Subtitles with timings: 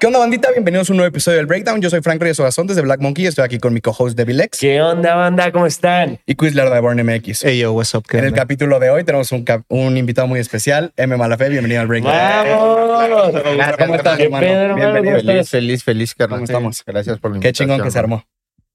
[0.00, 0.48] ¿Qué onda, bandita?
[0.52, 1.82] Bienvenidos a un nuevo episodio del Breakdown.
[1.82, 3.26] Yo soy Frank Reyes Ogazón desde Black Monkey.
[3.26, 5.52] Estoy aquí con mi co-host Devil X ¿Qué onda, banda?
[5.52, 6.18] ¿Cómo están?
[6.24, 7.44] y Quizler de Born MX.
[7.44, 8.04] Hey yo, what's up?
[8.08, 11.14] ¿Qué En el capítulo de hoy tenemos un, cap- un invitado muy especial, M.
[11.18, 11.50] Malafé.
[11.50, 12.14] Bienvenido al Breakdown.
[12.16, 13.42] ¡Vamos!
[13.78, 14.46] ¿Cómo estás, ¿Qué hermano?
[14.74, 15.16] Bienvenido.
[15.16, 16.38] ¿Cómo Feliz, feliz, feliz, carnal.
[16.38, 16.82] ¿Cómo estamos?
[16.86, 17.68] Gracias por la Qué invitación.
[17.68, 18.24] chingón que se armó.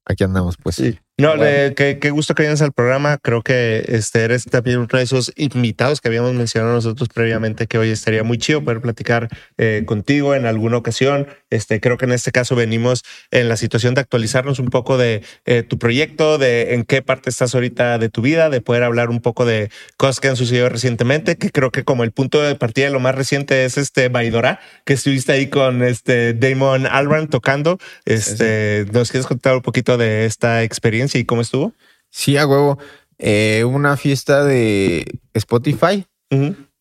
[0.06, 0.76] Aquí andamos, pues.
[0.76, 1.00] Sí.
[1.18, 3.18] No, de- qué, qué gusto que vienes al programa.
[3.22, 7.78] Creo que este eres también uno de esos invitados que habíamos mencionado nosotros previamente, que
[7.78, 11.28] hoy estaría muy chido poder platicar eh, contigo en alguna ocasión.
[11.50, 15.24] Este, creo que en este caso venimos en la situación de actualizarnos un poco de
[15.46, 19.10] eh, tu proyecto, de en qué parte estás ahorita de tu vida, de poder hablar
[19.10, 22.56] un poco de cosas que han sucedido recientemente, que creo que como el punto de
[22.56, 27.30] partida de lo más reciente es este Baidora, que estuviste ahí con este Damon Albarn
[27.30, 27.78] tocando.
[28.04, 31.74] Este, ¿nos quieres contar un poquito de esta experiencia y cómo estuvo?
[32.10, 32.80] Sí, a huevo.
[33.18, 36.06] Eh, una fiesta de Spotify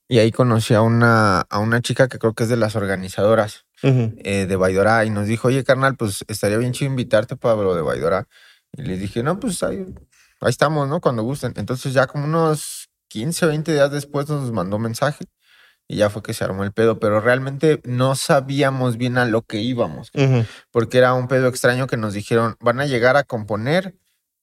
[0.09, 3.67] y ahí conocí a una, a una chica que creo que es de las organizadoras
[3.83, 7.75] eh, de Baidora y nos dijo, oye, carnal, pues estaría bien chido invitarte para lo
[7.75, 8.27] de Baidora.
[8.73, 9.85] Y le dije, no, pues ahí,
[10.41, 11.01] ahí estamos, ¿no?
[11.01, 11.53] Cuando gusten.
[11.57, 15.27] Entonces ya como unos 15, 20 días después nos mandó mensaje
[15.87, 19.43] y ya fue que se armó el pedo, pero realmente no sabíamos bien a lo
[19.43, 20.11] que íbamos.
[20.71, 23.95] Porque era un pedo extraño que nos dijeron, van a llegar a componer,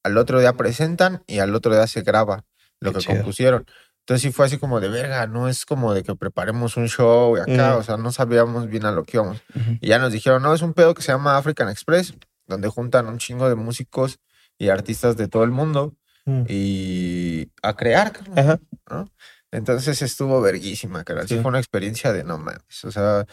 [0.04, 2.46] al otro día presentan y al otro día se graba
[2.80, 3.16] lo Qué que chido.
[3.18, 3.66] compusieron.
[4.00, 7.38] Entonces sí fue así como de verga, no es como de que preparemos un show
[7.38, 7.80] y acá, Mm.
[7.80, 9.38] o sea, no sabíamos bien a lo que íbamos.
[9.56, 9.78] Ujú.
[9.80, 12.16] Y ya nos dijeron, no, es un pedo que se llama African Express,
[12.48, 14.18] donde juntan un chingo de músicos
[14.58, 15.94] y artistas de todo el mundo
[16.26, 16.44] Mm.
[16.50, 18.14] y a crear.
[18.36, 18.60] Ajá.
[18.90, 19.10] ¿no?
[19.52, 21.22] Entonces estuvo verguísima, cara.
[21.24, 21.42] Sí Sí.
[21.42, 22.84] fue una experiencia de no mames.
[22.86, 23.26] O sea,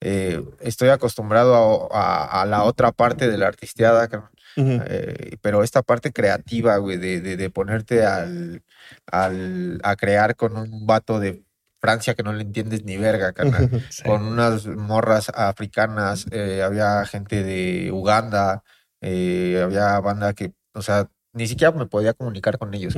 [0.00, 4.08] eh, estoy acostumbrado a, a- a la otra parte de la artisteada,
[4.56, 8.62] Eh, pero esta parte creativa, güey, de, de, de ponerte al,
[9.06, 11.44] al, a crear con un vato de
[11.80, 13.70] Francia que no le entiendes ni verga, carnal.
[13.90, 14.02] Sí.
[14.02, 18.62] Con unas morras africanas, eh, había gente de Uganda,
[19.00, 22.94] eh, había banda que, o sea, ni siquiera me podía comunicar con ellos.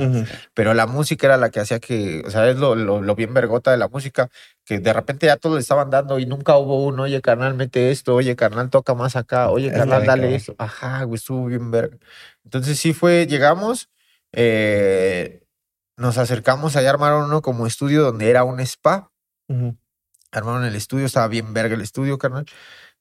[0.53, 3.33] Pero la música era la que hacía que, o sea, es lo, lo, lo bien
[3.33, 4.29] vergota de la música,
[4.65, 7.91] que de repente ya todos le estaban dando y nunca hubo uno, oye, carnal, mete
[7.91, 10.55] esto, oye, carnal, toca más acá, oye, Está carnal, dale esto.
[10.57, 11.97] Ajá, güey, estuvo bien verga.
[12.43, 13.89] Entonces sí fue, llegamos,
[14.31, 15.43] eh,
[15.95, 19.11] nos acercamos, allá armaron uno como estudio donde era un spa,
[20.31, 22.45] armaron el estudio, estaba bien verga el estudio, carnal.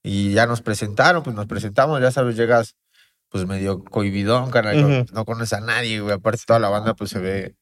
[0.03, 2.75] Y ya nos presentaron, pues nos presentamos, ya sabes, llegas
[3.33, 6.15] pues medio cohibidón, carnal, no- conoces a nadie, güey.
[6.15, 7.57] Aparte toda la banda pues se ve,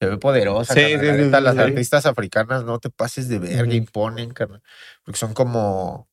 [0.00, 0.96] se ve poderosa, Sí,
[1.30, 4.62] La las artistas africanas no te pases de verga, imponen, carnal.
[5.04, 6.08] Porque son como,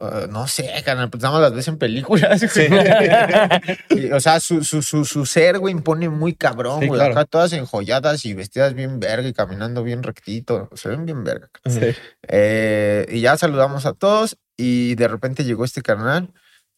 [0.00, 2.42] uh, no sé, carnal, pues nada más las ves en películas.
[3.90, 6.90] Y, o sea, su, su, su, su ser, güey, impone muy cabrón, güey.
[7.00, 7.12] claro.
[7.12, 10.68] Acá todas enjolladas y vestidas bien verga y caminando bien rectito.
[10.74, 11.48] Se ven bien verga.
[11.64, 11.80] Sí.
[12.28, 16.32] Eh, y ya saludamos a todos y de repente llegó este carnal,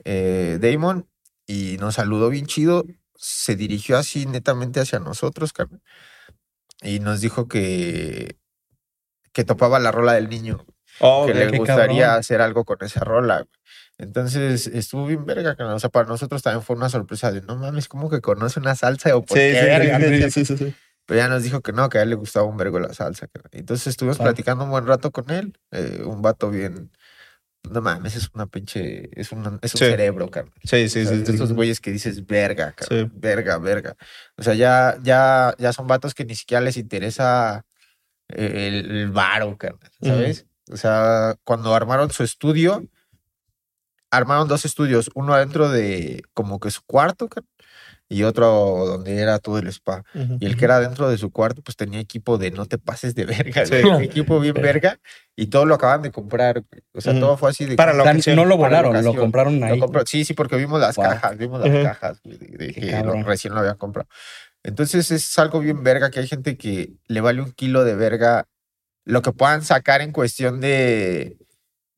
[0.04, 1.06] eh, Damon,
[1.48, 2.84] y nos saludó bien chido.
[3.16, 5.82] Se dirigió así netamente hacia nosotros, carnal.
[6.82, 8.38] Y nos dijo que,
[9.32, 10.64] que topaba la rola del niño,
[11.00, 12.18] Oh, que le gustaría cabrón.
[12.20, 13.46] hacer algo con esa rola.
[13.98, 15.74] Entonces estuvo bien verga, carnal.
[15.74, 18.76] O sea, para nosotros también fue una sorpresa de no mames, ¿cómo que conoce una
[18.76, 19.98] salsa o por Sí, qué sí, verga?
[19.98, 20.74] sí, sí, sí, sí.
[21.06, 23.28] Pero ya nos dijo que no, que a él le gustaba un vergo la salsa.
[23.52, 25.58] Entonces estuvimos platicando un buen rato con él.
[25.70, 26.90] eh, un vato bien.
[27.70, 29.10] No mames, es una pinche.
[29.20, 29.84] Es, una- es un Sí.
[29.86, 30.54] cerebro, carnal.
[30.64, 31.52] Sí, sí, O sea, sí, sí.
[31.54, 33.12] güeyes que dices verga, carnal, Sí.
[33.14, 33.96] verga, verga.
[34.36, 37.64] O sea, ya, ya, ya son vatos que ni siquiera les interesa
[38.30, 39.90] eh, el, el varo, carnal.
[40.02, 40.46] ¿sabes?
[40.70, 42.84] O sea, cuando armaron su estudio,
[44.10, 47.50] armaron dos estudios, uno adentro de como que su cuarto, carnal,
[48.10, 50.02] y otro donde era todo el spa.
[50.40, 53.14] Y el que era dentro de su cuarto, pues tenía equipo de no te pases
[53.14, 53.74] de verga, Sí.
[54.00, 54.98] equipo bien verga,
[55.36, 56.64] y todo lo acaban de comprar.
[56.94, 59.78] O sea, todo fue así de Para la no lo volaron, lo compraron Lo ahí.
[59.78, 61.04] compró- Sí, sí, porque vimos las Wow.
[61.04, 64.08] cajas, vimos las cajas de, que lo- recién lo habían comprado.
[64.62, 68.46] Entonces es algo bien verga que hay gente que le vale un kilo de verga
[69.04, 71.37] lo que puedan sacar en cuestión de.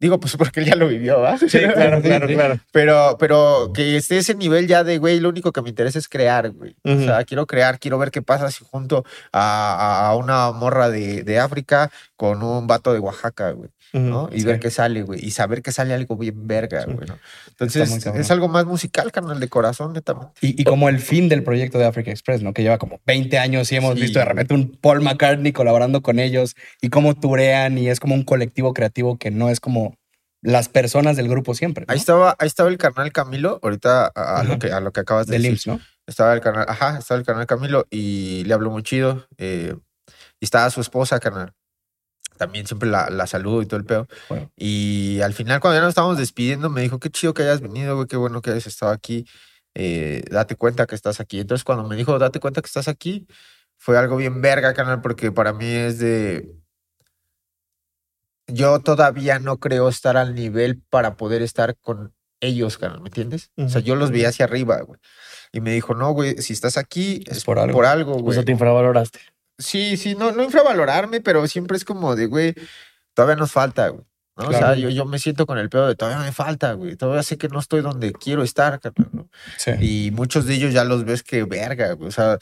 [0.00, 1.36] Digo, pues porque él ya lo vivió, ¿va?
[1.36, 2.58] Sí, claro, claro, claro.
[2.72, 6.08] Pero, pero que esté ese nivel ya de, güey, lo único que me interesa es
[6.08, 6.74] crear, güey.
[6.84, 11.22] O sea, quiero crear, quiero ver qué pasa si junto a, a una morra de,
[11.22, 13.70] de África con un vato de Oaxaca, güey.
[13.92, 14.46] Y Sí.
[14.46, 15.24] ver qué sale, güey.
[15.24, 16.92] Y saber que sale algo bien verga, Sí.
[16.92, 17.08] güey.
[17.48, 20.32] Entonces, es algo más musical, carnal, de corazón, netamente.
[20.40, 22.52] Y, y como el fin del proyecto de Africa Express, ¿no?
[22.52, 24.02] Que lleva como 20 años y hemos Sí.
[24.02, 28.14] visto de repente un Paul McCartney colaborando con ellos y cómo turean y es como
[28.14, 29.94] un colectivo creativo que no es como
[30.42, 31.84] las personas del grupo siempre.
[31.86, 31.92] ¿no?
[31.92, 35.26] Ahí estaba, ahí estaba el carnal Camilo, ahorita a, lo que a lo que acabas
[35.26, 35.72] de Del decir.
[35.74, 35.80] ¿no?
[36.06, 39.26] Estaba el canal, ajá, estaba el canal Camilo y le habló muy chido.
[39.38, 39.74] eh,
[40.40, 41.52] y estaba su esposa, canal.
[42.40, 44.08] También siempre la, la saludo y todo el pedo.
[44.30, 44.50] Bueno.
[44.56, 47.94] Y al final, cuando ya nos estábamos despidiendo, me dijo, qué chido que hayas venido,
[47.96, 49.26] güey, qué bueno que hayas estado aquí.
[49.74, 51.38] eh, date cuenta que estás aquí.
[51.38, 53.26] Entonces, cuando me dijo, date cuenta que estás aquí,
[53.76, 56.50] fue algo bien verga, canal, porque para mí es de...
[58.48, 63.50] Yo todavía no creo estar al nivel para poder estar con ellos, canal, ¿me entiendes?
[63.56, 64.98] O sea, yo los veía hacia arriba, güey.
[65.52, 67.74] Y me dijo, no, güey, si estás aquí es, por algo.
[67.74, 68.34] Por algo, O güey.
[68.34, 69.20] sea, te infravaloraste.
[69.60, 72.54] Sí, sí, no, no infravalorarme, pero siempre es como de, güey,
[73.14, 74.04] todavía nos falta, güey.
[74.36, 74.48] ¿no?
[74.48, 76.96] O sea, yo, yo me siento con el pedo de todavía me falta, güey.
[76.96, 79.28] Todavía sé que no estoy donde quiero estar, carnal, ¿no?
[79.58, 79.72] Sí.
[79.80, 82.08] Y muchos de ellos ya los ves que verga, güey.
[82.08, 82.38] O sea,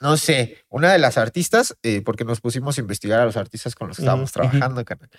[0.00, 3.74] no sé, una de las artistas, eh, porque nos pusimos a investigar a los artistas
[3.74, 5.10] con los que estábamos trabajando, carnal.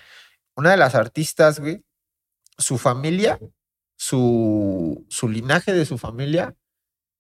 [0.56, 1.84] Una de las artistas, güey,
[2.58, 3.40] su familia,
[3.98, 6.56] su, su linaje de su familia,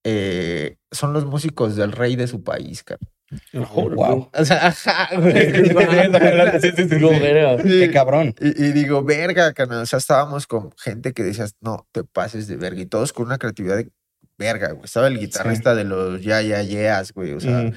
[0.03, 3.13] eh, son los músicos del rey de su país, carnal.
[3.53, 4.29] Wow.
[4.33, 5.51] O sea, ajá, güey.
[6.99, 7.63] No, verga.
[7.63, 8.35] Qué cabrón.
[8.39, 9.81] Y, y digo, verga, carnal.
[9.81, 12.81] O sea, estábamos con gente que decías, no, te pases de verga.
[12.81, 13.89] Y todos con una creatividad de
[14.37, 14.85] verga, güey.
[14.85, 17.33] Estaba el guitarrista de los ya, ya, yeas, güey.
[17.33, 17.73] O sea, Ujú.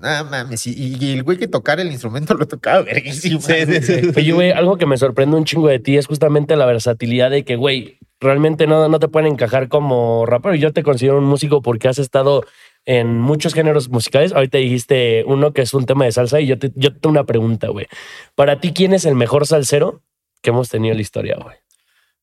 [0.00, 0.66] nada mames.
[0.66, 3.40] Y, y el güey que tocara el instrumento lo tocaba verguísimo.
[3.40, 4.12] Sí, sí, sí.
[4.16, 7.44] Oye, güey, algo que me sorprende un chingo de ti es justamente la versatilidad de
[7.44, 10.54] que, güey, realmente no, no te pueden encajar como rapero.
[10.54, 12.44] Y yo te considero un músico porque has estado
[12.86, 14.32] en muchos géneros musicales.
[14.32, 17.10] Ahorita dijiste uno que es un tema de salsa y yo te, yo te tengo
[17.12, 17.86] una pregunta, güey.
[18.34, 20.02] Para ti, ¿quién es el mejor salsero
[20.40, 21.56] que hemos tenido en la historia, güey?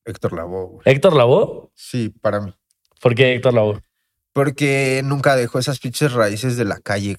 [0.06, 0.82] Héctor Lavoe, güey.
[0.86, 1.70] ¿Héctor Lavoe?
[1.76, 2.54] Sí, para mí.
[3.02, 3.82] ¿Por qué Héctor Lavoe?
[4.34, 7.16] Porque nunca dejó esas pinches raíces de la calle,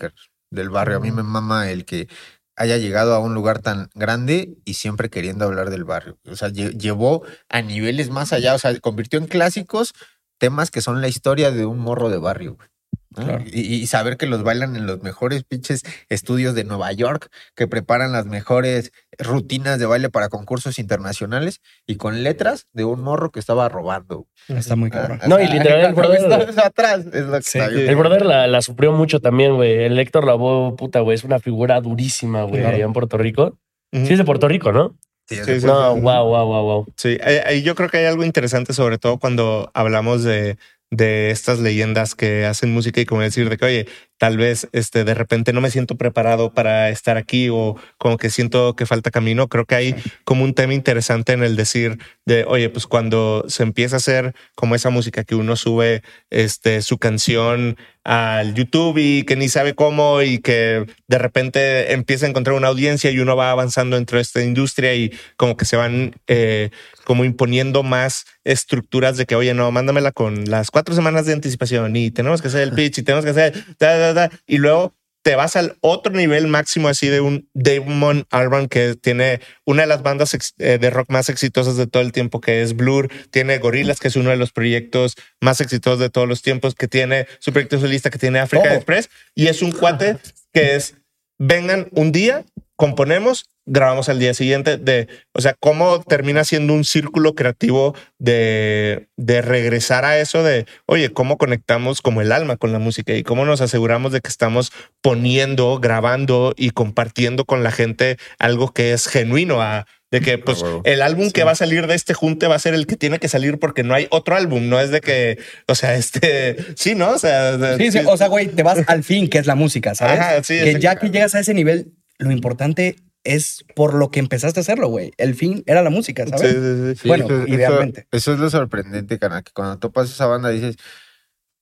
[0.51, 0.97] del barrio.
[0.97, 2.09] A mí me mama el que
[2.57, 6.19] haya llegado a un lugar tan grande y siempre queriendo hablar del barrio.
[6.27, 9.93] O sea, lle- llevó a niveles más allá, o sea, convirtió en clásicos
[10.39, 12.55] temas que son la historia de un morro de barrio.
[12.57, 12.69] güey,
[13.17, 13.25] ¿no?
[13.25, 13.45] Claro.
[13.47, 17.67] Y, y saber que los bailan en los mejores pinches estudios de Nueva York, que
[17.67, 23.31] preparan las mejores rutinas de baile para concursos internacionales y con letras de un morro
[23.31, 24.27] que estaba robando.
[24.49, 25.21] Está muy cabrón.
[25.27, 27.59] No, y literal, el brother- estás atrás es lo que Sí.
[27.59, 27.89] está bien.
[27.89, 29.85] El brother la, la sufrió mucho también, güey.
[29.85, 32.77] El Héctor Lavoe, puta, güey, es una figura durísima, güey, Claro.
[32.77, 33.59] allá en Puerto Rico.
[33.93, 34.07] Ujú.
[34.07, 34.97] Sí, es de Puerto Rico, ¿no?
[35.27, 36.01] Sí, Sí, sí, No, sí.
[36.03, 36.87] wow, wow, wow, wow.
[36.97, 37.17] Sí,
[37.63, 40.59] yo creo que hay algo interesante, sobre todo cuando hablamos de,
[40.97, 43.89] de estas leyendas que hacen música y como decir de que, oye,
[44.19, 48.31] tal vez este, de repente no me siento preparado para estar aquí o como que
[48.31, 49.49] siento que falta camino.
[49.49, 49.95] Creo que hay
[50.25, 54.35] como un tema interesante en el decir de, oye, pues cuando se empieza a hacer
[54.55, 59.75] como esa música que uno sube este, su canción al YouTube y que ni sabe
[59.75, 64.19] cómo y que de repente empieza a encontrar una audiencia y uno va avanzando dentro
[64.19, 66.71] de esta industria y como que se van eh,
[67.05, 71.97] como imponiendo más estructuras de que, oye, no, mándamela con las cuatro semanas de anticipación
[71.97, 74.95] y tenemos que hacer el pitch y tenemos que hacer, da, da, da, y luego
[75.25, 79.89] te vas al otro nivel máximo así de un Damon Albarn que tiene una de
[79.89, 83.57] las bandas eh, de rock más exitosas de todo el tiempo que es Blur, tiene
[83.57, 87.27] Gorillaz que es uno de los proyectos más exitosos de todos los tiempos, que tiene
[87.39, 88.75] su proyecto solista que tiene Africa.
[88.75, 90.19] Express y es un cuate
[90.53, 90.95] que es
[91.39, 92.45] vengan un día,
[92.77, 99.09] componemos, grabamos al día siguiente de, o sea, cómo termina siendo un círculo creativo de,
[99.17, 103.23] de regresar a eso de, oye, cómo conectamos como el alma con la música y
[103.23, 108.93] cómo nos aseguramos de que estamos poniendo, grabando y compartiendo con la gente algo que
[108.93, 110.83] es genuino a de que pues huevo.
[110.85, 113.19] el álbum que va a salir de este junte va a ser el que tiene
[113.19, 116.95] que salir porque no hay otro álbum, no es de que, o sea, este, sí,
[116.95, 117.11] ¿no?
[117.11, 119.95] O sea, Sí, sí, o sea, güey, te vas al fin, que es la música,
[119.95, 120.21] ¿sabes?
[120.21, 124.21] Ajá, sí, que ya que llegas a ese nivel, lo importante es por lo que
[124.21, 125.13] empezaste a hacerlo, güey.
[125.17, 126.53] El fin era la música, ¿sabes?
[126.53, 127.09] Sí, sí, sí.
[127.09, 128.07] Bueno, eso, idealmente.
[128.13, 130.77] Eso, es lo sorprendente, carnal, que cuando topas esa banda dices,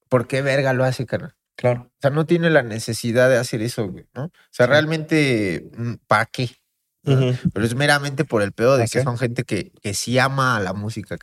[0.09, 1.35] ¿por qué verga lo hace, carnal?
[1.57, 1.91] Claro.
[1.91, 4.25] O sea, no tiene la necesidad de hacer eso, güey, ¿no?
[4.25, 6.51] O sea, realmente, mm, ¿para qué?
[7.05, 9.05] Pero es meramente por el pedo de ¿Ah, que sí?
[9.05, 11.17] son gente que, que sí ama a la música,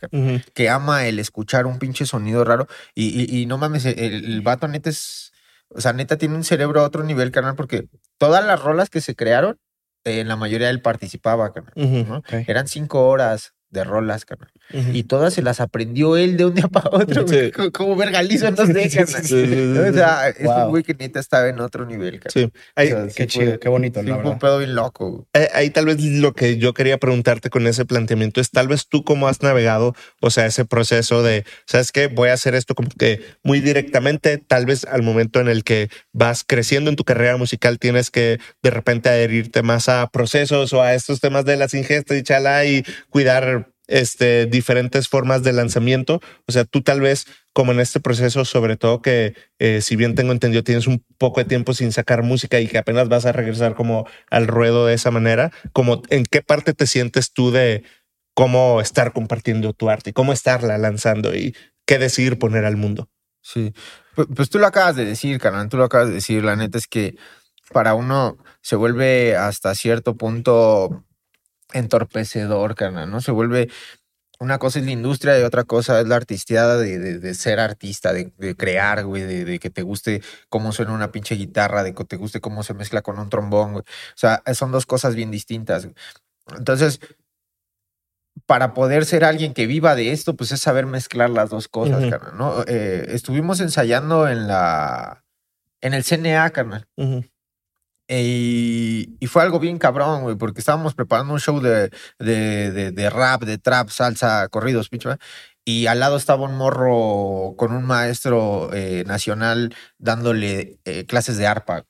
[0.54, 2.66] que ama el escuchar un pinche sonido raro.
[2.94, 5.32] Y, y, y no mames, el, el vato neta es.
[5.70, 7.86] O sea, neta tiene un cerebro a otro nivel, carnal, porque
[8.18, 9.58] todas las rolas que se crearon,
[10.04, 11.52] en la mayoría él participaba.
[12.46, 14.50] Eran cinco horas de rolas, carnal.
[14.92, 17.26] Y todas se las aprendió él de un día para otro.
[17.26, 17.50] Sí.
[17.56, 19.22] Como, como vergalizo, no sé, carnal.
[19.24, 20.64] Sí, sí, sí, O sea, es Wow.
[20.64, 22.32] un güey que neta estaba en otro nivel, carnal.
[22.32, 22.44] Sí.
[22.76, 25.26] O sea, Qué fue- chido, qué bonito, sí un pedo bien loco.
[25.34, 28.86] Eh, ahí tal vez lo que yo quería preguntarte con ese planteamiento es tal vez
[28.88, 32.06] tú cómo has navegado, o sea, ese proceso de, ¿sabes qué?
[32.06, 35.88] Voy a hacer esto como que muy directamente, tal vez al momento en el que
[36.12, 40.82] vas creciendo en tu carrera musical tienes que de repente adherirte más a procesos o
[40.82, 46.20] a estos temas de las ingestas y chala y cuidar este, diferentes formas de lanzamiento.
[46.46, 50.14] O sea, tú tal vez, como en este proceso, sobre todo que, eh, si bien
[50.14, 53.32] tengo entendido, tienes un poco de tiempo sin sacar música y que apenas vas a
[53.32, 57.84] regresar como al ruedo de esa manera, como en qué parte te sientes tú de
[58.34, 61.54] cómo estar compartiendo tu arte y cómo estarla lanzando y
[61.84, 63.10] qué decidir poner al mundo.
[63.42, 63.74] Sí.
[64.14, 66.44] Pues, pues tú lo acabas de decir, carnal, tú lo acabas de decir.
[66.44, 67.16] La neta es que
[67.72, 71.04] para uno se vuelve hasta cierto punto
[71.72, 73.20] entorpecedor, carnal, ¿no?
[73.20, 73.68] Se vuelve.
[74.42, 77.60] Una cosa es la industria y otra cosa es la artisteada de, de, de ser
[77.60, 81.94] artista, de, de crear, güey, de, que te guste cómo suena una pinche guitarra, de
[81.94, 83.82] que te guste cómo se mezcla con un trombón, güey.
[83.82, 85.84] O sea, son dos cosas bien distintas.
[85.84, 85.94] güey.
[86.56, 87.00] Entonces,
[88.46, 92.00] para poder ser alguien que viva de esto, pues es saber mezclar las dos cosas,
[92.00, 92.10] Ujú.
[92.10, 92.64] carnal, ¿no?
[92.66, 95.22] Eh, estuvimos ensayando en la.
[95.82, 96.86] en el CNA, carnal.
[98.12, 102.90] Y, y fue algo bien cabrón, güey, porque estábamos preparando un show de, de, de,
[102.90, 105.10] de rap, de trap, salsa, corridos, pinche.
[105.64, 111.46] Y al lado estaba un morro con un maestro eh, nacional dándole eh, clases de
[111.46, 111.84] arpa.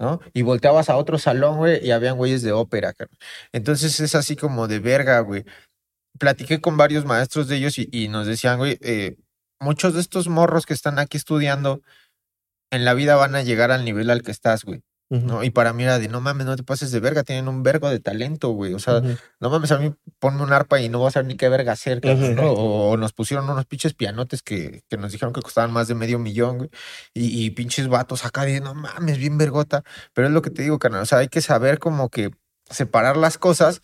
[0.00, 0.20] ¿no?
[0.34, 3.16] Y volteabas a otro salón, güey, y habían güeyes de ópera, carnal.
[3.52, 5.44] Entonces es así como de verga, güey.
[6.18, 9.16] Platiqué con varios maestros de ellos y, y nos decían, güey, eh,
[9.60, 11.82] muchos de estos morros que están aquí estudiando
[12.72, 14.82] en la vida van a llegar al nivel al que estás, güey.
[15.20, 15.44] ¿No?
[15.44, 17.90] Y para mí era de, no mames, no te pases de verga, tienen un vergo
[17.90, 18.72] de talento, güey.
[18.72, 19.02] O sea,
[19.40, 21.72] no mames, a mí ponme un arpa y no vas a saber ni qué verga
[21.72, 22.00] hacer.
[22.34, 22.52] ¿no?
[22.52, 26.18] O, nos pusieron unos pinches pianotes que, que nos dijeron que costaban más de medio
[26.18, 26.70] millón, güey.
[27.12, 29.84] Y, y pinches vatos acá de, no mames, bien vergota.
[30.14, 31.02] Pero es lo que te digo, carnal.
[31.02, 32.30] O sea, hay que saber como que
[32.70, 33.82] separar las cosas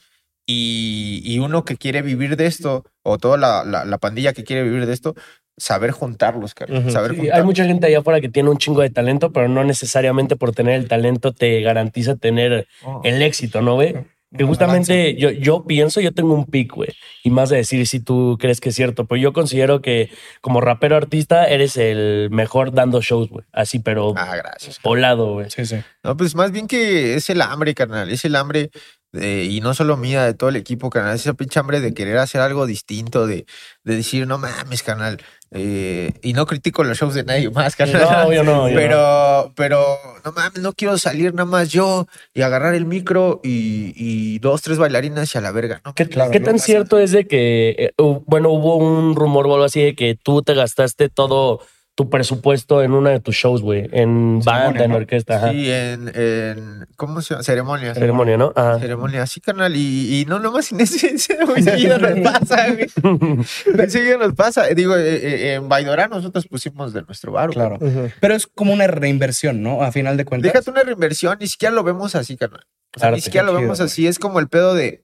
[0.51, 4.45] y, y uno que quiere vivir de esto, o toda la, la, la pandilla que
[4.45, 5.15] quiere vivir de esto,
[5.59, 6.55] saber juntarlos.
[6.57, 6.71] Saber
[7.13, 7.33] Sí, juntarlos.
[7.33, 10.53] hay mucha gente allá afuera que tiene un chingo de talento, pero no necesariamente por
[10.53, 13.01] tener el talento te garantiza tener Oh.
[13.05, 13.95] el éxito, ¿no, güey?
[14.37, 16.91] Que justamente yo, yo pienso, yo tengo un pick, güey.
[17.25, 19.07] Y más de decir si tú crees que es cierto.
[19.07, 20.11] Pero yo considero que
[20.43, 23.47] como rapero artista eres el mejor dando shows, güey.
[23.53, 24.81] Así, pero Ah, gracias.
[24.83, 25.49] volado, güey.
[25.49, 25.77] Sí, sí.
[26.05, 28.11] No, pues más bien que es el hambre, carnal.
[28.11, 28.69] Es el hambre,
[29.13, 31.15] de- y no solo mía, de todo el equipo, carnal.
[31.15, 33.47] Es esa pinche hambre de querer hacer algo distinto, de,
[33.83, 35.17] de decir, no mames, carnal.
[35.51, 38.03] Eh, y no critico los shows de nadie más, carnal.
[38.03, 42.43] No, yo no, yo pero, pero, no mames, no quiero salir nada más yo y
[42.43, 45.95] agarrar el micro y, y dos, tres bailarinas y a la verga, ¿no?
[45.95, 46.67] ¿Qué, Claro, qué no tan pasa.
[46.67, 47.93] cierto es de que, eh,
[48.27, 51.61] bueno, hubo un rumor o algo así de que tú te gastaste todo
[51.99, 53.89] tu presupuesto en una de tus shows, güey?
[53.91, 54.99] En banda, en ¿no?
[54.99, 55.51] orquesta, ajá.
[55.51, 57.43] Sí, en, en, ¿cómo se llama?
[57.43, 57.99] Ceremonias.
[57.99, 58.53] Ceremonia, ¿no?
[58.55, 58.79] Ajá.
[58.79, 63.89] Ceremonia, sí, carnal, y, y no nomás sin ese, ese güey, seguido nos pasa, güey.
[63.91, 64.69] Seguido nos pasa.
[64.69, 67.51] Digo, eh, eh, en Baidora nosotros pusimos de nuestro bar.
[67.51, 67.81] Claro.
[68.21, 69.83] Pero es como una reinversión, ¿no?
[69.83, 70.53] A final de cuentas.
[70.53, 72.65] Déjate una reinversión, ni siquiera lo vemos así, carnal.
[72.95, 74.07] O sea, ni siquiera lo vemos así.
[74.07, 75.03] Es como el pedo de.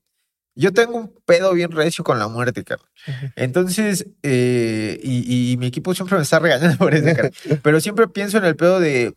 [0.57, 2.89] Yo tengo un pedo bien recio con la muerte, carnal.
[3.37, 7.33] Entonces, eh, y, y mi equipo siempre me está regañando por eso, carnal.
[7.63, 9.15] Pero siempre pienso en el pedo de.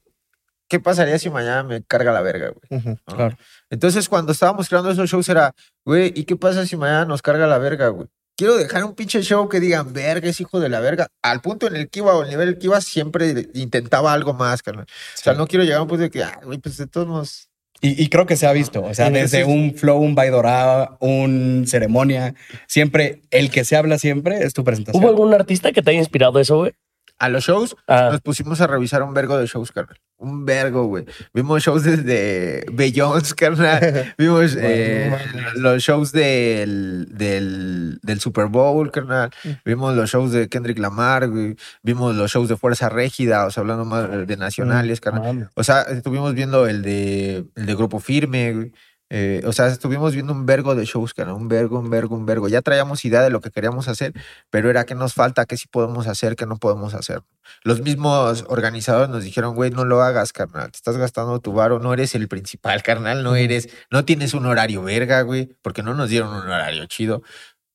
[0.69, 2.97] ¿Qué pasaría si mañana me carga la verga, güey?
[3.05, 3.37] Claro.
[3.69, 5.53] Entonces, cuando estábamos creando esos shows, era,
[5.85, 8.09] güey, ¿y qué pasa si mañana nos carga la verga, güey?
[8.35, 11.07] Quiero dejar un pinche show que digan, verga, es hijo de la verga.
[11.23, 14.61] Al punto en el que iba o el nivel que iba, siempre intentaba algo más,
[14.61, 14.85] carnal.
[14.85, 17.07] O sea, no quiero llegar a un punto de que, ah, güey, pues de todos
[17.07, 17.46] modos.
[17.81, 20.97] Y, y creo que se ha visto, o sea, Sí, desde un flow, un baidorá,
[20.99, 22.33] un ceremonia,
[22.65, 25.03] siempre, el que se habla siempre es tu presentación.
[25.03, 26.71] ¿Hubo algún artista que te haya inspirado eso, güey?
[27.19, 29.97] A los shows, Ah, nos pusimos a revisar un vergo de shows, carnal.
[30.19, 31.05] Un vergo, güey.
[31.31, 34.15] Vimos shows desde Beyoncé, carnal.
[34.17, 35.15] Vimos eh,
[35.55, 39.29] los shows del, del, del Super Bowl, carnal.
[39.63, 41.55] Vimos los shows de Kendrick Lamar, güey.
[41.83, 45.51] Vimos los shows de Fuerza Régida, o sea, hablando más de nacionales, carnal.
[45.53, 48.71] O sea, estuvimos viendo el de, el de Grupo Firme, güey.
[49.09, 52.25] Eh, o sea, estuvimos viendo un vergo de shows, cara, un vergo, un vergo, un
[52.25, 52.47] vergo.
[52.49, 54.13] Ya traíamos idea de lo que queríamos hacer,
[54.49, 57.21] pero era qué nos falta, qué sí podemos hacer, qué no podemos hacer.
[57.63, 61.79] Los mismos organizadores nos dijeron, güey, no lo hagas, carnal, te estás gastando tu varo,
[61.79, 65.93] no eres el principal, carnal, no eres, no tienes un horario verga, güey, porque no
[65.93, 67.21] nos dieron un horario chido.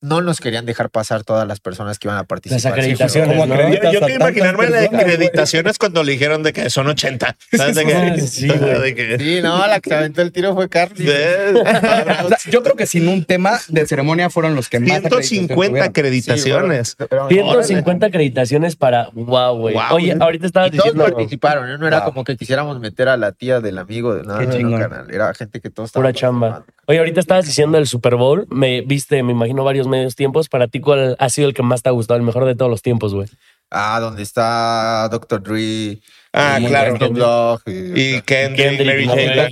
[0.02, 2.72] No nos querían dejar pasar todas las personas que iban a participar.
[2.72, 3.54] acreditaciones, ¿Cómo ¿no?
[3.54, 5.00] acreditas Yo, quiero imaginarme la personas, güey?
[5.12, 7.36] acreditaciones cuando le dijeron de que son 80.
[7.56, 8.20] ¿Sabes de qué?
[8.26, 8.80] Sí, güey.
[8.80, 11.08] De que- Sí, no, la que se aventó el tiro fue Carly.
[11.08, 15.84] O sea, yo creo que sin un tema de ceremonia fueron los que más 150
[15.84, 16.96] acreditaciones.
[16.98, 17.28] Sí, bueno,
[17.62, 19.08] 150 acreditaciones para.
[19.12, 19.74] Wow, güey.
[19.76, 19.82] Wow.
[19.92, 21.04] Oye, ahorita estabas Y todos diciendo.
[21.14, 21.78] participaron, ¿eh?
[21.78, 22.08] no era Wow.
[22.12, 25.08] como que quisiéramos meter a la tía del amigo de nada, Qué no, no.
[25.12, 26.64] Era gente que todos estaban Pura chamba.
[26.92, 28.46] Oye, ahorita estabas diciendo el Super Bowl.
[28.50, 30.50] Me viste, me imagino, varios medios tiempos.
[30.50, 32.18] Para ti, ¿cuál ha sido el que más te ha gustado?
[32.20, 33.28] El mejor de todos los tiempos, güey.
[33.70, 35.42] Ah, donde está Dr.
[35.42, 36.00] Dre.
[36.34, 36.98] Ah, y claro.
[36.98, 39.48] Dogg, y- Y Kendrick, Kendrick, Mary J.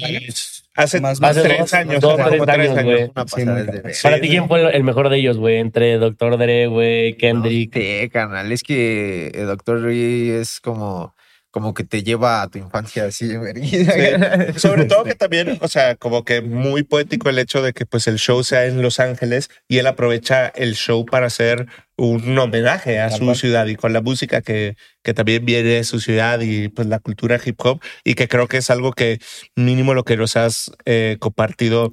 [0.74, 2.00] Hace Más- hace tres dos- años.
[2.02, 2.78] dos, tres años,
[3.26, 4.02] Sí.
[4.02, 5.56] Para ti, ¿quién fue el- mejor de ellos, güey?
[5.60, 6.36] Entre Dr.
[6.36, 7.72] Dre, güey, Kendrick.
[7.72, 11.14] Sí, carnal, es que el Doctor Dre es como,
[11.50, 14.52] como que te lleva a tu infancia así, verguida.
[14.58, 18.06] Sobre todo que también, o sea, como que muy poético el hecho de que pues
[18.06, 21.66] el show sea en Los Ángeles y él aprovecha el show para hacer
[21.96, 26.00] un homenaje a su ciudad y con la música que, que también viene de su
[26.00, 29.20] ciudad y pues la cultura hip hop y que creo que es algo que
[29.54, 31.92] mínimo lo que nos has eh, compartido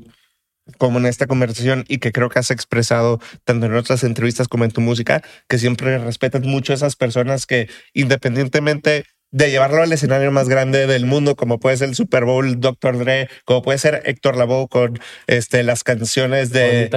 [0.77, 4.65] como en esta conversación y que creo que has expresado tanto en otras entrevistas como
[4.65, 9.91] en tu música, que siempre respetas mucho a esas personas que independientemente de llevarlo al
[9.91, 12.97] escenario más grande del mundo, como puede ser el Super Bowl Dr.
[12.97, 16.89] Dre, como puede ser Héctor Lavoe con este, las canciones de,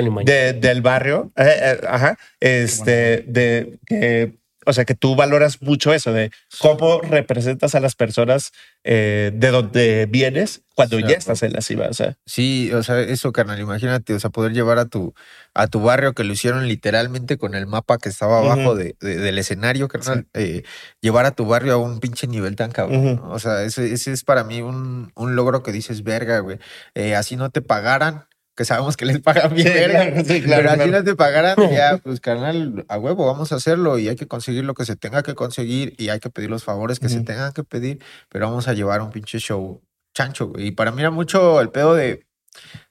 [0.61, 6.13] del barrio, eh, eh, ajá, este, de que, o sea, que tú valoras mucho eso,
[6.13, 8.53] de cómo representas a las personas
[8.85, 12.17] eh, de donde vienes cuando ya estás en la cima, o sea.
[12.25, 15.13] Sí, o sea, eso, carnal, imagínate, o sea, poder llevar a tu,
[15.55, 19.17] a tu barrio que lo hicieron literalmente con el mapa que estaba abajo de, de-
[19.17, 20.63] del escenario, carnal, eh,
[21.03, 23.21] llevar a tu barrio a un pinche nivel tan cabrón.
[23.31, 26.59] O sea, ese, ese es para mí un, un logro que dices, verga, güey,
[26.95, 28.25] eh, así no te pagaran,
[28.61, 31.17] que sabemos que les pagan bien, Sí, verga, claro, sí, claro, pero así no te
[31.17, 34.85] pagaran, ya, pues, carnal, a huevo, vamos a hacerlo y hay que conseguir lo que
[34.85, 38.03] se tenga que conseguir y hay que pedir los favores que se tengan que pedir,
[38.29, 39.81] pero vamos a llevar un pinche show
[40.15, 40.67] chancho, güey.
[40.67, 42.27] Y para mí era mucho el pedo de,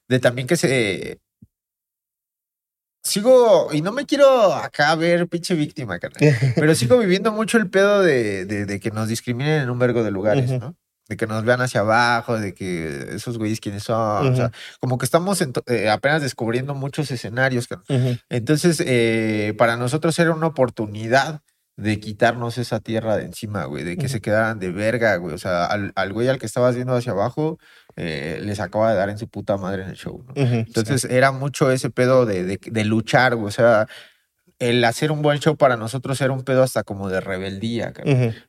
[0.08, 1.20] de también que se...
[3.04, 7.70] Sigo, y no me quiero acá ver pinche víctima, carnal, pero sigo viviendo mucho el
[7.70, 10.50] pedo de, de, de que nos discriminen en un vergo de lugares.
[10.50, 10.76] ¿no?
[11.10, 14.98] De que nos vean hacia abajo, de que esos güeyes quiénes son, o sea, como
[14.98, 17.68] que estamos eh, apenas descubriendo muchos escenarios.
[18.30, 21.42] Entonces, eh, para nosotros era una oportunidad
[21.78, 25.34] de quitarnos esa tierra de encima, güey, de que se quedaran de verga, güey.
[25.34, 27.58] O sea, al, al güey al que estabas viendo hacia abajo,
[27.96, 30.24] eh, les acaba de dar en su puta madre en el show.
[30.36, 33.48] Entonces, era mucho ese pedo de, de, de luchar, güey.
[33.48, 33.88] O sea,
[34.60, 37.94] el hacer un buen show para nosotros era un pedo hasta como de rebeldía.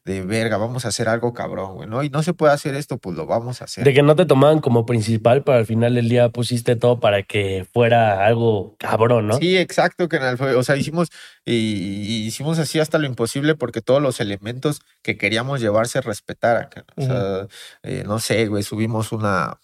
[0.05, 2.03] De verga, vamos a hacer algo cabrón, güey, ¿no?
[2.03, 3.85] Y no se puede hacer esto, pues lo vamos a hacer.
[3.85, 7.23] De que no te tomaban como principal, pero al final del día pusiste todo para
[7.23, 9.39] que fuera algo cabrón, ¿no?
[9.39, 10.09] Sí, exacto.
[10.37, 11.11] Fue, o sea, hicimos
[11.45, 16.01] y, y hicimos así hasta lo imposible porque todos los elementos que queríamos llevar se
[16.01, 16.69] respetaran.
[16.97, 17.47] O sea,
[17.83, 19.59] eh, no sé, güey, subimos una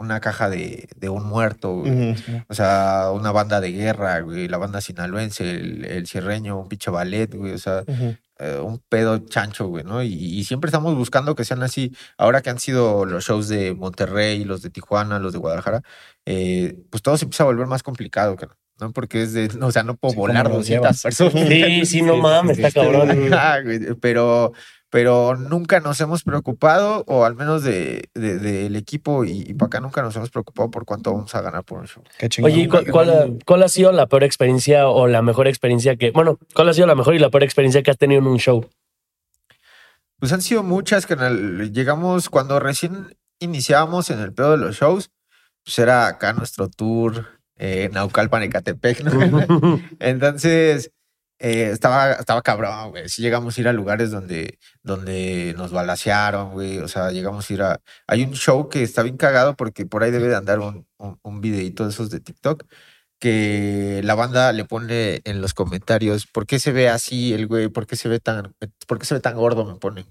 [0.00, 2.16] una caja de, de un muerto, güey.
[2.48, 6.90] O sea, una banda de guerra, güey, la banda sinaloense, el, el cierreño, un pinche
[6.90, 7.84] ballet, güey, o sea,
[8.38, 10.02] eh, un pedo chancho, güey, ¿no?
[10.02, 11.94] Y, y siempre estamos buscando que sean así.
[12.16, 15.82] Ahora que han sido los shows de Monterrey, los de Tijuana, los de Guadalajara,
[16.24, 18.92] eh, pues todo se empieza a volver más complicado, cara, ¿no?
[18.92, 21.02] Porque es de, o sea, no puedo Sí, ¿cómo volar los 200 llevas?
[21.02, 21.46] personas.
[21.46, 23.28] Sí, sí, no mames, está cabrón.
[23.64, 24.54] Güey, pero,
[24.90, 29.68] pero nunca nos hemos preocupado, o al menos de, de- del equipo y, y para
[29.68, 32.02] acá nunca nos hemos preocupado por cuánto vamos a ganar por un show.
[32.18, 32.28] Qué.
[32.42, 35.96] Oye, ¿y cuál, cuál ha- cuál ha sido la peor experiencia o la mejor experiencia
[35.96, 38.26] que, bueno, cuál ha sido la mejor y la peor experiencia que has tenido en
[38.26, 38.68] un show?
[40.18, 41.72] Pues han sido muchas, canal.
[41.72, 45.10] Llegamos cuando recién iniciábamos en el pedo de los shows,
[45.64, 47.26] pues era acá nuestro tour
[47.56, 49.80] eh, Naucalpan, Ecatepec, ¿no?
[49.98, 50.90] Entonces,
[51.40, 53.08] eh, estaba, estaba cabrón, güey.
[53.08, 56.78] Sí llegamos a ir a lugares donde, donde nos balacearon, güey.
[56.78, 57.80] O sea, llegamos a ir a...
[58.06, 61.18] Hay un show que está bien cagado porque por ahí debe de andar un, un,
[61.22, 62.64] un videito de esos de TikTok
[63.20, 67.68] que la banda le pone en los comentarios, ¿por qué se ve así el güey?
[67.68, 68.54] ¿Por qué se ve tan,
[68.86, 69.64] por qué se ve tan gordo?
[69.66, 70.06] Me ponen.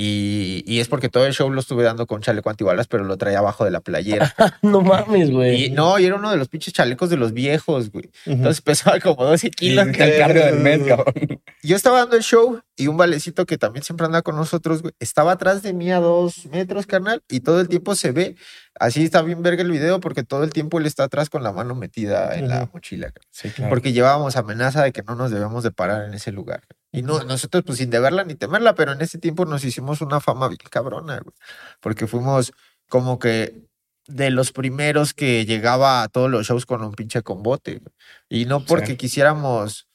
[0.00, 3.16] Y, y es porque todo el show lo estuve dando con chaleco antibalas, pero lo
[3.16, 4.32] traía abajo de la playera.
[4.62, 5.64] no mames, güey.
[5.64, 8.08] Y no, y era uno de los pinches chalecos de los viejos, güey.
[8.24, 9.88] Entonces pesaba como 12 Y kilos.
[9.88, 11.40] el cardio del mes, cabrón.
[11.62, 14.94] Yo estaba dando el show y un valecito que también siempre anda con nosotros, güey,
[15.00, 18.36] estaba atrás de mí a dos metros, carnal, y todo el tiempo se ve.
[18.78, 21.50] Así está bien verga el video porque todo el tiempo él está atrás con la
[21.50, 23.06] mano metida en la mochila.
[23.06, 23.26] carnal.
[23.30, 23.70] Sí, claro.
[23.70, 26.62] Porque llevábamos amenaza de que no nos debemos de parar en ese lugar.
[26.92, 30.20] Y no, nosotros pues sin deberla ni temerla, pero en ese tiempo nos hicimos una
[30.20, 31.34] fama bien cabrona, güey.
[31.80, 32.52] Porque fuimos
[32.88, 33.66] como que
[34.06, 37.82] de los primeros que llegaba a todos los shows con un pinche combote.
[38.28, 38.96] Y no porque Sí.
[38.96, 39.87] quisiéramos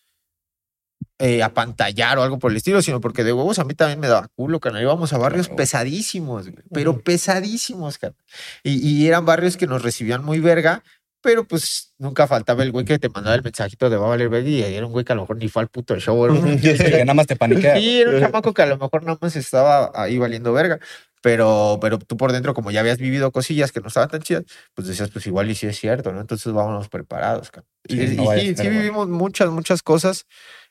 [1.19, 4.08] eh, apantallar o algo por el estilo, sino porque de huevos a mí también me
[4.08, 4.82] daba culo, carnal.
[4.82, 5.58] Íbamos a barrios Claro.
[5.58, 8.17] pesadísimos, güey, pero pesadísimos, carnal.
[8.63, 10.84] Y, y eran barrios que nos recibían muy verga,
[11.21, 14.28] pero pues nunca faltaba el güey que te mandaba el mensajito de va a valer
[14.30, 16.28] verga y era un güey que a lo mejor ni fue al puto show.
[16.62, 17.78] Sí, que nada más te paniquea.
[17.78, 20.80] Sí, era un chamaco que a lo mejor nada más estaba ahí valiendo verga.
[21.21, 24.43] Pero, pero tú por dentro, como ya habías vivido cosillas que no estaban tan chidas,
[24.73, 26.19] pues decías, pues igual y sí es cierto, ¿no?
[26.19, 27.49] Entonces vámonos preparados.
[27.88, 28.69] Y, Sí, y no a sí, sí güey.
[28.69, 30.26] vivimos muchas, muchas cosas.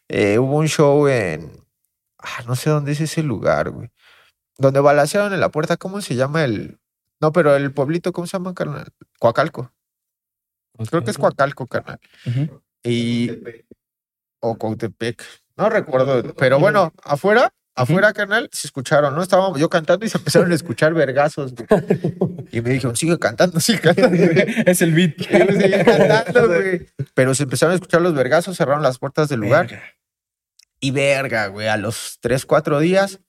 [0.09, 1.53] Eh, hubo un show en.
[2.19, 3.91] Ah, no sé dónde es ese lugar, güey.
[4.59, 6.79] Donde balacearon en la puerta, ¿cómo se llama el.
[7.21, 8.93] No, pero el pueblito, ¿cómo se llama, carnal?
[9.19, 9.73] Coacalco.
[10.91, 12.01] Creo que es Coacalco, carnal.
[12.27, 12.63] Ujú.
[12.83, 13.31] Y.
[14.41, 15.23] O Cautepec.
[15.57, 16.35] No recuerdo.
[16.35, 19.23] Pero bueno, afuera, afuera, carnal, se escucharon, ¿no?
[19.23, 21.55] Estábamos yo cantando y se empezaron a escuchar vergazos.
[21.55, 21.69] güey.
[22.53, 24.15] Y me dijeron, sigue cantando, sigue cantando.
[24.67, 25.15] es el beat.
[25.21, 26.87] Y yo seguía cantando, güey.
[27.15, 29.69] Pero se empezaron a escuchar los vergazos, cerraron las puertas del lugar.
[29.69, 29.83] Verga.
[30.81, 33.21] Y verga, güey, a los 3, 4 días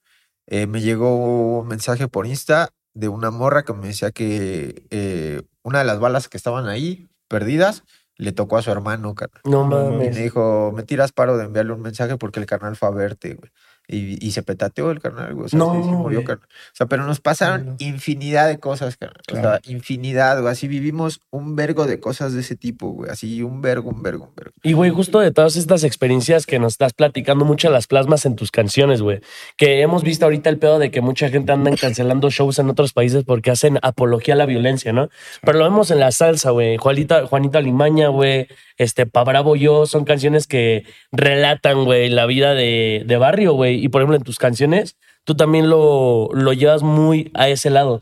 [0.48, 5.42] eh, me llegó un mensaje por Insta de una morra que me decía que eh,
[5.62, 7.84] una de las balas que estaban ahí, perdidas,
[8.18, 9.42] le tocó a su hermano, carnal.
[9.46, 10.16] No Y mames.
[10.16, 13.36] me dijo, me tiras paro de enviarle un mensaje porque el carnal fue a verte,
[13.36, 13.52] güey.
[13.86, 15.46] Y, y se petateó el carnal, güey.
[15.46, 16.48] O sea, No, sí murió, carnal.
[16.48, 17.76] O sea, pero nos pasaron No.
[17.80, 19.22] infinidad de cosas, carnal.
[19.32, 20.52] O sea, infinidad, güey.
[20.52, 23.12] Así vivimos un vergo de cosas de ese tipo, güey.
[23.12, 24.54] Así un vergo, un vergo, un vergo.
[24.63, 28.36] Y, güey, justo de todas estas experiencias que nos estás platicando, muchas las plasmas en
[28.38, 29.19] tus canciones, güey.
[29.58, 32.93] Que hemos visto ahorita el pedo de que mucha gente anda cancelando shows en otros
[32.93, 35.10] países porque hacen apología a la violencia, ¿no?
[35.41, 36.78] Pero lo vemos en la salsa, güey.
[36.78, 38.48] Juanita, Juanita Limaña, güey.
[38.78, 43.84] Este, Pa Bravo Yo, son canciones que relatan, güey, la vida de, de barrio, güey.
[43.84, 48.02] Y por ejemplo, en tus canciones, tú también lo, lo llevas muy a ese lado.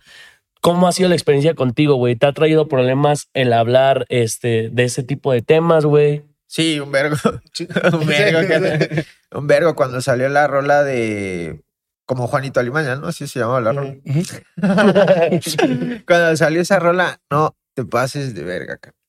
[0.61, 2.15] ¿Cómo ha sido la experiencia contigo, güey?
[2.15, 6.23] ¿Te ha traído problemas el hablar este, de ese tipo de temas, güey?
[6.45, 7.17] Sí, un vergo.
[7.93, 9.03] un vergo.
[9.33, 11.63] Un vergo cuando salió la rola de.
[12.05, 13.07] Como Juanito Alimaña, ¿no?
[13.07, 13.95] Así se llamaba la rola.
[16.05, 19.00] Cuando salió esa rola, no te pases de verga, carnal.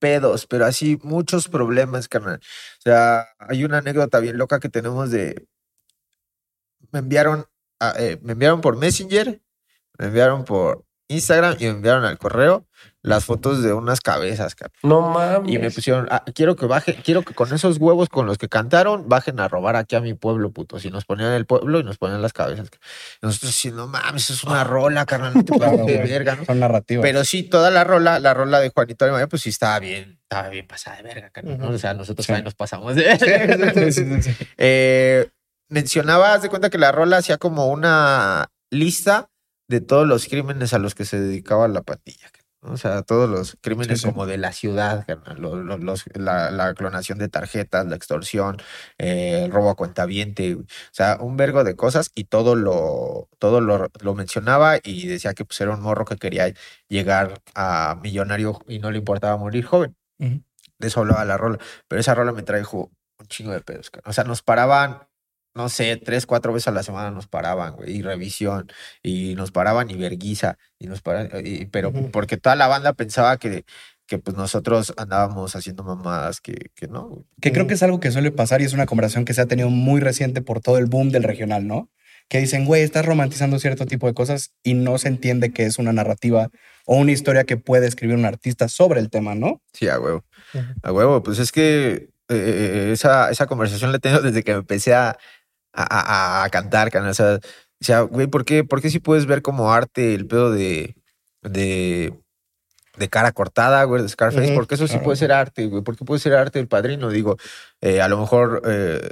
[0.00, 2.40] Pedos, pero así muchos problemas, carnal.
[2.80, 5.46] O sea, hay una anécdota bien loca que tenemos de.
[6.92, 7.46] Me enviaron,
[7.80, 9.42] a- eh, me enviaron por Messenger,
[9.98, 12.66] me enviaron por Instagram y me enviaron al correo
[13.02, 14.76] las fotos de unas cabezas, carnal.
[14.82, 15.50] No mames.
[15.52, 18.48] Y me pusieron, "Ah, quiero que bajen, quiero que con esos huevos con los que
[18.48, 20.84] cantaron, bajen a robar aquí a mi pueblo, putos.
[20.84, 22.68] Y nos ponían el pueblo y nos ponían las cabezas.
[23.22, 26.36] Y nosotros sí, no mames, es una rola, carnal, no te Claro, pases de verga,
[26.36, 26.44] ¿no?
[26.44, 27.02] Son narrativas.
[27.02, 30.48] Pero sí, toda la rola, la rola de Juanito Alemania, pues sí estaba bien, estaba
[30.48, 31.68] bien pasada de verga, carnal, ¿no?
[31.70, 32.32] O sea, nosotros Sí.
[32.32, 34.36] también nos pasamos de Sí, sí, sí, sí.
[34.58, 35.28] Eh,
[35.68, 39.28] mencionaba, haz de cuenta que la rola hacía como una lista
[39.70, 42.28] de todos los crímenes a los que se dedicaba la pandilla.
[42.62, 44.12] O sea, todos los crímenes Sí, sí.
[44.12, 48.58] como de la ciudad, carnal, lo- lo- los- la, la clonación de tarjetas, la extorsión,
[48.98, 53.62] eh, el robo a cuentaviente, o sea, un vergo de cosas y todo lo, todo
[53.62, 56.52] lo, lo mencionaba y decía que pues, era un morro que quería
[56.88, 59.96] llegar a millonario y no le importaba morir joven.
[60.18, 60.42] Ujú.
[60.78, 61.58] De eso hablaba la rola.
[61.88, 63.90] Pero esa rola me trajo un chingo de pedos.
[64.04, 64.98] O sea, nos paraban,
[65.54, 68.70] no sé, tres, cuatro veces a la semana nos paraban, güey, y revisión,
[69.02, 73.36] y nos paraban y verguiza, y nos paraban, y- pero porque toda la banda pensaba
[73.36, 73.64] que,
[74.06, 77.24] que pues nosotros andábamos haciendo mamadas que, que no, güey.
[77.40, 79.46] Que creo que es algo que suele pasar y es una conversación que se ha
[79.46, 81.88] tenido muy reciente por todo el boom del regional, ¿no?
[82.28, 85.78] Que dicen, güey, estás romantizando cierto tipo de cosas y no se entiende que es
[85.78, 86.48] una narrativa
[86.86, 89.60] o una historia que puede escribir un artista sobre el tema, ¿no?
[89.72, 90.24] Sí, a huevo.
[90.82, 94.94] A huevo, pues es que eh, esa, esa conversación la tengo desde que me empecé
[94.94, 95.18] a,
[95.72, 97.10] a, a- a cantar, carnal.
[97.10, 100.26] O sea, o sea, güey, ¿por qué, ¿por qué si puedes ver como arte el
[100.26, 100.96] pedo de,
[101.42, 102.12] de,
[102.98, 104.54] de cara cortada, güey, de Scarface?
[104.54, 105.82] Porque eso sí puede ser arte, güey.
[105.82, 107.08] ¿Por qué puede ser arte el padrino?
[107.10, 107.36] Digo,
[107.80, 109.10] eh, a lo mejor, eh,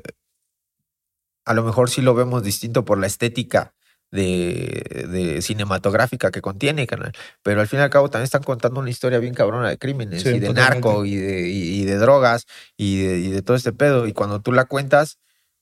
[1.45, 3.75] a lo mejor sí lo vemos distinto por la estética
[4.11, 7.13] de, de cinematográfica que contiene, canal.
[7.43, 10.23] Pero al fin y al cabo también están contando una historia bien cabrona de crímenes
[10.23, 10.87] Sí, y de totalmente.
[10.89, 12.45] narco y de, y, y de drogas
[12.77, 14.07] y de, y de todo este pedo.
[14.07, 15.19] Y cuando tú la cuentas,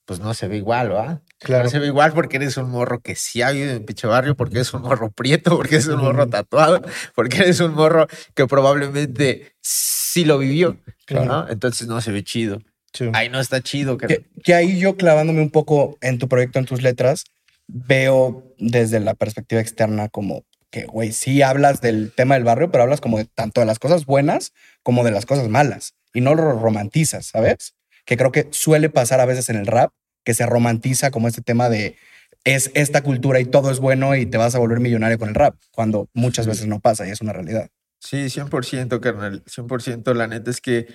[0.07, 1.21] pues no se ve igual, ¿va?
[1.39, 1.65] Claro.
[1.65, 4.35] No se ve igual porque eres un morro que sí ha vivido en pinche barrio,
[4.35, 6.81] porque eres un morro prieto, porque eres un morro tatuado,
[7.13, 11.25] porque eres un morro que probablemente sí lo vivió, Claro.
[11.25, 11.49] ¿no?
[11.49, 12.61] Entonces no se ve chido.
[12.93, 13.09] Sí.
[13.13, 13.97] Ahí no está chido.
[13.97, 14.07] Que...
[14.07, 17.25] Que, que ahí yo clavándome un poco en tu proyecto, en tus letras,
[17.67, 22.83] veo desde la perspectiva externa como que, güey, sí hablas del tema del barrio, pero
[22.83, 26.33] hablas como de tanto de las cosas buenas como de las cosas malas y no
[26.33, 27.73] lo romantizas, ¿sabes?
[28.07, 29.91] Que creo que suele pasar a veces en el rap,
[30.23, 31.95] que se romantiza como este tema de
[32.43, 35.35] es esta cultura y todo es bueno y te vas a volver millonario con el
[35.35, 37.69] rap, cuando muchas veces no pasa y es una realidad.
[37.99, 39.43] Sí, 100%, carnal.
[39.45, 40.13] 100%.
[40.13, 40.87] La neta es que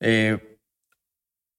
[0.00, 0.58] eh,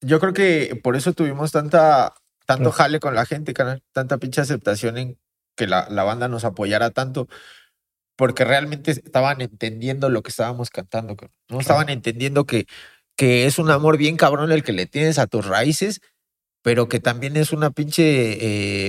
[0.02, 3.84] yo creo que por eso tuvimos tanta, tanto jale con la gente, carnal.
[3.94, 5.20] Tanta pinche aceptación en
[5.56, 7.28] que la, la banda nos apoyara tanto.
[8.16, 11.62] Porque realmente estaban entendiendo lo que estábamos cantando, carnal, ¿no?
[11.62, 12.66] Estaban entendiendo que,
[13.20, 16.00] que es un amor bien cabrón el que le tienes a tus raíces,
[16.64, 18.04] pero que también es una pinche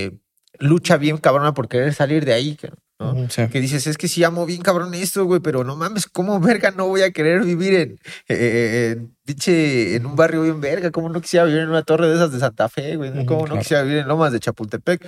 [0.05, 0.11] eh,
[0.57, 2.57] lucha bien cabrona por querer salir de ahí,
[2.97, 3.29] ¿no?
[3.29, 3.49] Sí.
[3.49, 6.71] que dices, es que sí amo bien cabrón esto, güey, pero no mames, ¿cómo verga
[6.71, 10.91] no voy a querer vivir en, eh, en, pinche, en un barrio bien verga?
[10.91, 13.25] ¿Cómo no quisiera vivir en una torre de esas de Santa Fe, güey?
[13.25, 15.05] ¿Cómo no quisiera vivir en Lomas de Chapultepec?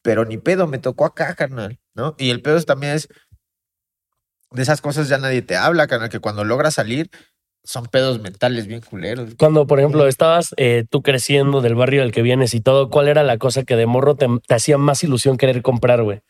[0.00, 2.14] Pero ni pedo, me tocó acá, carnal, ¿no?
[2.16, 3.08] Y el pedo también es,
[4.50, 7.10] de esas cosas ya nadie te habla, carnal, que cuando logras salir
[7.66, 9.34] son pedos mentales bien culeros.
[9.38, 13.08] Cuando, por ejemplo, estabas eh, tú creciendo del barrio del que vienes y todo, ¿cuál
[13.08, 16.20] era la cosa que de morro te, te hacía más ilusión querer comprar, güey?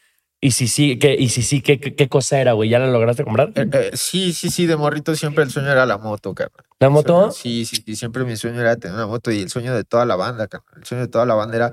[0.40, 2.68] Y si sí, ¿qué, y si sí, ¿qué, qué, qué cosa era, güey?
[2.68, 3.52] ¿Ya la lograste comprar?
[3.54, 6.64] Eh, eh, sí, sí, sí, de morrito siempre el sueño era la moto, carnal.
[6.78, 7.30] ¿La moto?
[7.30, 10.04] Sí, sí, sí, siempre mi sueño era tener una moto y el sueño de toda
[10.04, 10.74] la banda, carnal.
[10.76, 11.72] El sueño de toda la banda era,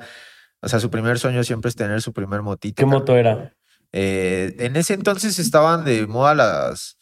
[0.62, 2.76] o sea, su primer sueño siempre es tener su primer motito.
[2.78, 3.54] ¿Qué moto era?
[3.92, 6.98] Eh, en ese entonces estaban de moda las.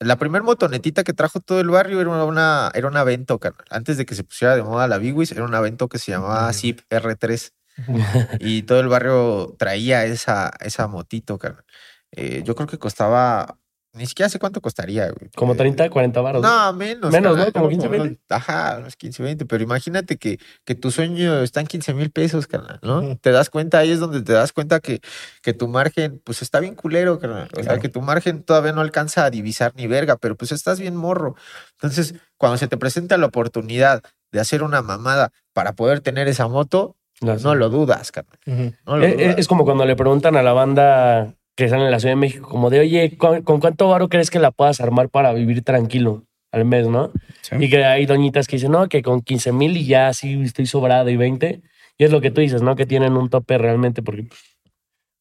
[0.00, 3.66] La primer motonetita que trajo todo el barrio era una, era una Vento, carnal.
[3.70, 6.52] Antes de que se pusiera de moda la Bigwis, era una Vento que se llamaba
[6.52, 7.52] Zip R3.
[8.40, 11.64] y todo el barrio traía esa, esa motito, carnal.
[12.12, 13.58] Eh, yo creo que costaba.
[13.98, 15.30] Ni siquiera sé cuánto costaría, güey.
[15.36, 16.42] Como Eh, 30, 40 baros.
[16.42, 17.10] no, menos.
[17.12, 17.52] Menos, ¿no?
[17.52, 18.20] Como 15, unos- 20.
[18.30, 19.44] Ajá, unos 15, 20.
[19.44, 23.16] Pero imagínate que, que tu sueño está en 15 mil pesos, carnal, ¿no?
[23.18, 25.00] Te das cuenta, ahí es donde te das cuenta que,
[25.42, 27.48] que tu margen, pues está bien culero, carnal.
[27.58, 30.80] O sea, que tu margen todavía no alcanza a divisar ni verga, pero pues estás
[30.80, 31.34] bien morro.
[31.72, 36.46] Entonces, cuando se te presenta la oportunidad de hacer una mamada para poder tener esa
[36.48, 38.38] moto, Las- no lo dudas, carnal.
[38.86, 39.34] No lo Eh, eh, dudas.
[39.38, 42.48] es como cuando le preguntan a la banda que sale en la Ciudad de México,
[42.48, 46.24] como de, oye, ¿con, con cuánto varo crees que la puedas armar para vivir tranquilo
[46.52, 47.10] al mes, no?
[47.42, 47.56] Sí.
[47.58, 50.66] Y que hay doñitas que dicen, no, que con 15 mil y ya sí estoy
[50.66, 51.60] sobrado y 20.
[51.98, 52.76] Y es lo que tú dices, ¿no?
[52.76, 54.40] Que tienen un tope realmente porque pues,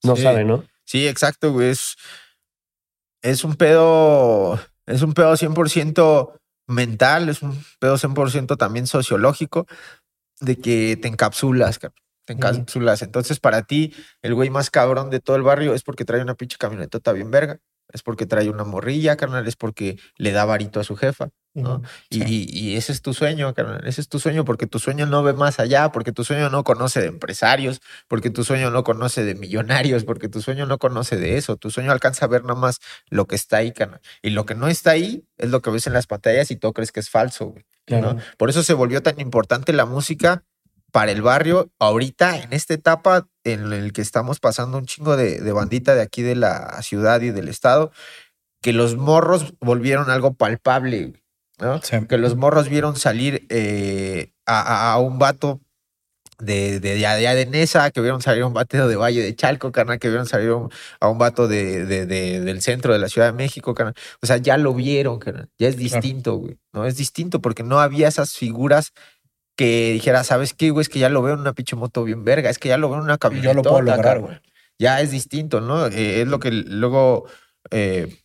[0.03, 0.21] no Sí.
[0.21, 0.63] saben, ¿no?
[0.85, 1.69] Sí, exacto, güey.
[1.71, 1.95] Es,
[3.23, 6.33] es un pedo, es un pedo 100%
[6.67, 9.65] mental, es un pedo 100% también sociológico
[10.39, 13.01] de que te encapsulas, cabrón, te encapsulas.
[13.01, 16.35] Entonces, para ti, el güey más cabrón de todo el barrio es porque trae una
[16.35, 17.59] pinche camionetota bien verga,
[17.93, 21.29] es porque trae una morrilla, carnal, es porque le da varito a su jefa.
[21.53, 21.81] ¿no?
[22.11, 23.81] Y, y- y ese es tu sueño, carnal.
[23.87, 26.63] Ese es tu sueño porque tu sueño no ve más allá, porque tu sueño no
[26.63, 31.15] conoce de empresarios, porque tu sueño no conoce de millonarios, porque tu sueño no conoce
[31.15, 31.55] de eso.
[31.55, 32.77] Tu sueño alcanza a ver nada más
[33.09, 34.01] lo que está ahí, carnal.
[34.21, 36.71] Y lo que no está ahí es lo que ves en las pantallas y tú
[36.73, 37.65] crees que es falso, güey.
[37.85, 38.13] Claro.
[38.13, 38.21] ¿no?
[38.37, 40.43] Por eso se volvió tan importante la música
[40.91, 45.39] para el barrio ahorita, en esta etapa en el que estamos pasando un chingo de,
[45.41, 47.91] de bandita de aquí de la ciudad y del estado,
[48.61, 51.13] que los morros volvieron algo palpable,
[51.59, 51.81] ¿no?
[51.81, 51.97] Sí.
[52.07, 55.61] Que los morros vieron salir eh, a, a- un vato
[56.39, 59.71] de, de, de de Nesa, que vieron salir a un vato de Valle de Chalco,
[59.71, 60.69] carnal, que vieron salir a un,
[60.99, 63.95] a un vato de, de- de- del centro de la Ciudad de México, carnal.
[64.21, 65.49] O sea, ya lo vieron, carnal.
[65.57, 66.59] Ya es distinto, güey.
[66.73, 68.91] No es distinto porque no había esas figuras
[69.57, 70.83] que dijera, ¿sabes qué, güey?
[70.83, 72.89] Es que ya lo veo en una pinche moto bien verga, es que ya lo
[72.89, 73.49] veo en una camioneta.
[73.49, 74.39] Yo lo puedo lograr, güey.
[74.79, 75.87] Ya es distinto, ¿no?
[75.87, 77.25] Eh, es lo que luego
[77.71, 78.21] eh,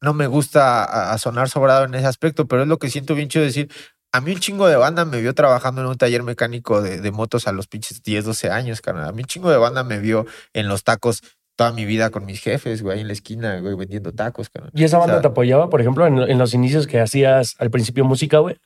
[0.00, 3.14] no me gusta a, a sonar sobrado en ese aspecto, pero es lo que siento
[3.14, 3.70] bien chido decir.
[4.10, 7.10] A mí un chingo de banda me vio trabajando en un taller mecánico de, de
[7.10, 9.06] motos a los pinches 10, 12 años, carnal.
[9.06, 11.20] A mí un chingo de banda me vio en los tacos
[11.56, 14.70] toda mi vida con mis jefes, güey, en la esquina, güey, vendiendo tacos, carnal.
[14.74, 17.56] ¿Y esa O banda sea, te apoyaba, por ejemplo, en, en los inicios que hacías
[17.58, 18.56] al principio música, güey?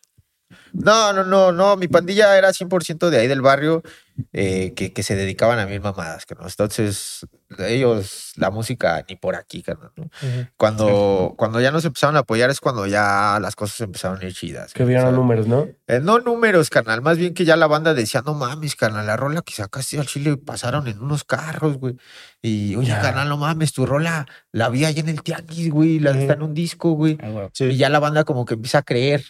[0.72, 1.76] No, no, no, no.
[1.76, 3.82] Mi pandilla era 100% de ahí del barrio
[4.32, 6.48] eh, que, que se dedicaban a mil mamadas, carnal.
[6.48, 7.26] Entonces,
[7.58, 9.64] ellos, la música ni por aquí.
[9.66, 10.10] ¿no?
[10.56, 14.32] Cuando, cuando ya nos empezaron a apoyar es cuando ya las cosas empezaron a ir
[14.34, 14.72] chidas.
[14.72, 15.68] Que vieron números, ¿no?
[15.86, 17.02] Eh, no números, carnal.
[17.02, 20.06] Más bien que ya la banda decía, no mames, carnal, la rola que sacaste al
[20.06, 21.96] Chile pasaron en unos carros, güey.
[22.40, 23.00] Y, oye, Ya.
[23.00, 25.98] carnal, no mames, tu rola la vi ahí en el tianguis, güey.
[25.98, 27.18] La está en un disco, güey.
[27.22, 27.48] Ah.
[27.58, 29.22] Y ya la banda como que empieza a creer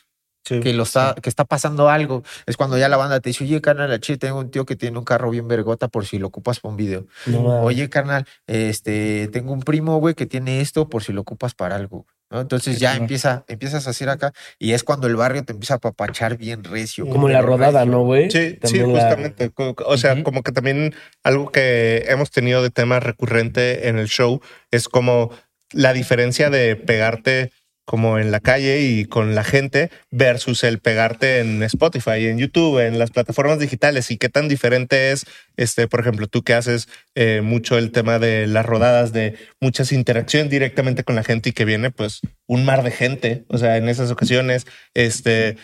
[0.44, 0.60] Sí.
[0.60, 2.22] que, lo está, que está pasando algo.
[2.46, 4.76] Es cuando ya la banda te dice, oye, carnal, al chile tengo un tío que
[4.76, 7.06] tiene un carro bien vergota por si lo ocupas para un video.
[7.26, 7.62] No.
[7.62, 11.76] Oye, carnal, este, tengo un primo, güey, que tiene esto por si lo ocupas para
[11.76, 12.06] algo.
[12.32, 12.40] ¿no?
[12.40, 15.78] Entonces ya empieza, empiezas a hacer acá y es cuando el barrio te empieza a
[15.78, 17.06] papachar bien recio.
[17.06, 17.92] Como la rodada, recio.
[17.92, 18.30] ¿no, güey?
[18.30, 19.52] Sí, sí, También justamente.
[19.54, 24.40] O sea, como que también algo que hemos tenido de tema recurrente en el show
[24.70, 25.30] es como
[25.72, 27.52] la diferencia de pegarte
[27.84, 32.78] como en la calle y con la gente versus el pegarte en Spotify, en YouTube,
[32.78, 34.10] en las plataformas digitales.
[34.10, 38.18] Y qué tan diferente es, este, por ejemplo, tú que haces eh, mucho el tema
[38.18, 42.64] de las rodadas, de muchas interacciones directamente con la gente y que viene pues un
[42.64, 45.56] mar de gente, o sea, en esas ocasiones, este,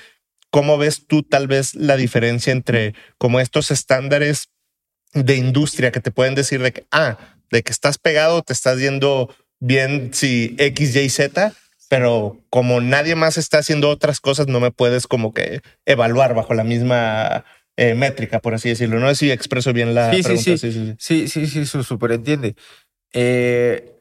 [0.51, 4.49] ¿cómo ves tú tal vez la diferencia entre como estos estándares
[5.15, 7.19] de industria que te pueden decir de que, ah,
[7.51, 11.53] de que estás pegado, te estás yendo bien si X, Y, Z,
[11.88, 16.55] pero como nadie más está haciendo otras cosas, no me puedes como que evaluar bajo
[16.55, 17.44] la misma
[17.77, 18.98] eh, métrica, por así decirlo.
[19.01, 20.42] No sé si expreso bien la Sí, sí, pregunta.
[20.44, 20.59] sí.
[20.59, 20.94] sí, sí, sí.
[20.98, 22.55] Sí, sí, sí, su superentiende.
[23.12, 23.94] Eh,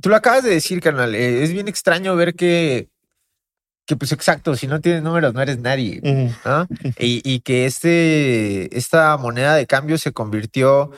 [0.00, 1.14] tú lo acabas de decir, carnal.
[1.14, 2.88] eh, es bien extraño ver que,
[3.86, 6.00] que, pues exacto, si no tienes números, no eres nadie.
[6.98, 10.90] Y, y que este, esta moneda de cambio se convirtió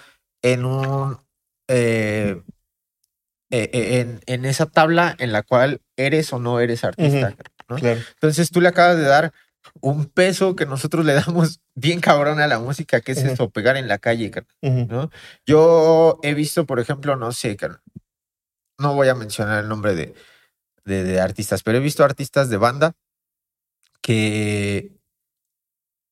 [0.42, 1.16] en un,
[1.68, 2.40] eh,
[3.50, 7.36] eh, eh, en, en esa tabla en la cual eres o no eres artista.
[7.68, 7.76] ¿no?
[7.76, 8.00] Claro.
[8.14, 9.32] Entonces tú le acabas de dar
[9.80, 13.76] un peso que nosotros le damos bien cabrón a la música, que es esto, pegar
[13.76, 14.32] en la calle.
[14.62, 15.10] ¿no?
[15.46, 17.56] Yo he visto, por ejemplo, no sé,
[18.78, 20.14] no voy a mencionar el nombre de,
[20.84, 22.94] de, de artistas, pero he visto artistas de banda
[24.00, 24.98] que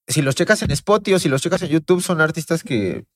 [0.08, 3.06] si los checas en Spotify o si los checas en YouTube son artistas que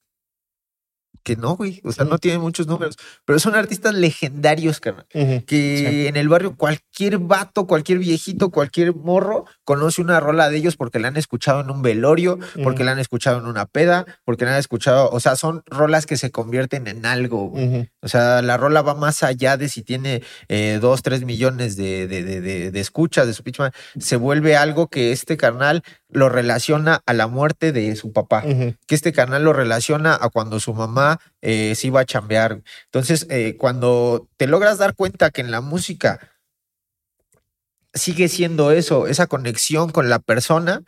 [1.22, 5.44] que no, güey, o sea, no tienen muchos números, pero son artistas legendarios, carnal Ujú.
[5.46, 10.76] que en el barrio cualquier vato, cualquier viejito, cualquier morro conoce una rola de ellos
[10.76, 14.44] porque la han escuchado en un velorio, porque la han escuchado en una peda, porque
[14.44, 17.48] la han escuchado, o sea, son rolas que se convierten en algo.
[17.50, 17.90] güey.
[18.00, 22.06] O sea, la rola va más allá de si tiene eh, dos, tres millones de,
[22.08, 23.72] de, de, de- escuchas de su pitch man.
[23.98, 28.42] Se vuelve algo que este carnal lo relaciona a la muerte de su papá
[28.86, 31.09] que este canal lo relaciona a cuando su mamá
[31.40, 32.62] eh, se iba a chambear.
[32.84, 36.20] Entonces, eh, cuando te logras dar cuenta que en la música
[37.94, 40.82] sigue siendo eso, esa conexión con la persona,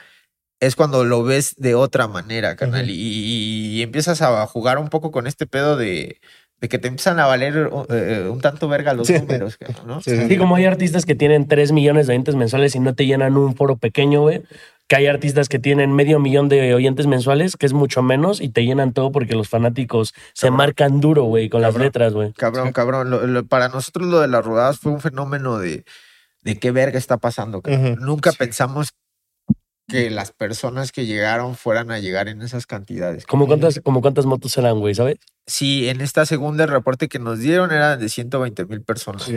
[0.61, 2.89] es cuando lo ves de otra manera, carnal.
[2.89, 6.21] Y, y empiezas a jugar un poco con este pedo de,
[6.63, 9.19] de que te empiezan a valer eh, un tanto verga los Sí.
[9.19, 10.01] números, ¿no?
[10.01, 12.95] Sí, sí, Sí, como hay artistas que tienen 3 millones de oyentes mensuales y no
[12.95, 14.43] te llenan un foro pequeño, güey.
[14.89, 18.49] Que hay artistas que tienen medio millón de oyentes mensuales, que es mucho menos, y
[18.51, 22.33] te llenan todo porque los fanáticos se marcan duro, güey, con las letras, güey.
[22.35, 23.11] Cabrón, cabrón.
[23.11, 25.85] Lo- lo- para nosotros lo de las rodadas fue un fenómeno de,
[26.43, 27.61] de qué verga está pasando.
[27.63, 27.93] cabrón.
[27.95, 28.05] Ujú.
[28.05, 28.91] Nunca pensamos
[29.93, 33.27] que las personas que llegaron fueran a llegar en esas cantidades.
[33.27, 35.19] ¿Cómo cuántas, como cuántas motos eran, güey, sabes?
[35.47, 39.25] Sí, en esta segunda el reporte que nos dieron era de 120 mil personas.
[39.25, 39.37] Sí.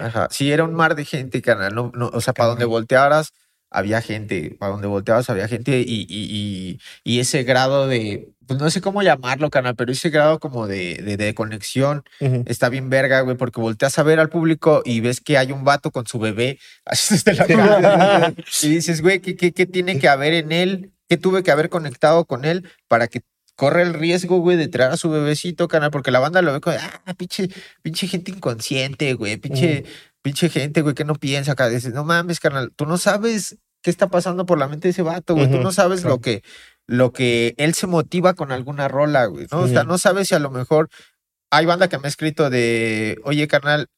[0.00, 0.28] Ajá.
[0.30, 1.42] Sí, era un mar de gente.
[1.72, 3.32] No, no, o sea, para donde voltearas
[3.70, 4.56] había gente.
[4.58, 8.80] Para donde volteabas había gente y, y, y, y ese grado de, pues no sé
[8.80, 13.36] cómo llamarlo, carnal, pero ese grado como de, de, de conexión está bien verga, güey,
[13.36, 16.58] porque volteas a ver al público y ves que hay un vato con su bebé
[17.10, 18.34] desde la cara.
[18.62, 20.92] y dices, güey, ¿qué, qué, qué tiene que haber en él?
[21.08, 23.20] ¿Qué tuve que haber conectado con él para que
[23.54, 25.92] corre el riesgo, güey, de traer a su bebecito, canal?
[25.92, 27.50] Porque la banda lo ve como, ah, pinche,
[27.82, 29.84] pinche gente inconsciente, güey, pinche,
[30.22, 31.68] pinche gente, güey, que no piensa acá.
[31.68, 35.02] Dices, no mames, carnal, tú no sabes qué está pasando por la mente de ese
[35.02, 36.16] vato, güey, tú no sabes claro.
[36.16, 36.42] lo que
[36.90, 39.60] lo que él se motiva con alguna rola, güey, ¿no?
[39.60, 40.88] O sea, no sabes si a lo mejor
[41.50, 43.88] hay banda que me ha escrito de, oye, carnal,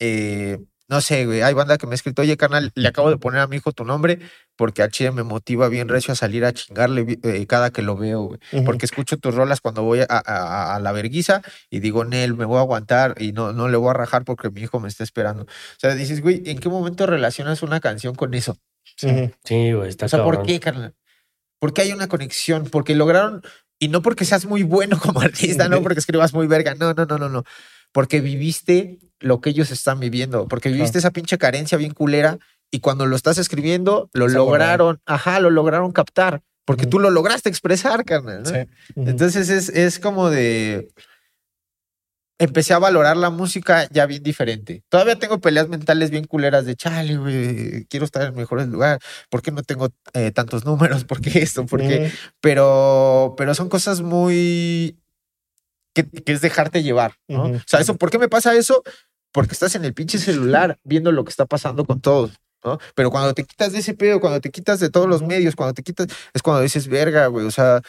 [0.00, 3.16] eh, no sé, güey, hay banda que me ha escrito, oye, carnal, le acabo de
[3.16, 4.18] poner a mi hijo tu nombre
[4.56, 7.96] porque a Chile me motiva bien recio a salir a chingarle eh, cada que lo
[7.96, 8.40] veo, güey.
[8.66, 12.44] Porque escucho tus rolas cuando voy a, a- a la verguiza y digo, Nel, me
[12.44, 15.02] voy a aguantar y no, no le voy a rajar porque mi hijo me está
[15.04, 15.44] esperando.
[15.44, 18.58] O sea, dices, güey, ¿en qué momento relacionas una canción con eso?
[19.02, 19.32] Ujú.
[19.44, 20.94] Sí, güey, está O sea, ¿por qué, carnal?
[21.58, 23.42] Porque hay una conexión, porque lograron,
[23.78, 27.04] y no porque seas muy bueno como artista, no porque escribas muy verga, no, no,
[27.06, 27.44] no, no, no.
[27.92, 32.38] Porque viviste lo que ellos están viviendo, porque viviste esa pinche carencia bien culera
[32.70, 36.90] y cuando lo estás escribiendo, lo lograron, ajá, lo lograron captar, porque Ujú.
[36.90, 38.42] tú lo lograste expresar, carnal.
[38.42, 38.50] ¿no?
[38.50, 38.56] Sí.
[38.96, 39.08] Ujú.
[39.08, 40.88] Entonces es, es como de.
[42.38, 44.82] Empecé a valorar la música ya bien diferente.
[44.88, 47.84] Todavía tengo peleas mentales bien culeras de chale, güey.
[47.86, 48.98] Quiero estar en mejores lugares.
[49.30, 51.04] ¿Por qué no tengo eh, tantos números?
[51.04, 51.64] ¿Por qué esto?
[51.64, 52.10] ¿Por qué?
[52.40, 54.98] Pero, pero son cosas muy.
[55.94, 57.14] que, que es dejarte llevar.
[57.28, 57.44] ¿no?
[57.44, 58.82] O sea, eso, ¿por qué me pasa eso?
[59.32, 62.32] Porque estás en el pinche celular viendo lo que está pasando con todos.
[62.64, 62.80] ¿no?
[62.96, 65.74] Pero cuando te quitas de ese pedo, cuando te quitas de todos los medios, cuando
[65.74, 67.46] te quitas, es cuando dices, verga, güey.
[67.46, 67.80] O sea,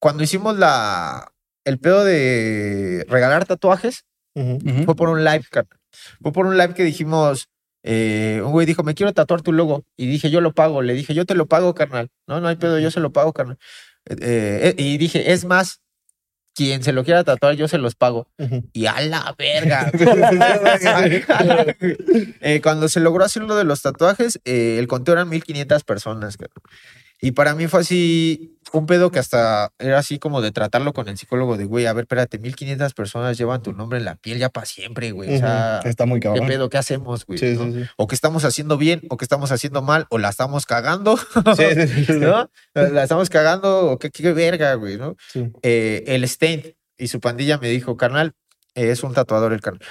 [0.00, 1.30] cuando hicimos la
[1.64, 5.78] el pedo de regalar tatuajes, fue por un live, carnal.
[6.22, 7.48] Fue por un live que dijimos,
[7.82, 9.84] eh, un güey dijo, me quiero tatuar tu logo.
[9.96, 10.82] Y dije, yo lo pago.
[10.82, 12.08] Le dije, yo te lo pago, carnal.
[12.26, 13.58] No, no hay pedo, yo se lo pago, carnal.
[14.08, 15.80] Eh, eh, y dije, es más,
[16.54, 18.28] quien se lo quiera tatuar, yo se los pago.
[18.72, 19.90] Y a la verga.
[22.42, 26.36] Eh, cuando se logró hacer lo de los tatuajes, eh, el conteo eran 1500 personas.
[26.36, 26.62] cabrón.
[27.22, 31.06] Y para mí fue así, un pedo que hasta era así como de tratarlo con
[31.08, 34.38] el psicólogo de, güey, a ver, espérate, 1500 personas llevan tu nombre en la piel
[34.38, 35.34] ya para siempre, güey.
[35.34, 36.46] O sea, Está muy ¿qué cabrón.
[36.48, 36.70] pedo?
[36.70, 37.38] ¿Qué hacemos, güey?
[37.38, 37.64] Sí, ¿no?
[37.66, 37.90] sí, sí.
[37.98, 41.16] O que estamos haciendo bien, o que estamos haciendo mal, o la estamos cagando,
[41.56, 42.12] Sí, sí, sí.
[42.14, 42.50] ¿no?
[42.74, 45.16] La estamos cagando, o qué, qué verga, güey, ¿no?
[45.30, 45.50] Sí.
[45.62, 48.32] eh, el Stein y su pandilla me dijo, carnal,
[48.74, 49.82] eh, es un tatuador el carnal.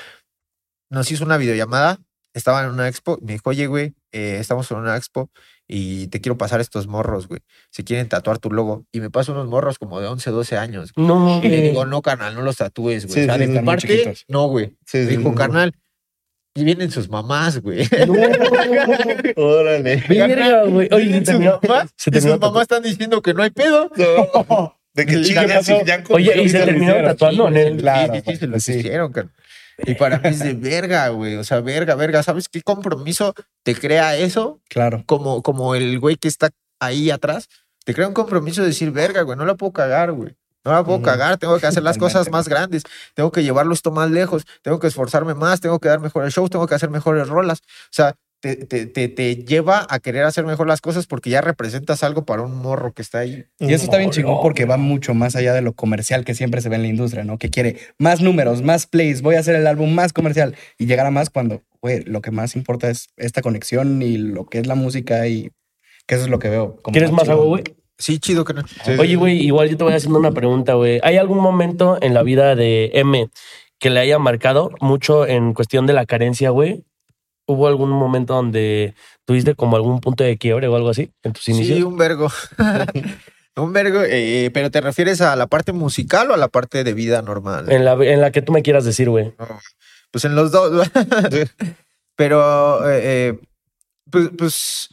[0.89, 1.99] Nos hizo una videollamada,
[2.33, 5.29] estaba en una expo, me dijo, oye, güey, eh, estamos en una expo
[5.67, 7.41] y te quiero pasar estos morros, güey.
[7.69, 8.85] Si quieren tatuar tu logo.
[8.91, 10.93] Y me paso unos morros como de 11, 12 años.
[10.93, 11.07] güey.
[11.07, 13.13] No, Y le digo, no, carnal, no los tatúes, güey.
[13.15, 14.25] Sí, o sea, sí, de mi parte, chiquitos.
[14.27, 14.77] no, güey.
[14.85, 15.73] Sí, sí, Dijo, carnal,
[16.55, 17.87] y vienen sus mamás, güey.
[19.35, 20.03] Órale.
[20.07, 20.89] Verga, güey.
[20.91, 21.59] Oye, se Vienen sus terminó.
[21.61, 23.89] mamás, se y terminó sus mamás están diciendo que no hay pedo.
[24.49, 24.75] No.
[24.91, 25.15] De que
[26.09, 28.73] Oye, y se lo terminó tatuando en Sí, sí, sí, se pues, los sí.
[28.73, 29.33] hicieron, carnal.
[29.85, 31.35] Y para mí es de verga, güey.
[31.35, 32.23] O sea, verga, verga.
[32.23, 34.61] ¿Sabes qué compromiso te crea eso?
[34.69, 35.03] Claro.
[35.05, 36.49] Como, como el güey que está
[36.79, 37.47] ahí atrás.
[37.85, 40.35] Te crea un compromiso de decir, verga, güey, no la puedo cagar, güey.
[40.65, 42.83] No la puedo cagar, tengo que hacer las cosas más grandes,
[43.15, 46.49] tengo que llevarlo esto más lejos, tengo que esforzarme más, tengo que dar mejores shows,
[46.49, 47.59] tengo que hacer mejores rolas.
[47.59, 51.41] O sea, te, te, te, te lleva a querer hacer mejor las cosas porque ya
[51.41, 53.45] representas algo para un morro que está ahí.
[53.59, 56.61] Y eso está bien chingón porque va mucho más allá de lo comercial que siempre
[56.61, 57.37] se ve en la industria, ¿no?
[57.37, 61.05] Que quiere más números, más plays, voy a hacer el álbum más comercial y llegar
[61.05, 64.67] a más cuando, güey, lo que más importa es esta conexión y lo que es
[64.67, 65.51] la música y
[66.07, 66.77] que eso es lo que veo.
[66.81, 67.63] como ¿Quieres más agua, güey?
[67.97, 68.65] Sí, chido que no.
[68.65, 71.01] Sí, Oye, güey, igual yo te voy haciendo una pregunta, güey.
[71.03, 73.27] ¿Hay algún momento en la vida de M
[73.77, 76.85] que le haya marcado mucho en cuestión de la carencia, güey?
[77.49, 78.93] ¿Hubo algún momento donde
[79.25, 81.79] tuviste como algún punto de quiebre o algo así en tus inicios?
[81.79, 82.31] Sí, un vergo.
[83.55, 86.93] un vergo, eh, pero ¿te refieres a la parte musical o a la parte de
[86.93, 87.71] vida normal?
[87.71, 89.33] En la, en la que tú me quieras decir, güey.
[90.11, 90.91] Pues en los dos.
[92.15, 93.39] Pero, eh, eh,
[94.11, 94.89] pues, pues,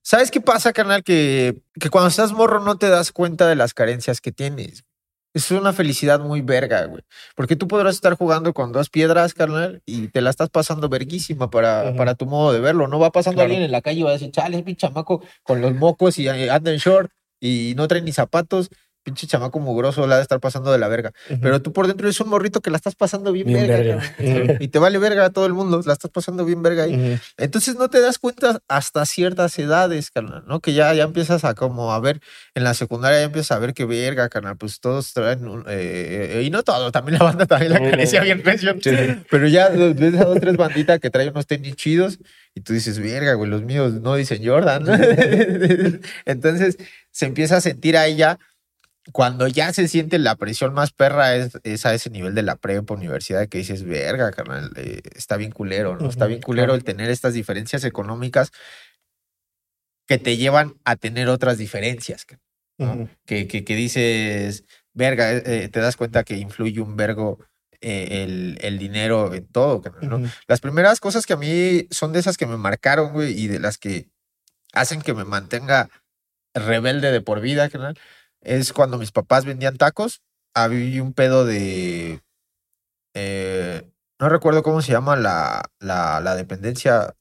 [0.00, 1.02] ¿sabes qué pasa, carnal?
[1.02, 4.84] Que, que cuando estás morro no te das cuenta de las carencias que tienes.
[5.32, 7.02] Es una felicidad muy verga, güey.
[7.36, 11.50] Porque tú podrás estar jugando con dos piedras, carnal, y te la estás pasando verguísima
[11.50, 12.88] para, para tu modo de verlo.
[12.88, 13.46] No va pasando Claro.
[13.46, 16.18] alguien en la calle y va a decir, chale, es mi chamaco con los mocos
[16.18, 18.70] y eh, anda en short y no trae ni zapatos.
[19.02, 21.12] Pinche chamaco mugroso la de estar pasando de la verga.
[21.40, 24.02] Pero tú por dentro eres un morrito que la estás pasando bien, Bien verga.
[24.60, 27.18] Y te vale verga a todo el mundo, la estás pasando bien verga ahí.
[27.38, 30.60] Entonces no te das cuenta hasta ciertas edades, carnal, ¿no?
[30.60, 32.20] Que ya, ya empiezas a como a ver,
[32.54, 36.32] en la secundaria ya empiezas a ver que verga, carnal, pues todos traen, un- eh,
[36.38, 38.18] eh, y no todos, también la banda también la sí.
[38.20, 38.80] bien región.
[38.82, 38.90] Sí.
[39.30, 42.18] Pero ya ves a dos, tres banditas que traen unos tenis chidos
[42.54, 44.84] y tú dices, verga, güey, los míos no dicen Jordan.
[46.26, 46.76] Entonces
[47.10, 48.38] se empieza a sentir ahí ya,
[49.12, 52.56] cuando ya se siente la presión más perra es, es a ese nivel de la
[52.56, 56.08] prepa, universidad, que dices, verga, carnal, eh, está bien culero, ¿no?
[56.08, 58.52] Está bien culero el tener estas diferencias económicas
[60.06, 62.26] que te llevan a tener otras diferencias.
[62.78, 62.92] ¿no?
[62.94, 63.08] Ujú.
[63.26, 67.38] que, que, que dices, verga, eh, eh, te das cuenta que influye un vergo
[67.80, 70.16] eh, el, el dinero en todo, ¿no?
[70.16, 70.26] Ujú.
[70.46, 73.58] Las primeras cosas que a mí son de esas que me marcaron, güey, y de
[73.58, 74.08] las que
[74.72, 75.88] hacen que me mantenga
[76.54, 77.98] rebelde de por vida, carnal,
[78.42, 80.22] es cuando mis papás vendían tacos.
[80.54, 82.20] Había un pedo de.
[83.14, 83.82] eh,
[84.18, 87.14] no recuerdo cómo se llama la, la, la dependencia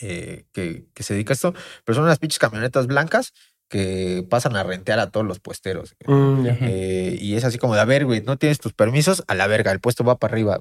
[0.00, 1.54] eh, que, que se dedica a esto,
[1.84, 3.32] pero son unas pinches camionetas blancas
[3.68, 5.96] que pasan a rentear a todos los puesteros.
[6.06, 6.46] Mm.
[6.46, 9.46] Eh, y es así como de, a ver, güey, no tienes tus permisos, a la
[9.46, 10.60] verga, el puesto va para arriba.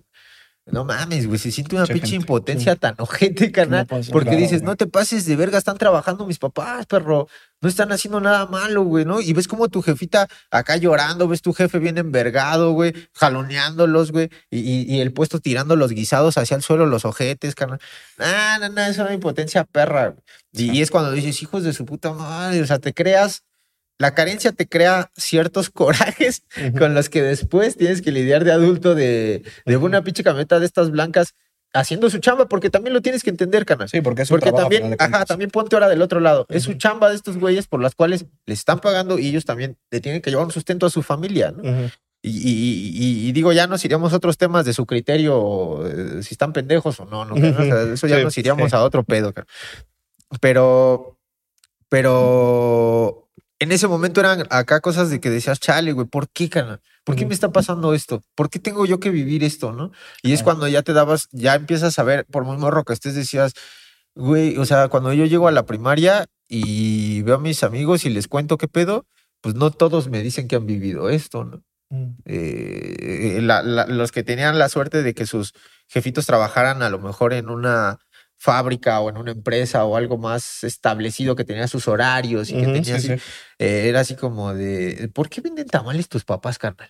[0.68, 3.88] No mames, güey, se siente una Mucha pinche gente, impotencia tan ojete, carnal.
[3.88, 4.68] pasa, porque dices, güey.
[4.70, 7.28] no te pases de verga, están trabajando mis papás, perro.
[7.62, 9.22] No están haciendo nada malo, güey, ¿no?
[9.22, 14.30] Y ves como tu jefita acá llorando, ves tu jefe bien envergado, güey, jaloneándolos, güey,
[14.50, 17.80] y, y- y el puesto tirando los guisados hacia el suelo, los ojetes, carnal.
[18.18, 20.10] No, no, no, es una impotencia perra.
[20.10, 20.24] güey.
[20.54, 23.44] Y, y es cuando dices, hijos de su puta madre, o sea, te creas,
[24.02, 26.78] la carencia te crea ciertos corajes Ujú.
[26.80, 30.66] con los que después tienes que lidiar de adulto de, de una pinche camioneta de
[30.66, 31.34] estas blancas
[31.74, 33.88] haciendo su chamba, porque también lo tienes que entender, canal.
[33.88, 36.46] Sí, porque es su Porque trabajo, también, ajá, también ponte ahora del otro lado.
[36.50, 39.78] Es su chamba de estos güeyes por las cuales les están pagando y ellos también
[39.90, 41.64] le tienen que llevar un sustento a su familia, ¿no?
[42.24, 46.22] Y, y- y- y digo, ya nos iríamos a otros temas de su criterio, eh,
[46.24, 47.36] si están pendejos o no, ¿no?
[47.36, 48.76] O sea, eso ya Sí, nos iríamos sí.
[48.76, 49.32] a otro pedo.
[49.34, 49.48] cara.
[50.42, 51.18] Pero,
[51.90, 53.21] pero
[53.62, 56.82] en ese momento eran acá cosas de que decías, chale, güey, ¿por qué, carnal?
[57.04, 58.22] ¿Por qué me está pasando esto?
[58.36, 59.92] ¿Por qué tengo yo que vivir esto, no?
[60.22, 63.16] Y es cuando ya te dabas, ya empiezas a ver, por muy morro que estés,
[63.16, 63.54] decías,
[64.16, 68.10] güey, o sea, cuando yo llego a la primaria y veo a mis amigos y
[68.10, 69.06] les cuento qué pedo,
[69.42, 71.62] pues no todos me dicen que han vivido esto, ¿no?
[71.90, 72.16] Ujú.
[72.26, 75.54] eh, la- la- los que tenían la suerte de que sus
[75.88, 78.00] jefitos trabajaran a lo mejor en una
[78.42, 82.66] fábrica o en una empresa o algo más establecido que tenía sus horarios y que
[82.66, 83.14] tenía Sí, así, sí.
[83.60, 86.90] eh, era así como de ¿por qué venden tamales tus papás, carnal?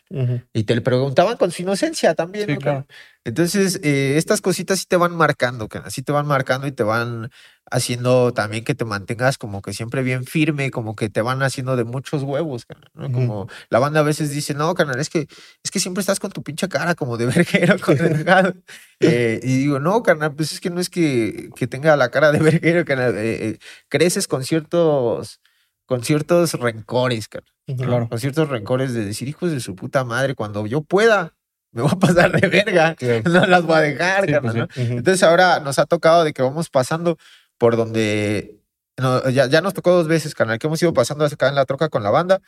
[0.54, 2.88] Y te lo preguntaban con su inocencia también, Sí, ¿no, claro.
[3.24, 7.30] Entonces, eh, estas cositas sí te van marcando, sí te van marcando y te van
[7.70, 11.76] haciendo también que te mantengas como que siempre bien firme, como que te van haciendo
[11.76, 12.66] de muchos huevos,
[12.96, 13.12] ¿no?
[13.12, 15.28] Como la banda a veces dice, no, carnal, es que,
[15.64, 18.56] es que siempre estás con tu pinche cara como de verguero, con enojado".
[19.00, 22.32] Eh, y digo, no, carnal, pues es que no es que, que tenga la cara
[22.32, 25.42] de verguero, carnal, eh, eh, creces con ciertos,
[25.86, 27.30] con ciertos rencores,
[27.68, 27.84] Ujú.
[27.84, 28.10] Claro.
[28.10, 31.36] con ciertos rencores de decir, hijos de su puta madre, cuando yo pueda,
[31.74, 33.22] me voy a pasar de verga, Claro.
[33.30, 34.84] no las voy a dejar, Sí, carnal, pues ¿no?
[34.84, 34.98] Ujú.
[35.00, 37.18] Entonces ahora nos ha tocado de que vamos pasando
[37.58, 38.60] por donde,
[38.98, 41.66] no, ya, ya nos tocó dos veces, carnal, que hemos ido pasando acá en la
[41.66, 42.42] troca con la banda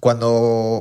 [0.00, 0.30] cuando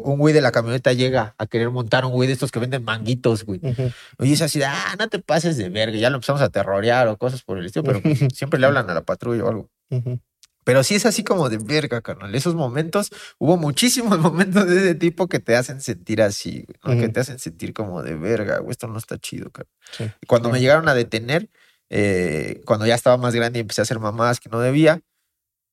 [0.04, 2.84] un güey de la camioneta llega a querer montar un güey de estos que venden
[2.84, 3.60] manguitos, güey.
[3.64, 3.92] Ujú.
[4.20, 5.98] Oye, es así, ah, no te pases de verga.
[5.98, 8.02] Ya lo empezamos a terrorear o cosas por el estilo, pero
[8.34, 9.70] siempre le hablan a la patrulla o algo.
[9.90, 10.20] Ujú.
[10.64, 12.36] Pero sí es así como de verga, carnal.
[12.36, 17.00] Esos momentos, hubo muchísimos momentos de ese tipo que te hacen sentir así, ¿no?
[17.00, 19.74] que te hacen sentir como de verga, güey, esto no está chido, carnal.
[19.92, 20.06] Sí.
[20.28, 21.50] Cuando me llegaron a detener,
[21.90, 25.02] eh, cuando ya estaba más grande y empecé a hacer mamadas que no debía,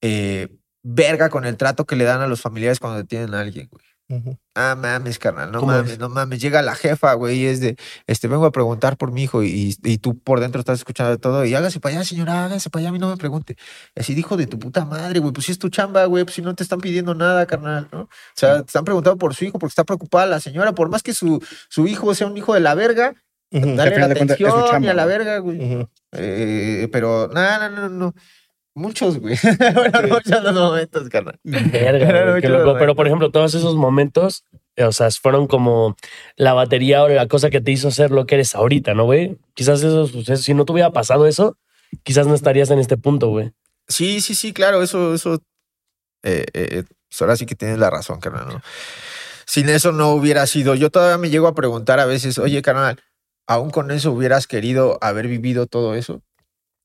[0.01, 0.49] eh,
[0.83, 3.85] verga con el trato que le dan a los familiares cuando detienen a alguien, güey.
[4.09, 4.39] Ujú.
[4.55, 5.99] Ah, mames, carnal, no ¿Cómo mames, es?
[5.99, 6.41] no mames.
[6.41, 7.77] Llega la jefa, güey, y es de,
[8.07, 11.45] este, vengo a preguntar por mi hijo y, y tú por dentro estás escuchando todo
[11.45, 13.57] y hágase para allá, señora, hágase para allá, a mí no me pregunte.
[13.97, 16.43] Así dijo de tu puta madre, güey, pues si es tu chamba, güey, pues si
[16.43, 18.03] no te están pidiendo nada, carnal, ¿no?
[18.03, 21.03] O sea, te están preguntando por su hijo porque está preocupada la señora, por más
[21.03, 23.15] que su, su hijo sea un hijo de la verga,
[23.51, 23.75] Ujú.
[23.75, 25.87] dale la atención y a la verga, güey.
[26.13, 28.15] Eh, pero, no, no, no, no.
[28.77, 29.37] Muchos, güey.
[29.39, 31.41] Fueron muchos los momentos, carnal.
[31.43, 32.77] Verga, güey, qué loco.
[32.79, 34.45] Pero, por ejemplo, todos esos momentos,
[34.77, 35.97] eh, o sea, fueron como
[36.37, 39.39] la batería o la cosa que te hizo ser lo que eres ahorita, ¿no, güey?
[39.55, 41.57] Quizás eso, suceso- si no te hubiera pasado eso,
[42.03, 43.51] quizás no estarías en este punto, güey.
[43.89, 45.41] Sí, sí, sí, claro, eso, eso.
[46.23, 48.61] eh, eh, pues ahora sí que tienes la razón, carnal, ¿no?
[49.47, 50.75] Sin eso no hubiera sido.
[50.75, 53.01] Yo todavía me llego a preguntar a veces, oye, carnal,
[53.47, 56.21] aún con eso hubieras querido haber vivido todo eso.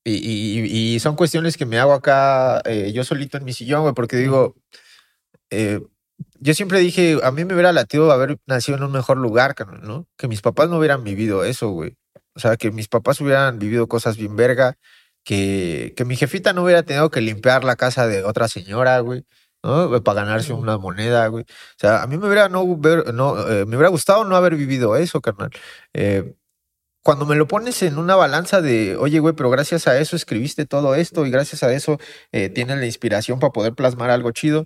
[0.03, 3.81] Y, y- y son cuestiones que me hago acá eh, yo solito en mi sillón,
[3.83, 4.55] güey, porque digo,
[5.49, 5.81] eh,
[6.39, 10.07] yo siempre dije, a mí me hubiera latido haber nacido en un mejor lugar, ¿no?
[10.17, 11.95] Que mis papás no hubieran vivido eso, güey.
[12.35, 14.75] O sea, que mis papás hubieran vivido cosas bien verga,
[15.23, 19.25] que, que mi jefita no hubiera tenido que limpiar la casa de otra señora, güey,
[19.63, 20.01] ¿no?
[20.03, 21.43] Para ganarse una moneda, güey.
[21.43, 21.47] O
[21.77, 22.65] sea, a mí me hubiera, no,
[23.13, 25.49] no, eh, me hubiera gustado no haber vivido eso, carnal.
[25.93, 26.33] Eh,
[27.03, 30.65] cuando me lo pones en una balanza de, oye, güey, pero gracias a eso escribiste
[30.65, 31.97] todo esto y gracias a eso
[32.31, 34.65] eh, tienes la inspiración para poder plasmar algo chido,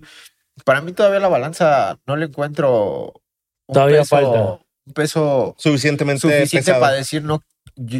[0.64, 3.14] para mí todavía la balanza no le encuentro
[3.68, 4.42] un Todavía peso, falta.
[4.86, 6.80] un peso Suficientemente suficiente pesado.
[6.80, 7.42] para decir, no,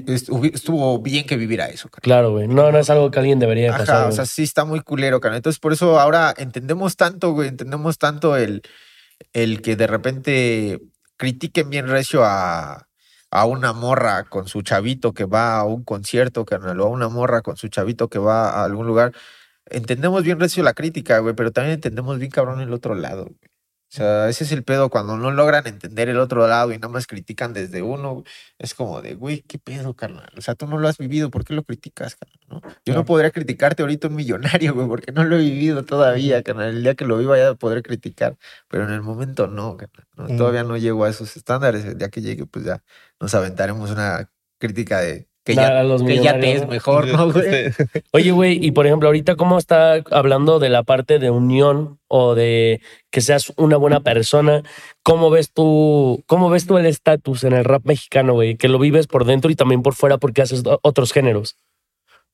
[0.06, 1.88] estuvo bien que viviera eso.
[1.90, 2.48] Claro, güey.
[2.48, 4.08] No, no es algo que alguien debería Ajá, pasar.
[4.08, 5.38] o sea, sí está muy culero, carnal.
[5.38, 8.62] Entonces, por eso ahora entendemos tanto, güey, entendemos tanto el,
[9.32, 10.80] el que de repente
[11.16, 12.85] critiquen bien recio a,
[13.36, 17.08] a una morra con su chavito que va a un concierto, carnal, o a una
[17.10, 19.12] morra con su chavito que va a algún lugar.
[19.66, 23.55] Entendemos bien recio la crítica, güey, pero también entendemos bien cabrón el otro lado, güey.
[23.88, 26.88] O sea, ese es el pedo cuando no logran entender el otro lado y nada
[26.88, 28.24] más critican desde uno.
[28.58, 30.28] Es como de, güey, ¿qué pedo, carnal?
[30.36, 32.40] O sea, tú no lo has vivido, ¿por qué lo criticas, carnal?
[32.48, 32.62] ¿no?
[32.84, 36.70] Yo no podría criticarte ahorita un millonario, güey, porque no lo he vivido todavía, carnal.
[36.70, 38.36] El día que lo viva ya podré criticar,
[38.68, 40.06] pero en el momento no, carnal.
[40.16, 40.24] ¿no?
[40.24, 40.36] Mm.
[40.36, 41.84] Todavía no llego a esos estándares.
[41.84, 42.82] El día que llegue, pues ya
[43.20, 47.06] nos aventaremos una crítica de que, ya, a los que ya te millonarios, es mejor,
[47.06, 47.72] ¿no, güey?
[48.10, 52.34] Oye, güey, y por ejemplo, ahorita, ¿cómo está hablando de la parte de unión o
[52.34, 52.80] de
[53.12, 54.64] que seas una buena persona?
[55.04, 58.56] ¿Cómo ves tú, cómo ves tú el estatus en el rap mexicano, güey?
[58.56, 61.56] Que lo vives por dentro y también por fuera porque haces otros géneros.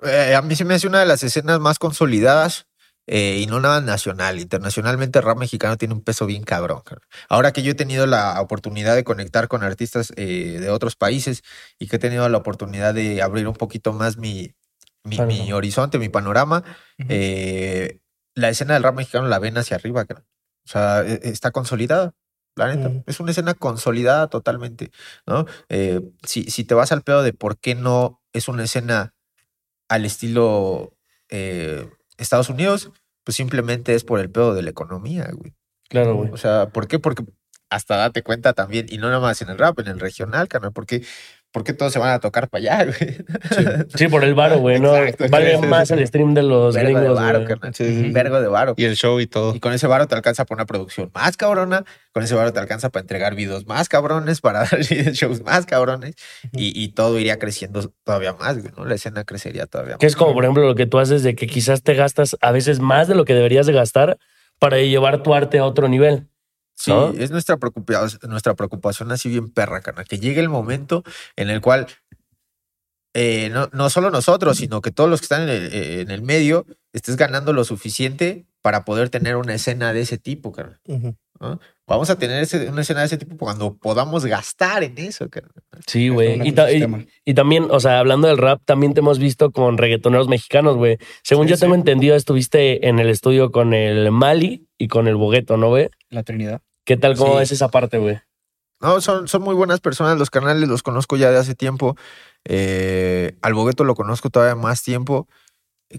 [0.02, 2.66] Eh, a mí se me hace una de las escenas más consolidadas
[3.06, 4.38] eh, y no nada nacional.
[4.40, 6.82] Internacionalmente el rap mexicano tiene un peso bien cabrón.
[7.28, 11.42] Ahora que yo he tenido la oportunidad de conectar con artistas eh, de otros países
[11.78, 14.54] y que he tenido la oportunidad de abrir un poquito más mi,
[15.04, 16.62] mi, horizonte, mi panorama,
[17.08, 17.98] eh,
[18.34, 20.04] la escena del rap mexicano la ven hacia arriba.
[20.04, 20.26] cabrón.
[20.64, 22.14] O sea, e- está consolidada.
[22.54, 23.02] La neta, Mm.
[23.06, 24.90] es una escena consolidada totalmente,
[25.26, 25.46] ¿no?
[25.70, 29.14] Eh, si, si te vas al pedo de por qué no es una escena
[29.88, 30.92] al estilo
[31.30, 31.88] eh,
[32.22, 32.90] Estados Unidos,
[33.24, 35.54] pues simplemente es por el pedo de la economía, güey.
[35.88, 36.30] Claro, güey.
[36.30, 36.98] O sea, ¿por qué?
[36.98, 37.24] Porque
[37.70, 40.72] hasta date cuenta también, y no nada más en el rap, en el regional, carnal,
[40.72, 41.04] porque
[41.52, 43.16] ¿por qué todos se van a tocar para allá, güey?
[43.94, 44.80] Sí, por el varo, güey.
[44.80, 45.94] No, Exacto, vale sí, más sí.
[45.94, 47.48] el stream de los Vergo de gringos, varo, güey.
[47.48, 47.74] carnal.
[47.74, 48.74] Sí, Vergo de varo.
[48.76, 49.54] Y el show y todo.
[49.54, 52.58] Y con ese varo te alcanza para una producción más cabrona, con ese varo te
[52.58, 56.14] alcanza para entregar videos más cabrones, para dar shows más cabrones,
[56.52, 58.84] y, y todo iría creciendo todavía más, güey, ¿no?
[58.84, 60.12] La escena crecería todavía Que más.
[60.12, 62.80] es como, por ejemplo, lo que tú haces de que quizás te gastas a veces
[62.80, 64.18] más de lo que deberías de gastar
[64.58, 66.28] para llevar tu arte a otro nivel.
[66.84, 67.10] Sí, ¿no?
[67.12, 71.04] es nuestra preocupación, nuestra preocupación así bien perra, carnal, que llegue el momento
[71.36, 71.86] en el cual
[73.14, 76.10] eh, no, no solo nosotros, sino que todos los que están en el, eh, en
[76.10, 80.80] el medio estés ganando lo suficiente para poder tener una escena de ese tipo, carnal.
[81.88, 85.52] Vamos a tener ese- una escena de ese tipo cuando podamos gastar en eso, carnal.
[85.86, 86.40] Sí, güey.
[86.48, 89.76] Y, ta- y- y también, o sea, hablando del rap, también te hemos visto con
[89.76, 90.98] reggaetoneros mexicanos, güey.
[91.24, 91.60] Según Sí, yo sí.
[91.62, 95.90] tengo entendido, estuviste en el estudio con el Mali y con el Bogueto, ¿no, güey?
[96.08, 96.62] La Trinidad.
[96.84, 97.16] ¿Qué tal?
[97.16, 97.38] ¿Cómo Sí.
[97.38, 98.20] ves esa parte, güey?
[98.80, 101.96] No, son, son muy buenas personas, los canales los conozco ya de hace tiempo.
[102.44, 105.28] Eh, al Bogueto lo conozco todavía más tiempo.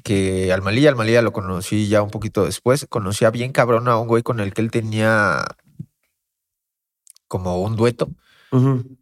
[0.04, 2.88] que al Malilla, al Malilla lo conocí ya un poquito después.
[2.90, 5.46] Conocía bien cabrón a un güey con el que él tenía
[7.28, 8.10] como un dueto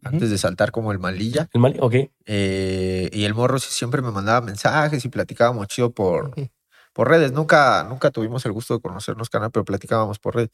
[0.04, 1.48] antes de saltar como el Malilla.
[1.52, 1.94] El mal, ok.
[2.26, 6.34] Eh, y el morro siempre me mandaba mensajes y platicábamos chido por,
[6.92, 7.32] por redes.
[7.32, 10.50] Nunca, nunca tuvimos el gusto de conocernos, canal, pero platicábamos por redes.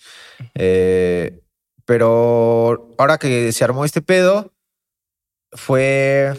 [0.55, 1.41] Eh,
[1.84, 4.53] pero ahora que se armó este pedo,
[5.53, 6.34] fue.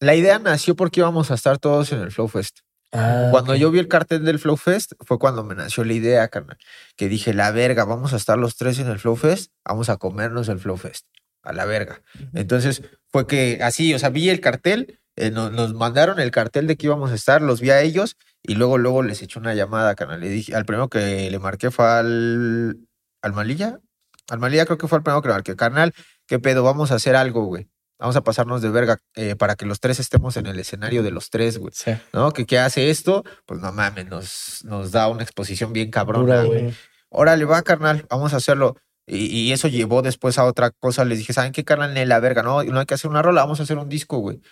[0.00, 2.58] La idea nació porque íbamos a estar todos en el Flow Fest.
[2.92, 6.28] Ah, Cuando yo vi el cartel del Flow Fest, fue cuando me nació la idea,
[6.28, 6.58] carnal.
[6.96, 9.96] Que dije, la verga, vamos a estar los tres en el Flow Fest, vamos a
[9.96, 11.06] comernos el Flow Fest.
[11.42, 12.02] A la verga.
[12.34, 16.66] Entonces fue que así, o sea, vi el cartel, eh, no- nos, mandaron el cartel
[16.66, 18.16] de que íbamos a estar, los vi a ellos
[18.46, 20.20] y luego, luego les eché una llamada, carnal.
[20.20, 22.78] Le dije, al primero que le marqué fue al,
[23.22, 23.80] al Malilla.
[24.28, 25.56] Al Malilla creo que fue el primero que le marqué.
[25.56, 25.94] Carnal,
[26.26, 26.62] ¿qué pedo?
[26.62, 27.70] Vamos a hacer algo, güey.
[27.98, 31.10] Vamos a pasarnos de verga eh, para que los tres estemos en el escenario de
[31.10, 31.72] los tres, güey.
[31.74, 31.92] Sí.
[32.12, 32.32] ¿no?
[32.32, 36.42] Que qué hace esto, pues no mames, nos, nos da una exposición bien cabrona.
[36.42, 36.62] Güey.
[36.64, 36.74] güey.
[37.08, 38.76] Órale, va, carnal, vamos a hacerlo.
[39.06, 41.06] Y, y eso llevó después a otra cosa.
[41.06, 41.94] Les dije, ¿saben qué, carnal?
[41.94, 44.18] Ni la verga, no, no hay que hacer una rola, vamos a hacer un disco,
[44.18, 44.42] güey.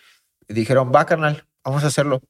[0.48, 2.22] Y dijeron, va, carnal, vamos a hacerlo.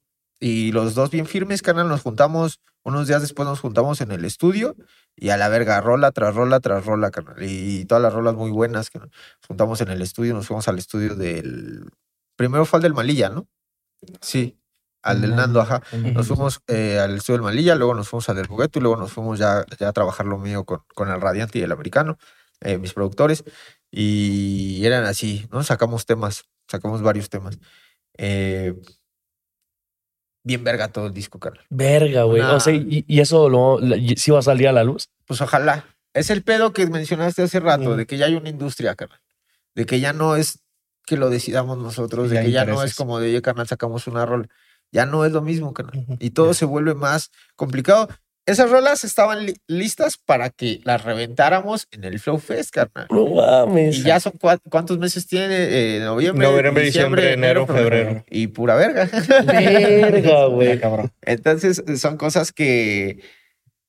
[0.44, 4.24] Y los dos bien firmes, carnal, nos juntamos, unos días después nos juntamos en el
[4.24, 4.74] estudio
[5.14, 7.36] y a la verga, rola tras rola tras rola, carnal.
[7.40, 9.12] Y todas las rolas muy buenas, carnal.
[9.12, 11.88] Nos juntamos en el estudio, nos fuimos al estudio del...
[12.34, 13.46] Primero fue al del Malilla, ¿no?
[14.20, 14.58] Sí,
[15.00, 15.80] al del Nando, ajá.
[16.12, 18.96] Nos fuimos eh, al estudio del Malilla, luego nos fuimos al del Juguete y luego
[18.96, 22.18] nos fuimos ya, ya a trabajar lo mío con, con el Radiante y el Americano,
[22.62, 23.44] eh, mis productores.
[23.92, 25.62] Y eran así, ¿no?
[25.62, 27.60] Sacamos temas, sacamos varios temas.
[28.18, 28.74] Eh,
[30.44, 31.64] bien verga todo el disco, carnal.
[31.70, 32.40] Verga, güey.
[32.42, 35.08] O sea, y, y eso lo, la- y- sí va a salir a la luz.
[35.26, 35.84] Pues ojalá.
[36.14, 37.96] Es el pedo que mencionaste hace rato, Mm.
[37.96, 39.20] de que ya hay una industria, carnal.
[39.74, 40.58] De que ya no es
[41.06, 44.06] que lo decidamos nosotros, de Ya que ya no es como de, oye, carnal, sacamos
[44.06, 44.48] una rol.
[44.92, 46.04] Ya no es lo mismo, carnal.
[46.20, 48.08] Y todo se vuelve más complicado.
[48.44, 53.06] Esas rolas estaban li- listas para que las reventáramos en el Flow Fest, carnal.
[53.08, 53.98] No mames.
[53.98, 54.32] Y ya son
[54.68, 58.24] cuántos meses tiene, Eh, noviembre, Noviembre, diciembre, enero, febrero.
[58.28, 59.08] Y pura verga.
[59.46, 60.80] Verga, güey.
[61.22, 63.20] Entonces son cosas que,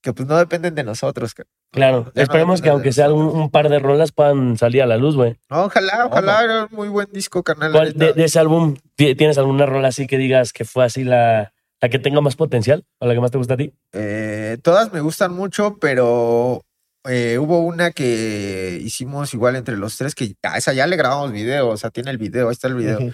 [0.02, 1.34] que pues no dependen de nosotros.
[1.34, 1.52] carnal.
[1.72, 2.04] Claro.
[2.06, 5.16] Ya no Esperemos que aunque sea un, par de rolas puedan salir a la luz,
[5.16, 5.40] güey.
[5.50, 7.72] No, ojalá, ojalá, era un muy buen disco, carnal.
[7.74, 8.06] la ¿Cuál- neta.
[8.06, 11.54] De, de ese álbum, ¿ti- ¿tienes alguna rola así que digas que fue así la,
[11.84, 13.74] la que tenga más potencial o la que más te gusta a ti?
[13.92, 16.64] Eh, todas me gustan mucho, pero
[17.10, 21.34] eh, hubo una que hicimos igual entre los tres, que a esa ya le grabamos
[21.34, 23.00] video, o sea, tiene el video, ahí está el video.
[23.00, 23.14] Ujú.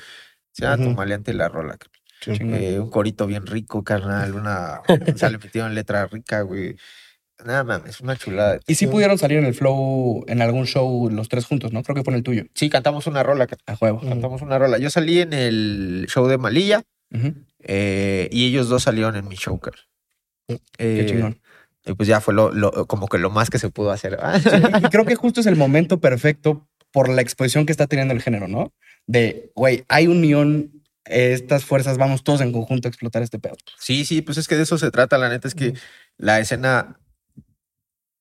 [0.52, 0.84] Se llama.
[0.84, 1.78] Tu maleante la rola.
[1.78, 2.00] carnal.
[2.38, 2.54] Chingón.
[2.62, 4.82] Eh, un corito bien rico, carnal, una...
[4.88, 6.76] o sea, le metieron letra rica, güey.
[7.44, 8.60] Nada mames, una chulada.
[8.68, 11.82] Y sí pudieron salir en el flow en algún show los tres juntos, ¿no?
[11.82, 12.44] Creo que fue en el tuyo.
[12.54, 14.00] Sí, cantamos una rola, A juego.
[14.02, 14.78] cantamos una rola.
[14.78, 17.34] Yo salí en el show de Malilla Ujú.
[17.64, 19.84] Eh, y ellos dos salieron en mi show, carnal.
[20.48, 21.40] Qué Eh, chingón.
[21.86, 24.18] Y pues ya fue lo, lo- como que lo más que se pudo hacer.
[24.44, 24.50] Sí,
[24.86, 28.22] y creo que justo es el momento perfecto por la exposición que está teniendo el
[28.22, 28.74] género, ¿no?
[29.08, 30.72] De, güey, hay unión,
[31.06, 33.56] estas fuerzas, vamos todos en conjunto a explotar este pedo.
[33.80, 35.18] Sí, sí, pues es que de eso se trata.
[35.18, 35.74] La neta es que
[36.18, 37.00] la escena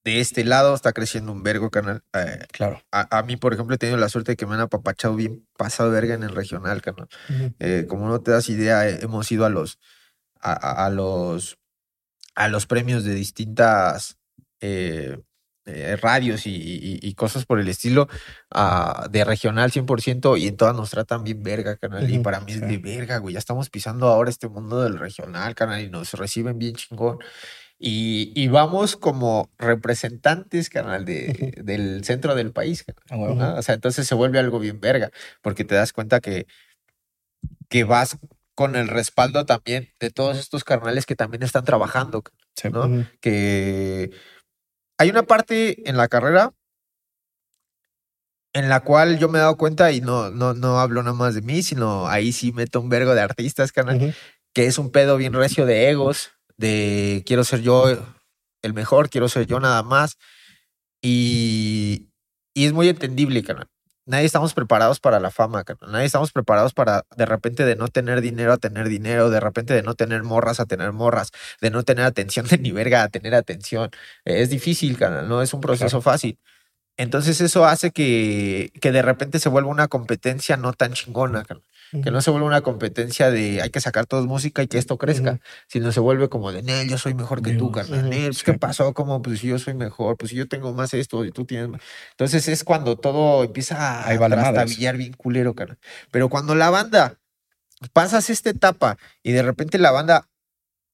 [0.04, 2.02] de este lado está creciendo un vergo, canal.
[2.14, 2.80] Eh, Claro.
[2.92, 5.46] a, a mí, por ejemplo, he tenido la suerte de que me han apapachado bien
[5.56, 7.08] pasado verga en el regional, canal.
[7.58, 9.78] Eh, como no te das idea, eh, hemos ido a los,
[10.40, 11.58] a, a- los,
[12.34, 14.16] a los premios de distintas
[14.60, 15.18] eh,
[16.00, 18.08] radios y, y- y cosas por el estilo
[18.50, 22.08] ah, de regional 100% y en todas nos tratan bien verga, canal.
[22.08, 23.34] Y para mí es de verga, güey.
[23.34, 27.18] Ya estamos pisando ahora este mundo del regional, canal, y nos reciben bien chingón.
[27.80, 32.84] Y, y vamos como representantes, canal, de, del centro del país.
[33.10, 35.10] O sea, entonces se vuelve algo bien verga,
[35.42, 36.46] porque te das cuenta que,
[37.68, 38.18] que vas
[38.56, 42.24] con el respaldo también de todos estos carnales que también están trabajando,
[42.56, 42.70] Sí.
[42.70, 42.86] ¿no?
[42.86, 43.04] Ujú.
[43.20, 44.10] Que
[44.98, 46.52] hay una parte en la carrera
[48.52, 51.34] en la cual yo me he dado cuenta y no, no, no hablo nada más
[51.36, 54.14] de mí, sino ahí sí meto un vergo de artistas, carnal,
[54.52, 57.86] que es un pedo bien recio de egos, de quiero ser yo
[58.62, 60.18] el mejor, quiero ser yo nada más.
[61.02, 62.08] Y,
[62.54, 63.68] y es muy entendible, carnal.
[64.04, 65.92] Nadie estamos preparados para la fama, carnal.
[65.92, 69.74] Nadie estamos preparados para de repente de no tener dinero a tener dinero, de repente
[69.74, 71.30] de no tener morras a tener morras,
[71.60, 73.90] de no tener atención de ni verga a tener atención.
[74.24, 76.38] Es difícil, carnal, no es un proceso fácil.
[76.96, 81.44] Entonces eso hace que, que de repente se vuelva una competencia no tan chingona,
[81.90, 84.98] Que no se vuelva una competencia de hay que sacar todos música y que esto
[84.98, 88.10] crezca, sino se vuelve como de, Nel, yo soy mejor que tú, carnal.
[88.10, 88.44] Nel, pues, sí.
[88.44, 88.92] ¿qué pasó?
[88.92, 91.68] Como, pues si yo soy mejor, pues si yo tengo más esto y tú tienes
[91.68, 91.80] más.
[92.10, 95.78] Entonces es cuando todo empieza a trastabillar bien culero, carnal.
[96.10, 97.18] Pero cuando la banda
[97.92, 100.28] pasas esta etapa y de repente la banda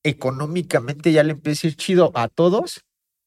[0.03, 2.85] económicamente ya le empieza a ir chido a todos,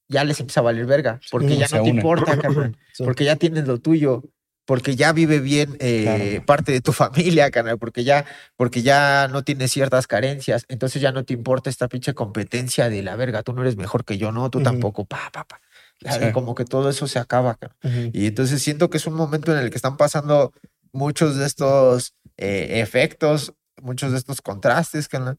[0.08, 3.68] ya les empieza a valer verga, porque ya no te importa, carnal, porque ya tienes
[3.68, 4.24] lo tuyo,
[4.68, 6.46] porque ya vive bien eh, Claro.
[6.46, 6.92] parte de tu
[7.42, 11.70] familia, carnal, porque ya, porque ya no tienes ciertas carencias, entonces ya no te importa
[11.72, 15.06] esta pinche competencia de la verga, tú no eres mejor que yo, no, tú tampoco,
[15.06, 15.60] pa, pa, pa.
[16.02, 16.32] Sí.
[16.34, 17.58] Como que todo eso se acaba.
[17.84, 18.12] Ujú.
[18.14, 20.54] Y entonces siento que es un momento en el que están pasando
[20.92, 25.38] muchos de estos eh, efectos, muchos de estos contrastes, carnal,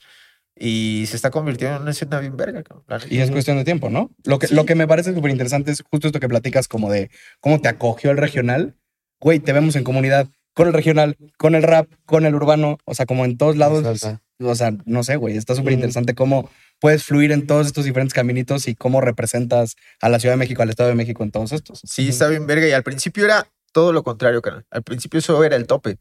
[0.57, 2.65] y se está convirtiendo en una escena bien verga.
[3.09, 4.11] Y es cuestión de tiempo, ¿no?
[4.25, 4.55] Lo que, Sí.
[4.57, 7.11] lo que me parece súper interesante es justo esto que platicas como de
[7.41, 8.75] cómo te acogió el regional.
[9.21, 12.95] Güey, te vemos en comunidad con el regional, con el rap, con el urbano, o
[12.95, 13.85] sea, como en todos lados.
[13.85, 14.25] Exacto.
[14.41, 16.49] O sea, no sé, güey, está súper interesante cómo
[16.81, 20.63] puedes fluir en todos estos diferentes caminitos y cómo representas a la Ciudad de México,
[20.63, 21.81] al Estado de México en todos estos.
[21.85, 22.69] Sí, está bien verga.
[22.69, 24.65] Y al principio era todo lo contrario, carnal.
[24.71, 25.99] Al principio eso era el tope.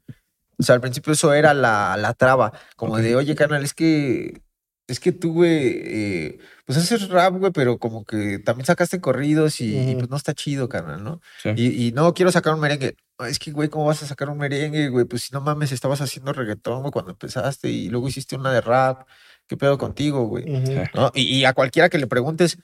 [0.60, 2.54] O sea, al principio eso era la, la traba.
[2.76, 4.42] Como de, oye, carnal, es que.
[4.88, 9.60] Es que tú, güey, eh, pues haces rap, güey, pero como que también sacaste corridos
[9.60, 11.22] y, pues no está chido, carnal, ¿no?
[11.44, 11.50] Sí.
[11.58, 12.96] Y, y no quiero sacar un merengue.
[13.28, 15.04] Es que, güey, ¿cómo vas a sacar un merengue, güey?
[15.06, 18.62] Pues si no mames, estabas haciendo reggaetón, güey, cuando empezaste y luego hiciste una de
[18.62, 19.08] rap.
[19.46, 20.46] ¿Qué pedo contigo, güey?
[20.94, 21.12] ¿no?
[21.14, 22.58] Y, y a cualquiera que le preguntes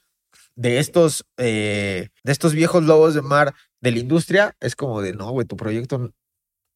[0.55, 5.13] de estos, eh, de estos viejos lobos de mar de la industria, es como de,
[5.13, 6.13] no, güey, tu proyecto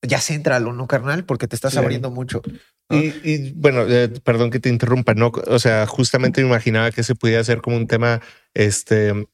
[0.02, 1.24] ya céntralo, ¿no, carnal?
[1.26, 1.80] Porque te estás Sí.
[1.80, 2.42] abriendo mucho.
[2.90, 2.98] ¿no?
[2.98, 5.32] Y, y, bueno, eh, perdón que te interrumpa, ¿no?
[5.48, 8.22] O sea, justamente me imaginaba que se pudiera hacer como un tema,
[8.54, 9.28] este,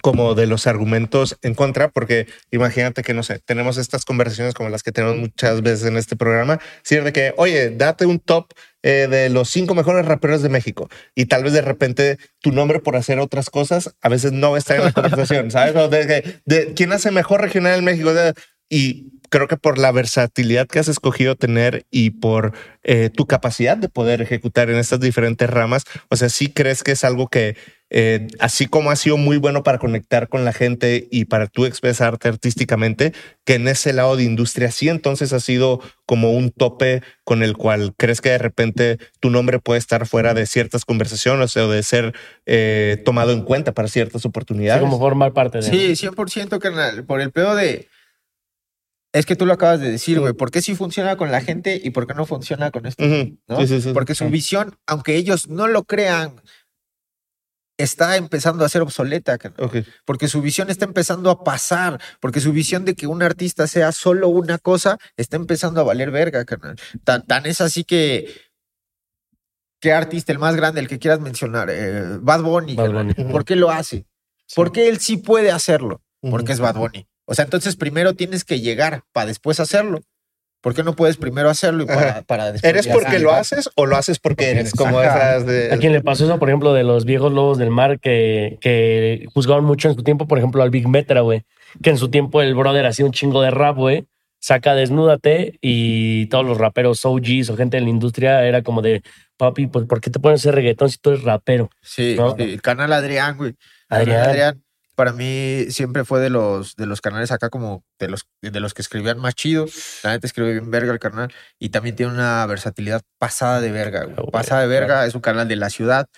[0.00, 4.70] como de los argumentos en contra, porque imagínate que, no sé, tenemos estas conversaciones como
[4.70, 8.52] las que tenemos muchas veces en este programa, de que, oye, date un top
[8.84, 12.80] eh, de los cinco mejores raperos de México y tal vez de repente tu nombre
[12.80, 15.74] por hacer otras cosas a veces no estar en la conversación, ¿sabes?
[15.90, 18.34] De, que- de quién hace mejor regional en México De-
[18.74, 22.52] y creo que por la versatilidad que has escogido tener y por
[22.84, 26.92] eh, tu capacidad de poder ejecutar en estas diferentes ramas, o sea, sí crees que
[26.92, 27.56] es algo que,
[27.88, 31.64] eh, así como ha sido muy bueno para conectar con la gente y para tú
[31.64, 33.14] expresarte artísticamente,
[33.46, 37.56] que en ese lado de industria sí entonces ha sido como un tope con el
[37.56, 41.82] cual crees que de repente tu nombre puede estar fuera de ciertas conversaciones o de
[41.82, 42.12] ser
[42.44, 44.82] eh, tomado en cuenta para ciertas Sí, oportunidades.
[44.82, 45.62] como formar parte de.
[45.64, 47.04] Sí, 100% carnal.
[47.06, 47.88] Por el pedo de.
[49.12, 50.32] Es que tú lo acabas de decir, güey.
[50.32, 53.04] ¿Por qué sí funciona con la gente y por qué no funciona con esto?
[53.04, 53.90] Sí, sí, sí.
[53.92, 56.40] Porque su visión, aunque ellos no lo crean,
[57.76, 59.64] está empezando a ser obsoleta, carnal.
[59.64, 59.76] Ok.
[60.04, 63.92] porque su visión está empezando a pasar, porque su visión de que un artista sea
[63.92, 66.76] solo una cosa está empezando a valer verga, carnal.
[67.04, 68.32] Tan, tan es así que.
[69.80, 71.68] ¿Qué artista, el más grande, el que quieras mencionar?
[71.68, 72.76] Eh, Bad Bunny.
[72.76, 72.92] Bad.
[72.92, 73.14] Bunny.
[73.32, 74.06] ¿Por qué lo hace?
[74.54, 76.02] ¿Por qué él sí puede hacerlo?
[76.20, 77.08] Porque es Bad Bunny.
[77.24, 80.00] O sea, entonces primero tienes que llegar para después hacerlo.
[80.62, 83.96] ¿Por qué no puedes primero hacerlo y para, después ¿Eres porque lo haces o lo
[83.96, 84.72] haces porque eres?
[84.72, 85.72] Como esas de...
[85.72, 89.26] ¿A quién le pasó eso, por ejemplo, de los viejos lobos del mar que, que
[89.34, 90.28] juzgaron mucho en su tiempo?
[90.28, 91.44] Por ejemplo, al Big Metra, güey.
[91.82, 94.06] Que en su tiempo el brother hacía un chingo de rap, güey.
[94.38, 99.02] Saca Desnúdate y todos los raperos OGs o gente de la industria era como de,
[99.36, 101.70] papi, pues ¿por qué te pones ese reggaetón si tú eres rapero?
[101.80, 102.36] Sí, ¿no?
[102.36, 103.54] sí, el canal Adrián, güey.
[103.88, 104.28] Adrián.
[104.28, 104.62] Adrián,
[105.02, 108.72] para mí siempre fue de los, de los canales acá como de los, de los
[108.72, 109.66] que escribían más chido.
[110.04, 111.34] La neta escribe bien verga el canal.
[111.58, 114.14] Y también tiene una versatilidad pasada de verga, güey.
[114.16, 116.08] Ah, Pasada de verga, es un canal de la ciudad.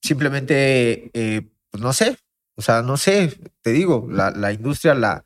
[0.00, 2.16] Simplemente, eh, pues no sé.
[2.54, 5.24] O sea, no sé, te digo, la, la industria la,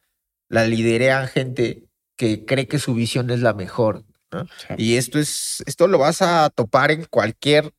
[0.48, 1.84] la liderean gente
[2.16, 4.04] que cree que su visión es la mejor.
[4.32, 4.46] ¿no?
[4.56, 4.74] Sí.
[4.78, 7.74] Y esto es, esto lo vas a topar en cualquier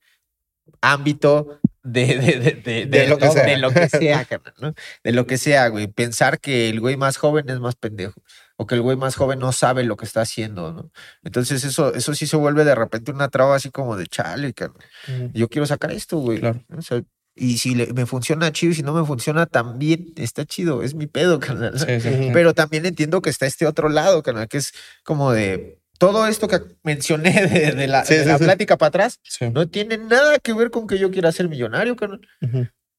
[0.79, 1.59] ámbito
[1.91, 3.45] de, de, de, de- De lo que sea.
[3.45, 4.73] de lo que sea, carnal, ¿no?
[5.03, 5.87] De lo que sea, güey.
[5.87, 8.21] Pensar que el güey más joven es más pendejo.
[8.57, 10.91] O que el güey más joven no sabe lo que está haciendo, ¿no?
[11.23, 14.83] Entonces eso, eso sí se vuelve de repente una traba así como de chale, carnal.
[15.07, 15.31] Ujú.
[15.33, 16.39] Yo quiero sacar esto, güey.
[16.39, 16.63] Claro.
[16.75, 17.01] O sea,
[17.35, 20.81] y si le- me funciona chido y si no me funciona también está chido.
[20.81, 21.73] Es mi pedo, carnal.
[21.73, 21.79] ¿no?
[21.79, 22.29] Sí, sí, sí.
[22.33, 24.73] Pero también entiendo que está este otro lado, canal, que es
[25.03, 28.43] como de todo esto que mencioné de, de la, Sí, de sí, la sí.
[28.43, 29.19] plática para atrás,
[29.53, 31.95] no tiene nada que ver con que yo quiera ser millonario.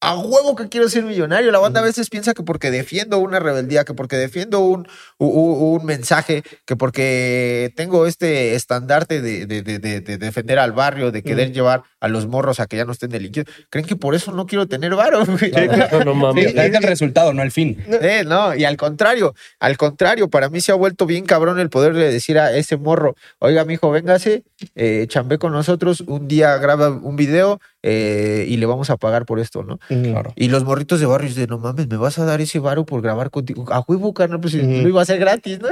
[0.01, 1.51] A huevo que quiero ser millonario.
[1.51, 4.87] La banda a veces piensa que porque defiendo una rebeldía, que porque defiendo un,
[5.17, 11.11] un mensaje, que porque tengo este estandarte de, de- de- de- de defender al barrio,
[11.11, 14.15] de querer llevar a los morros a que ya no estén delinquiendo, creen que por
[14.15, 15.25] eso no quiero tener varo.
[15.25, 16.51] No, no mames.
[16.51, 17.77] Sí, es el resultado, no el fin.
[18.01, 21.69] Eh, no, y al contrario, al contrario, para mí se ha vuelto bien cabrón el
[21.69, 24.43] poder de decir a ese morro, oiga, mijo, véngase,
[24.75, 29.25] eh, chambé con nosotros, un día graba un video eh, y le vamos a pagar
[29.25, 29.77] por esto, ¿no?
[29.89, 30.33] Claro.
[30.35, 33.01] Y los morritos de barrio dicen, no mames, me vas a dar ese varo por
[33.01, 33.65] grabar contigo.
[33.73, 34.63] A huevo, carnal, pues Ujú.
[34.65, 35.67] lo iba a hacer gratis, ¿no?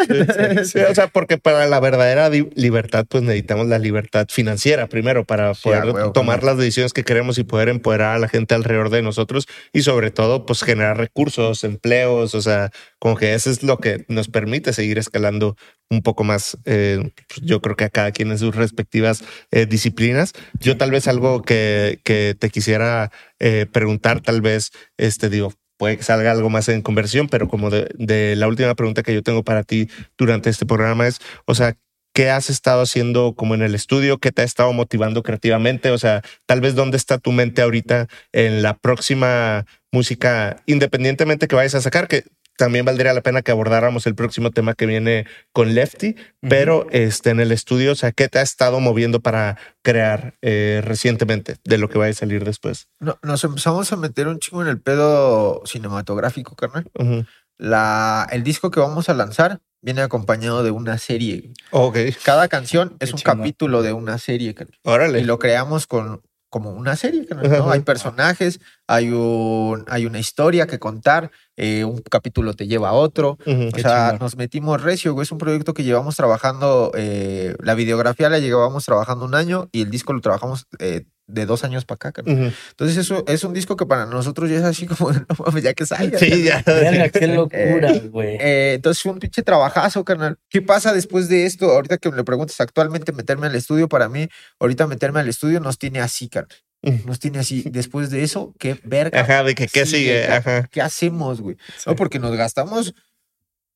[0.66, 5.54] Sí, o sea, porque para la verdadera libertad, pues necesitamos la libertad financiera primero para
[5.54, 6.56] Sí, poder huevo, tomar claro.
[6.56, 10.12] las decisiones que queremos y poder empoderar a la gente alrededor de nosotros y sobre
[10.12, 14.74] todo, pues generar recursos, empleos, o sea, como que eso es lo que nos permite
[14.74, 15.56] seguir escalando
[15.90, 19.66] un poco más, eh, pues, yo creo que a cada quien en sus respectivas eh,
[19.66, 20.34] disciplinas.
[20.60, 25.98] Yo tal vez algo que, que te quisiera eh, preguntar, tal vez, este, digo, puede
[25.98, 29.24] que salga algo más en conversión, pero como de, de la última pregunta que yo
[29.24, 31.76] tengo para ti durante este programa es, o sea,
[32.14, 34.18] ¿qué has estado haciendo como en el estudio?
[34.18, 35.92] ¿Qué te ha estado motivando creativamente?
[35.92, 41.56] O sea, tal vez dónde está tu mente ahorita en la próxima música, independientemente que
[41.56, 42.24] vayas a sacar, que
[42.58, 47.30] también valdría la pena que abordáramos el próximo tema que viene con Lefty, pero este,
[47.30, 51.78] en el estudio, o sea, ¿qué te ha estado moviendo para crear eh, recientemente de
[51.78, 52.88] lo que vaya a salir después?
[53.00, 56.86] No, nos empezamos a meter un chingo en el pedo cinematográfico, carnal.
[57.58, 61.52] La, el disco que vamos a lanzar viene acompañado de una serie.
[61.72, 64.78] Ok, Cada canción es Qué un capítulo de una serie, carnal.
[64.84, 65.20] órale.
[65.20, 67.42] Y lo creamos con como una serie, ¿no?
[67.42, 67.72] Ajá.
[67.72, 72.94] Hay personajes, hay un, hay una historia que contar, eh, un capítulo te lleva a
[72.94, 73.38] otro.
[73.46, 75.24] O sea, nos metimos recio, güey.
[75.24, 79.82] Es un proyecto que llevamos trabajando, eh, la videografía la llevábamos trabajando un año y
[79.82, 82.36] el disco lo trabajamos eh, de dos años para acá, carnal.
[82.36, 82.54] Ujú.
[82.72, 85.74] Entonces eso es un disco que para nosotros ya es así como, no mames, ya
[85.74, 86.18] que salga.
[86.18, 86.64] Sí, ya.
[86.66, 88.38] Verga, qué locura, güey.
[88.40, 90.40] Eh, entonces fue un pinche trabajazo, carnal.
[90.50, 91.70] ¿Qué pasa después de esto?
[91.72, 95.60] Ahorita que me lo preguntas, actualmente meterme al estudio, para mí, ahorita meterme al estudio
[95.60, 96.58] nos tiene así, carnal.
[97.06, 97.64] Nos tiene así.
[97.70, 99.20] Después de eso, qué verga.
[99.20, 100.26] Ajá, de que qué sigue.
[100.28, 100.70] Ajá.
[100.72, 101.58] ¿Qué hacemos, güey?
[101.86, 102.94] No, porque nos gastamos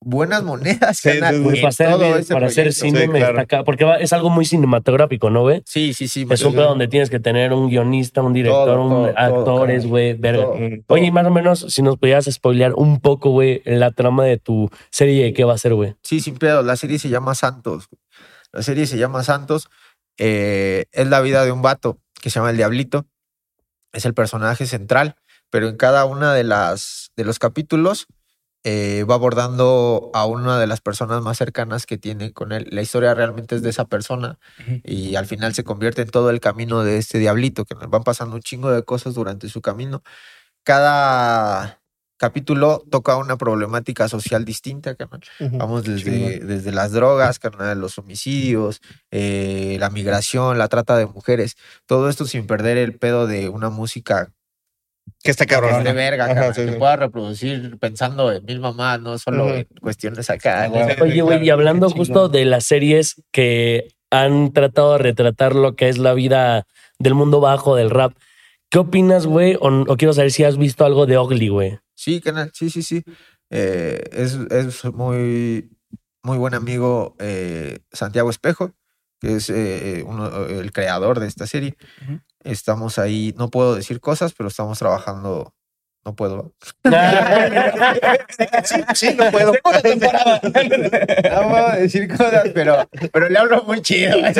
[0.04, 1.44] buenas monedas, Sí, carnal, sí, sí.
[1.44, 2.86] Güey, en para hacer, todo ese para hacer proyecto.
[2.86, 3.38] cine Sí, me claro.
[3.40, 5.62] destaca- porque va- es algo muy cinematográfico, ¿no, güey?
[5.66, 6.26] Sí, sí, sí.
[6.30, 9.18] Es un pedo donde tienes que tener un guionista, un director, Todo, un todo, todo,
[9.18, 10.44] actores, güey, verga.
[10.44, 10.54] Todo.
[10.56, 10.84] Ujú.
[10.88, 14.38] Oye, y más o menos, si nos pudieras spoilear un poco, güey, la trama de
[14.38, 15.96] tu serie, ¿qué va a ser, güey?
[16.04, 16.64] Sí, sin pedo.
[16.64, 17.88] La serie se llama Santos.
[17.90, 18.00] güey.
[18.52, 19.70] La serie se llama Santos.
[20.18, 23.06] eh, es la vida de un vato que se llama el Diablito.
[23.94, 25.16] Es el personaje central,
[25.50, 28.08] pero en cada una de las de los capítulos
[28.64, 32.68] eh, va abordando a una de las personas más cercanas que tiene con él.
[32.72, 34.38] La historia realmente es de esa persona
[34.84, 38.04] y al final se convierte en todo el camino de este Diablito, que nos van
[38.04, 40.04] pasando un chingo de cosas durante su camino.
[40.64, 41.82] Cada
[42.18, 45.22] capítulo toca una problemática social distinta, carnal.
[45.40, 51.58] Vamos desde, desde las drogas, carnal, los homicidios, eh, la migración, la trata de mujeres,
[51.88, 54.32] todo esto sin perder el pedo de una música
[55.24, 55.84] Que está cabrón.
[55.84, 56.78] de verga, Ajá, carnal, sí, que sí.
[56.80, 60.64] pueda reproducir pensando en mil mamás, no solo en cuestiones acá.
[60.64, 60.74] Ah, ¿no?
[60.74, 61.02] güey.
[61.02, 65.90] Oye, güey, y hablando justo de las series que han tratado de retratar lo que
[65.90, 66.66] es la vida
[67.00, 68.14] del mundo bajo del rap,
[68.70, 69.56] ¿qué opinas, güey?
[69.62, 71.80] O, o quiero saber si has visto algo de Ugly, güey.
[71.96, 73.04] Sí, canal, sí, sí, sí.
[73.52, 75.70] Eh, es, es muy,
[76.24, 78.74] muy buen amigo eh, Santiago Espejo,
[79.20, 81.76] que es eh, uno- el creador de esta serie.
[82.02, 82.20] Ujú.
[82.44, 85.54] Estamos ahí, no puedo decir cosas, pero estamos trabajando.
[86.04, 86.54] No puedo.
[88.64, 89.54] Sí, sí, no puedo.
[89.64, 94.18] No puedo decir cosas, pero, pero le hablo muy chido.
[94.20, 94.34] o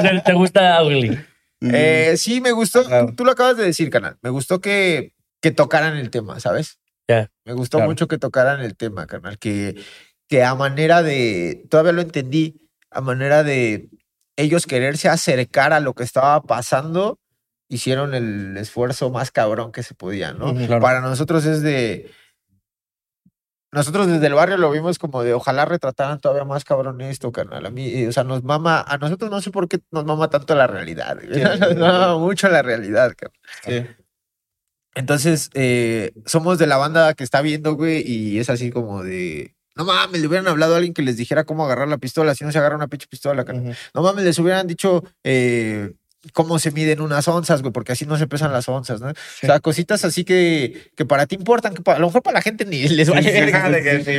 [0.00, 1.18] sea, ¿te gusta Ugly?
[1.60, 2.84] Eh, sí, me gustó.
[2.84, 3.12] Claro.
[3.16, 4.16] Tú, lo acabas de decir, canal.
[4.22, 6.78] Me gustó que, que tocaran el tema, ¿sabes?
[7.08, 7.30] Ya.
[7.44, 7.90] Me gustó Claro.
[7.90, 9.38] mucho que tocaran el tema, canal.
[9.38, 9.76] Que,
[10.28, 11.64] que a manera de.
[11.70, 12.60] Todavía lo entendí.
[12.90, 13.88] A manera de
[14.36, 17.18] ellos quererse acercar a lo que estaba pasando,
[17.68, 20.54] hicieron el esfuerzo más cabrón que se podía, ¿no?
[20.54, 20.80] Claro.
[20.80, 22.10] Para nosotros es de.
[23.72, 27.66] Nosotros desde el barrio lo vimos como de ojalá retrataran todavía más cabrón esto, carnal.
[27.66, 30.30] A mí, eh, o sea, nos mama, a nosotros no sé por qué nos mama
[30.30, 31.18] tanto la realidad.
[31.20, 33.96] Sí, Nos mama mucho la realidad, carnal.
[34.94, 39.53] Entonces, eh, somos de la banda que está viendo, güey, y es así como de.
[39.76, 42.44] No mames, le hubieran hablado a alguien que les dijera cómo agarrar la pistola, si
[42.44, 43.42] no se agarra una pinche pistola.
[43.42, 43.72] Ujú.
[43.94, 45.92] No mames, les hubieran dicho eh,
[46.32, 49.08] cómo se miden unas onzas, güey, porque así no se pesan las onzas, ¿no?
[49.08, 52.42] O sea, cositas así que, que para ti importan, que a lo mejor para la
[52.42, 53.30] gente ni les vale.
[53.30, 53.68] verga,
[54.04, 54.12] sí.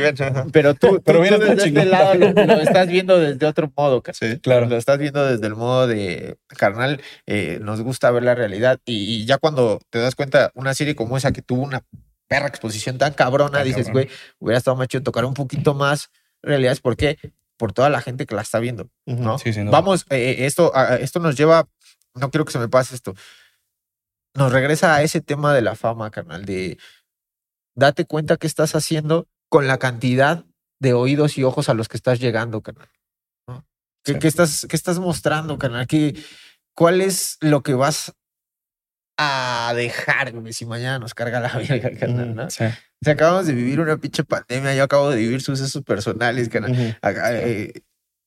[0.52, 4.34] Pero tú, Pero tú- desde este lado lo, lo estás viendo desde otro modo, carnal.
[4.34, 4.38] Sí.
[4.40, 4.66] Claro.
[4.66, 9.22] Lo estás viendo desde el modo de carnal, eh, nos gusta ver la realidad y,
[9.22, 11.82] y ya cuando te das cuenta, una serie como esa que tuvo una
[12.28, 14.08] perra exposición tan cabrona, Tan dices, güey,
[14.38, 16.10] hubiera estado más chido tocar un poquito más
[16.42, 16.80] realidades.
[16.80, 17.18] ¿Por qué?
[17.56, 18.88] Por toda la gente que la está viendo.
[19.06, 19.38] ¿no?
[19.38, 19.72] Sí, sin duda.
[19.78, 21.68] Vamos, eh, eh, esto, a- esto nos lleva,
[22.14, 23.14] no quiero que se me pase esto,
[24.34, 26.78] nos regresa a ese tema de la fama, carnal, de
[27.74, 30.44] date cuenta qué estás haciendo con la cantidad
[30.80, 32.90] de oídos y ojos a los que estás llegando, carnal.
[33.48, 33.64] ¿no?
[34.04, 34.18] ¿Qué, Sí.
[34.18, 35.86] qué estás, qué estás mostrando, carnal?
[35.86, 36.14] ¿Qué,
[36.74, 38.12] ¿Cuál es lo que vas
[39.18, 42.50] a dejar, güey, si mañana nos carga la verga, carnal, ¿no?
[42.50, 42.64] Sí.
[42.64, 46.98] O sea, acabamos de vivir una pinche pandemia, yo acabo de vivir sucesos personales, carnal.
[47.02, 47.72] Acá, eh,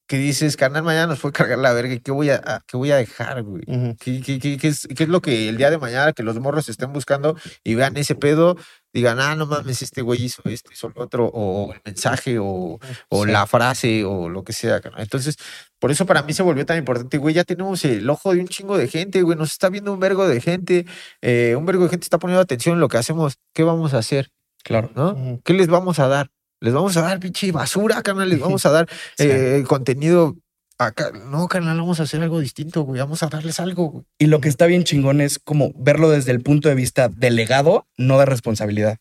[0.09, 2.77] que dices, carnal, mañana nos puede cargar la verga, ¿y ¿qué voy a, a- qué
[2.77, 3.61] voy a dejar, güey?
[3.99, 6.39] ¿Qué, qué- qué- qué es, qué es lo que el día de mañana que los
[6.39, 8.57] morros estén buscando y vean ese pedo,
[8.91, 12.79] digan, ah, no mames, este güey hizo esto, hizo lo otro, o el mensaje, o,
[13.09, 13.31] o Sí.
[13.31, 14.81] la frase, o lo que sea.
[14.81, 15.03] carnal.
[15.03, 15.35] Entonces,
[15.77, 18.47] por eso para mí se volvió tan importante, güey, ya tenemos el ojo de un
[18.47, 20.87] chingo de gente, güey, nos está viendo un vergo de gente,
[21.21, 23.99] eh, un vergo de gente está poniendo atención en lo que hacemos, ¿qué vamos a
[23.99, 24.31] hacer?
[24.63, 24.89] Claro.
[24.95, 25.39] ¿No?
[25.45, 26.31] ¿Qué les vamos a dar?
[26.61, 28.87] Les vamos a dar pinche basura, carnal, les vamos a dar
[29.17, 29.25] Sí.
[29.29, 30.35] eh, contenido
[30.77, 31.11] acá.
[31.11, 34.05] No, carnal, vamos a hacer algo distinto, güey, vamos a darles algo, güey.
[34.17, 37.31] Y lo que está bien chingón es como verlo desde el punto de vista de
[37.31, 38.97] legado, no de responsabilidad.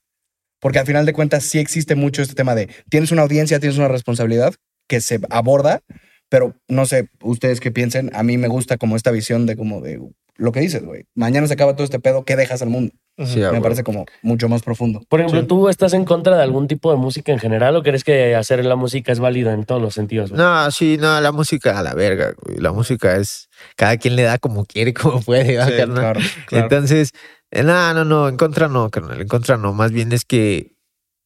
[0.60, 3.78] Porque al final de cuentas sí existe mucho este tema de tienes una audiencia, tienes
[3.78, 4.54] una responsabilidad
[4.88, 5.82] que se aborda,
[6.28, 9.80] pero no sé, ustedes qué piensen, a mí me gusta como esta visión de como
[9.80, 10.00] de
[10.36, 11.04] lo que dices, güey.
[11.14, 12.92] Mañana se acaba todo este pedo, ¿qué dejas al mundo?
[13.24, 15.02] Sí, me parece como mucho más profundo.
[15.08, 15.46] Por ejemplo, Sí.
[15.48, 18.64] ¿tú estás en contra de algún tipo de música en general o crees que hacer
[18.64, 20.30] la música es válido en todos los sentidos?
[20.30, 20.40] güey?
[20.40, 22.58] No, sí, no, la música a la verga, güey.
[22.58, 23.48] La música es.
[23.76, 26.00] Cada quien le da como quiere, como puede, ¿verdad, Sí, carnal?
[26.00, 26.64] Claro, claro.
[26.64, 27.12] Entonces,
[27.50, 29.72] eh, no, no, no, en contra no, carnal, en contra no.
[29.72, 30.76] Más bien es que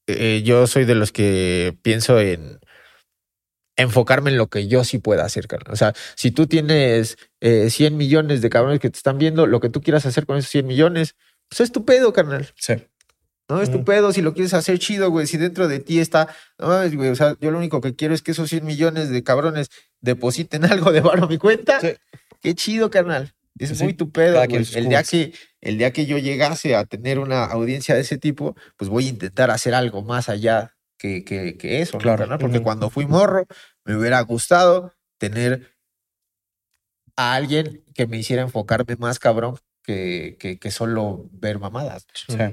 [0.07, 2.59] eh, yo soy de los que pienso en
[3.77, 5.73] enfocarme en lo que yo sí pueda hacer, carnal.
[5.73, 9.61] O sea, si tú tienes eh, 100 millones de cabrones que te están viendo, lo
[9.61, 11.17] que tú quieras hacer con esos 100 millones,
[11.53, 12.49] pues es tu pedo, carnal.
[12.57, 12.75] Sí.
[13.49, 16.29] No es tu pedo, si lo quieres hacer chido, güey, si dentro de ti está,
[16.59, 19.11] no mames, güey, o sea, yo lo único que quiero es que esos 100 millones
[19.11, 19.69] de cabrones
[20.01, 21.79] depositen algo de varo a mi cuenta.
[21.81, 21.89] Sí.
[22.41, 23.35] Qué chido, carnal.
[23.59, 24.67] Es Sí, muy tu pedo, güey.
[24.75, 28.57] El día que el día que yo llegase a tener una audiencia de ese tipo,
[28.79, 32.21] pues voy a intentar hacer algo más allá que, que, que eso, ¿no, Claro.
[32.21, 32.39] carnal?
[32.39, 33.47] Porque cuando fui morro,
[33.85, 35.75] me hubiera gustado tener
[37.17, 42.07] a alguien que me hiciera enfocarme más, cabrón, que, que, que solo ver mamadas.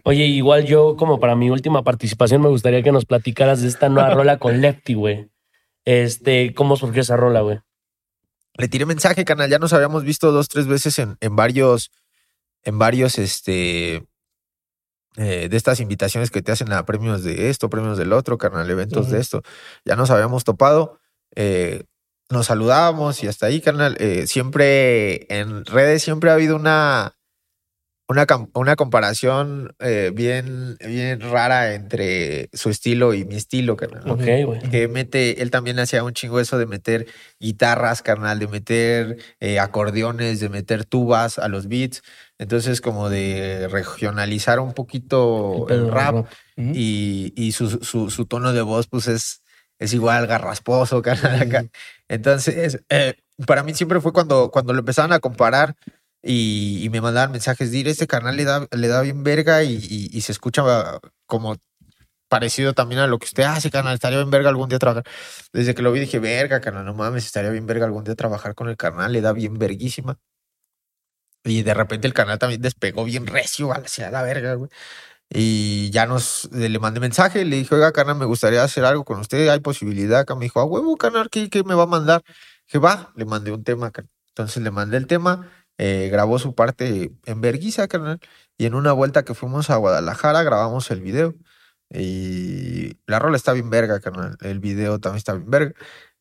[0.03, 3.89] Oye, igual yo, como para mi última participación, me gustaría que nos platicaras de esta
[3.89, 5.29] nueva rola con Lefty, güey.
[5.85, 7.59] Este, ¿cómo surgió esa rola, güey?
[8.59, 9.49] le tiré mensaje, canal.
[9.49, 11.91] Ya nos habíamos visto dos, tres veces en, en varios,
[12.63, 14.05] en varios, este,
[15.15, 18.69] eh, de estas invitaciones que te hacen a premios de esto, premios del otro, carnal,
[18.69, 19.43] eventos de esto.
[19.85, 20.99] Ya nos habíamos topado,
[21.35, 21.85] eh,
[22.29, 23.95] nos saludábamos y hasta ahí, carnal.
[23.99, 27.15] Eh, siempre en redes siempre ha habido una,
[28.09, 34.09] una, una comparación eh, bien, bien rara entre su estilo y mi estilo, carnal.
[34.09, 34.61] Ok, güey.
[34.71, 37.05] Que mete, él también hacía un chingo eso de meter
[37.39, 42.01] guitarras, carnal, de meter eh, acordeones, de meter tubas a los beats.
[42.39, 46.25] Entonces, como de regionalizar un poquito el rap
[46.57, 49.43] y, y su, su, su tono de voz, pues es,
[49.77, 51.43] es igual garrasposo, carnal.
[51.43, 51.65] acá.
[52.07, 53.13] Entonces, eh,
[53.45, 55.75] para mí siempre fue cuando, cuando lo empezaban a comparar
[56.21, 59.75] y, me mandaban mensajes de este carnal le da, le da bien verga y,
[60.11, 60.63] y- se escucha
[61.25, 61.57] como
[62.29, 63.95] parecido también a lo que usted hace, carnal.
[63.95, 65.05] Estaría bien verga algún día trabajar.
[65.53, 68.55] Desde que lo vi dije, verga, carnal, no mames, estaría bien verga algún día trabajar
[68.55, 70.19] con el carnal, le da bien verguísima.
[71.43, 74.69] Y de repente el canal también despegó bien recio hacia la verga, güey.
[75.29, 79.05] Y ya nos eh, le mandé mensaje, le dije, oiga, carnal, me gustaría hacer algo
[79.05, 80.21] con usted, hay posibilidad.
[80.21, 82.23] Acá me dijo, a huevo, carnal, ¿qué, qué me va a mandar?
[82.67, 83.91] Dije, va, le mandé un tema.
[84.29, 85.49] Entonces le mandé el tema,
[85.81, 88.19] eh, grabó su parte en verguiza, carnal.
[88.57, 91.35] Y en una vuelta que fuimos a Guadalajara, grabamos el video.
[91.89, 94.37] Y la rola está bien verga, carnal.
[94.41, 95.73] El video también está bien verga.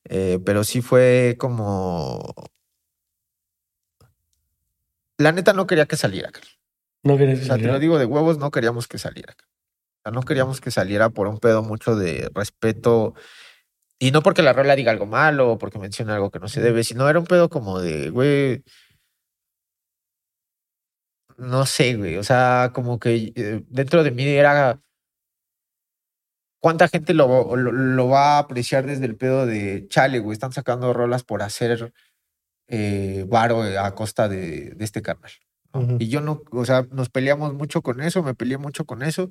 [0.05, 2.33] Eh, pero sí fue como.
[5.19, 6.53] La neta no quería que saliera, carnal.
[7.03, 9.35] No quieres O sea, te lo digo de huevos, no queríamos que saliera.
[9.41, 13.15] O sea, no queríamos que saliera por un pedo mucho de respeto.
[13.99, 16.61] Y no porque la rola diga algo malo o porque menciona algo que no se
[16.61, 18.63] debe, sino era un pedo como de, güey.
[21.39, 22.17] No sé, güey.
[22.17, 24.81] O sea, como que eh, dentro de mí era.
[26.61, 30.33] ¿Cuánta gente lo, lo, lo va a apreciar desde el pedo de chale, güey?
[30.33, 31.93] Están sacando rolas por hacer
[32.67, 35.01] eh, varo a costa de, de este.
[35.73, 35.97] Ujú.
[36.01, 39.29] Y yo no, o sea, nos peleamos mucho con eso, me peleé mucho con eso,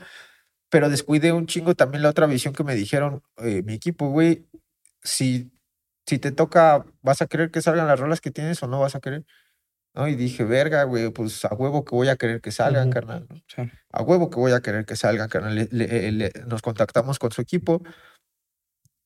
[0.69, 4.47] pero descuidé un chingo también la otra visión que me dijeron eh, mi equipo, güey,
[5.03, 5.51] si,
[6.05, 8.95] si te toca, ¿vas a querer que salgan las rolas que tienes o no vas
[8.95, 9.25] a querer?
[9.97, 10.07] ¿No?
[10.07, 12.93] Y dije, verga, güey, pues a huevo que voy a querer que salgan, Ujú.
[12.93, 13.25] carnal.
[13.27, 13.35] ¿no?
[13.47, 13.63] Sí.
[13.91, 15.55] A huevo que voy a querer que salgan, carnal.
[15.55, 17.81] Le- le- le- nos contactamos con su equipo,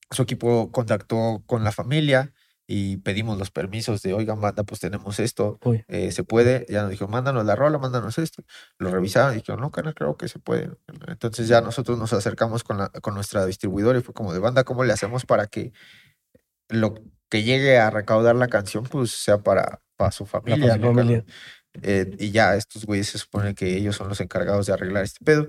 [0.10, 2.34] su equipo contactó con la familia
[2.68, 6.66] y pedimos los permisos de, oigan, banda, pues tenemos esto, eh, se puede.
[6.70, 8.44] Ya nos dijo, mándanos la rola, mándanos esto.
[8.78, 10.72] Lo revisaron y dijeron, no, carnal, creo que se puede.
[11.08, 14.66] Entonces ya nosotros nos acercamos con, la, con nuestra distribuidora y fue como de banda,
[14.66, 15.72] ¿cómo le hacemos para que
[16.70, 16.96] lo
[17.32, 20.74] que llegue a recaudar la canción, pues sea para, para su familia?
[20.76, 21.26] su ¿no, carnal?" familia.
[21.82, 25.26] eh, y ya estos güeyes se supone que ellos son los encargados de arreglar este
[25.26, 25.48] pedo.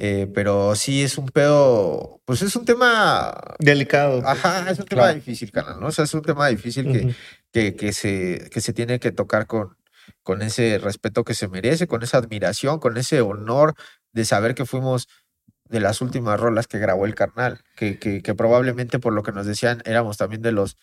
[0.00, 4.22] Eh, pero sí es un pedo, pues es un tema Delicado.
[4.24, 5.88] Ajá, es un tema difícil, canal, ¿no?
[5.88, 7.14] O sea, es un tema difícil que,
[7.50, 9.76] que, que se, que se tiene que tocar con,
[10.22, 13.74] con ese respeto que se merece, con esa admiración, con ese honor
[14.12, 15.08] de saber que fuimos
[15.64, 19.32] de las últimas rolas que grabó el carnal, que, que, que probablemente por lo que
[19.32, 20.76] nos decían éramos también de los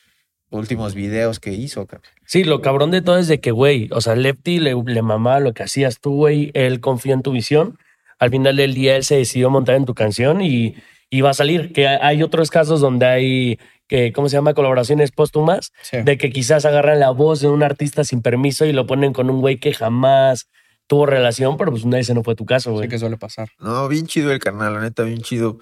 [0.49, 1.85] últimos videos que hizo.
[1.87, 2.09] carnal.
[2.25, 5.39] Sí, lo cabrón de todo es de que, güey, o sea, Lefty le, le mamaba
[5.39, 6.51] lo que hacías tú, güey.
[6.53, 7.77] Él confía en tu visión.
[8.19, 10.75] Al final del día, él se decidió montar en tu canción y,
[11.09, 11.73] y va a salir.
[11.73, 14.53] Que hay- otros casos donde hay, que, ¿cómo se llama?
[14.53, 15.97] Colaboraciones póstumas, Sí.
[16.03, 19.29] de que quizás agarran la voz de un artista sin permiso y lo ponen con
[19.29, 20.47] un güey que jamás
[20.87, 22.83] tuvo relación, pero pues ese no fue tu caso, güey.
[22.83, 23.49] Sí que suele pasar.
[23.59, 25.57] No, bien chido el carnal, la neta, bien chido.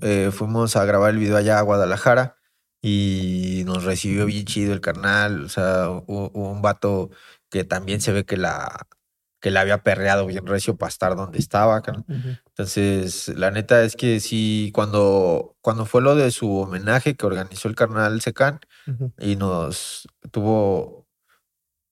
[0.00, 2.36] Eh, fuimos a grabar el video allá a Guadalajara
[2.82, 5.44] y nos recibió bien chido el carnal.
[5.44, 7.10] O sea, hu- hubo un vato
[7.50, 8.86] que también se ve que la,
[9.40, 11.82] que la había perreado bien recio para estar donde estaba.
[11.82, 12.04] carnal.
[12.46, 17.68] Entonces, la neta es que sí, cuando, cuando fue lo de su homenaje que organizó
[17.68, 18.60] el carnal Secan
[19.18, 21.06] y nos tuvo,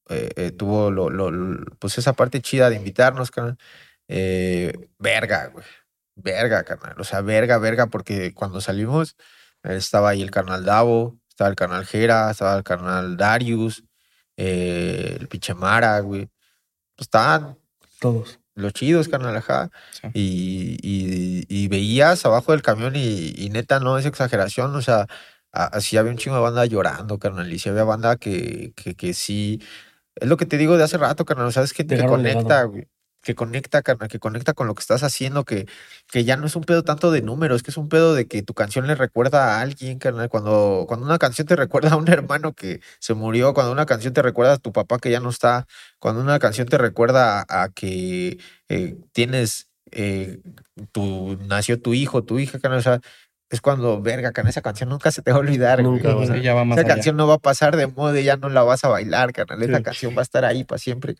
[0.08, 3.58] eh, eh, tuvo lo, lo- lo- pues esa parte chida de invitarnos, carnal.
[4.08, 5.64] Eh, verga, güey.
[6.16, 6.94] Verga, carnal.
[6.98, 9.16] O sea, verga, verga, porque cuando salimos
[9.62, 13.84] estaba ahí el carnal Davo, estaba el carnal Jera, estaba el carnal Darius,
[14.36, 16.26] eh, el Pichemara, güey.
[16.96, 17.58] Pues estaban
[18.00, 18.40] Todos.
[18.54, 19.70] los chidos, carnal, ajá.
[19.90, 20.08] Sí.
[20.14, 25.06] Y, y, y veías abajo del camión y, y neta, no es exageración, o sea,
[25.52, 29.14] así había un chingo de banda llorando, carnal, y sí había banda que, que, que
[29.14, 29.62] sí,
[30.16, 32.14] es lo que te digo de hace rato, carnal, o sea, es que te legado.
[32.16, 32.88] conecta, güey,
[33.22, 35.66] que conecta, que conecta con lo que estás haciendo, que,
[36.10, 38.42] que ya no es un pedo tanto de números, que es un pedo de que
[38.42, 42.08] tu canción le recuerda a alguien, carnal, cuando, cuando una canción te recuerda a un
[42.08, 45.30] hermano que se murió, cuando una canción te recuerda a tu papá que ya no
[45.30, 45.66] está,
[45.98, 48.38] cuando una canción te recuerda a, a que
[48.68, 50.40] eh, tienes, eh,
[50.92, 53.00] tu, nació tu hijo, tu hija, carnal, o sea,
[53.50, 55.82] es cuando, verga, carnal, esa canción nunca se te va a olvidar.
[55.82, 56.26] güey, Nunca, o güey.
[56.26, 56.94] sea, ya va más esa allá.
[56.96, 59.62] canción no va a pasar de moda y ya no la vas a bailar, carnal.
[59.62, 59.82] Esa Sí.
[59.82, 61.16] canción va a estar ahí para siempre.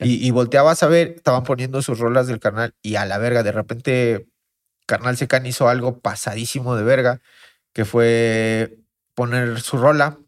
[0.00, 3.42] Y, y volteabas a ver, estaban poniendo sus rolas del canal y a la verga,
[3.42, 4.26] de repente,
[4.86, 7.20] Carnal Secan hizo algo pasadísimo de verga,
[7.72, 8.76] que fue
[9.14, 10.18] poner su rola,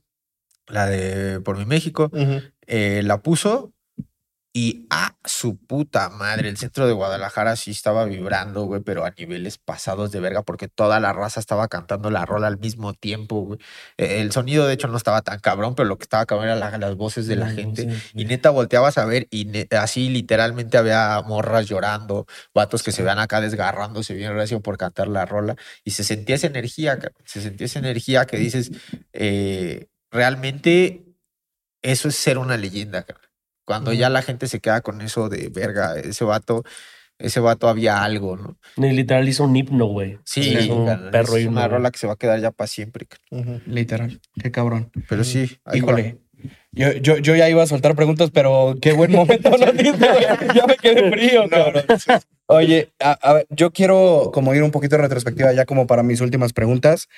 [0.69, 2.11] la de Por mi México,
[2.67, 3.73] eh, la puso
[4.59, 9.11] y a su puta madre, el centro de Guadalajara sí estaba vibrando, güey, pero a
[9.11, 13.43] niveles pasados de verga, porque toda la raza estaba cantando la rola al mismo tiempo,
[13.43, 13.59] güey.
[13.99, 16.57] Eh, El sonido, de hecho, no estaba tan cabrón, pero lo que estaba cabrón era
[16.57, 17.87] la- las voces de la gente.
[18.15, 23.19] Y neta volteabas a ver y así literalmente había morras llorando, vatos que se vean
[23.19, 27.67] acá desgarrándose bien recio por cantar la rola y se sentía esa energía, se sentía
[27.67, 28.71] esa energía que dices,
[29.13, 31.05] eh, realmente
[31.83, 33.26] eso es ser una leyenda, cabrón.
[33.67, 36.63] Cuando ya la gente se queda con eso de verga, ese vato,
[37.19, 38.57] ese vato había algo, ¿no?
[38.77, 40.19] Literal hizo un himno, güey.
[40.25, 41.59] Sí, es un perro es himno.
[41.59, 43.09] una rola que se va a quedar ya para siempre.
[43.67, 44.21] Literal.
[44.41, 44.93] Qué cabrón.
[45.09, 45.97] Pero sí, ahí va.
[46.77, 50.07] Yo, yo, yo ya iba a soltar preguntas, pero qué buen momento nos diste.
[50.55, 51.85] Ya me quedé frío, cabrón.
[52.49, 56.03] Oye, a, a ver, yo quiero como ir un poquito de retrospectiva ya como para
[56.03, 57.09] mis últimas preguntas.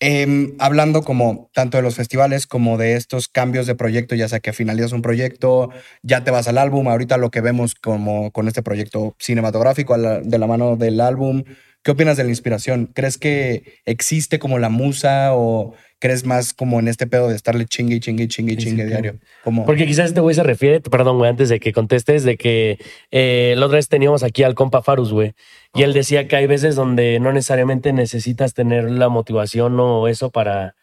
[0.00, 4.40] Em, hablando como tanto de los festivales como de estos cambios de proyecto, ya sea
[4.40, 5.70] que finalizas un proyecto,
[6.02, 10.20] ya te vas al álbum, ahorita lo que vemos como con este proyecto cinematográfico la-
[10.20, 11.44] de la mano del álbum,
[11.82, 12.90] ¿qué opinas de la inspiración?
[12.94, 17.66] ¿Crees que existe como la musa o crees más como en este pedo de estarle
[17.66, 19.18] chingue y chingue y chingue y Sí, sí, chingue diario?
[19.42, 22.78] Como, Porque quizás este güey se refiere, perdón, güey, antes de que contestes, de que
[23.10, 25.34] eh, la otra vez teníamos aquí al compa Farus, güey,
[25.74, 30.30] y él decía que hay veces donde no necesariamente necesitas tener la motivación o eso
[30.30, 30.74] para,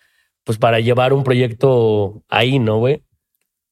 [0.43, 3.03] pues para llevar un proyecto ahí, ¿no, güey?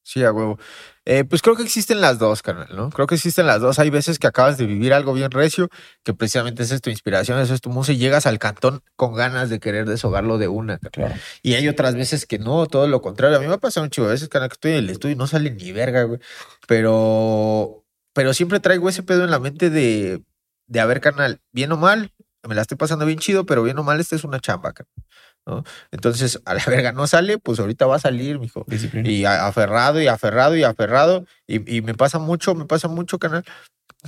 [0.03, 0.57] Sí, a huevo.
[1.05, 2.89] Eh, pues creo que existen las dos, carnal, ¿no?
[2.91, 3.79] Creo que existen las dos.
[3.79, 5.69] Hay veces que acabas de vivir algo bien recio,
[6.03, 9.15] que precisamente esa es tu inspiración, eso es tu música, y llegas al cantón con
[9.15, 10.77] ganas de querer deshogarlo de una.
[10.77, 11.09] carnal.
[11.09, 11.15] claro.
[11.41, 13.37] Y hay otras veces que no, todo lo contrario.
[13.37, 15.13] A mí me ha pasado un chivo de veces, carnal, que estoy en el estudio
[15.15, 16.19] y no sale ni verga, güey.
[16.67, 17.83] Pero,
[18.13, 20.23] pero siempre traigo ese pedo en la mente de,
[20.67, 22.13] de a ver, carnal, bien o mal,
[22.47, 25.05] me la estoy pasando bien chido, pero bien o mal, esta es una chamba, carnal,
[25.45, 25.63] ¿no?
[25.91, 28.65] Entonces, a la verga no sale, pues ahorita va a salir, mijo.
[28.67, 29.09] Disciplina.
[29.09, 31.25] Y aferrado y aferrado y aferrado.
[31.47, 33.43] Y, y me pasa mucho, me pasa mucho, canal,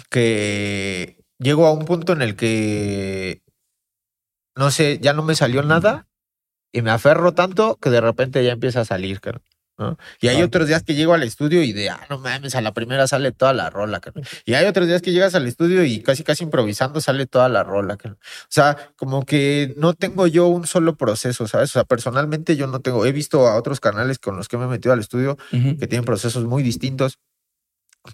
[0.10, 3.44] que llego a un punto en el que,
[4.56, 6.08] no sé, ya no me salió nada
[6.72, 9.44] y me aferro tanto que de repente ya empieza a salir, carnal,
[9.78, 9.98] ¿no?
[10.22, 10.48] Y hay Claro.
[10.48, 13.32] otros días que llego al estudio y de, ah, no mames, a la primera sale
[13.32, 14.26] toda la rola, carnal.
[14.46, 17.64] Y hay otros días que llegas al estudio y casi, casi improvisando sale toda la
[17.64, 18.20] rola, carnal.
[18.22, 21.70] O sea, como que no tengo yo un solo proceso, ¿sabes?
[21.72, 24.66] O sea, personalmente yo no tengo, he visto a otros canales con los que me
[24.66, 25.78] he metido al estudio Ujú.
[25.78, 27.18] que tienen procesos muy distintos.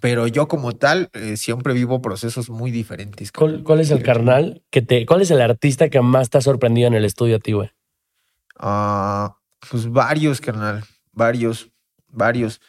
[0.00, 3.32] Pero yo como tal, eh, siempre vivo procesos muy diferentes.
[3.32, 6.40] ¿Cuál, cuál es el carnal que te, cuál es el artista que más te ha
[6.40, 7.70] sorprendido en el estudio a ti, güey?
[8.58, 9.36] Ah,
[9.68, 10.84] pues varios, carnal.
[11.12, 11.70] Varios,
[12.08, 12.60] varios.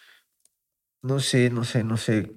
[1.01, 2.31] No sé, no sé, no sé.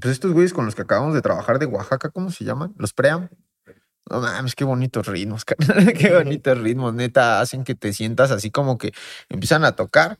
[0.00, 2.74] Pues estos güeyes con los que acabamos de trabajar de Oaxaca, ¿cómo se llaman?
[2.78, 3.28] Los Pream.
[4.10, 5.44] No mames, qué bonitos ritmos,
[5.98, 6.94] qué bonitos ritmos.
[6.94, 8.92] Neta, hacen que te sientas así como que
[9.28, 10.18] empiezan a tocar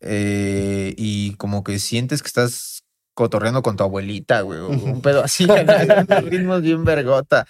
[0.00, 2.84] eh, y como que sientes que estás
[3.14, 4.60] cotorreando con tu abuelita, güey.
[4.60, 5.46] Un pedo así,
[6.24, 7.46] ritmos bien vergota.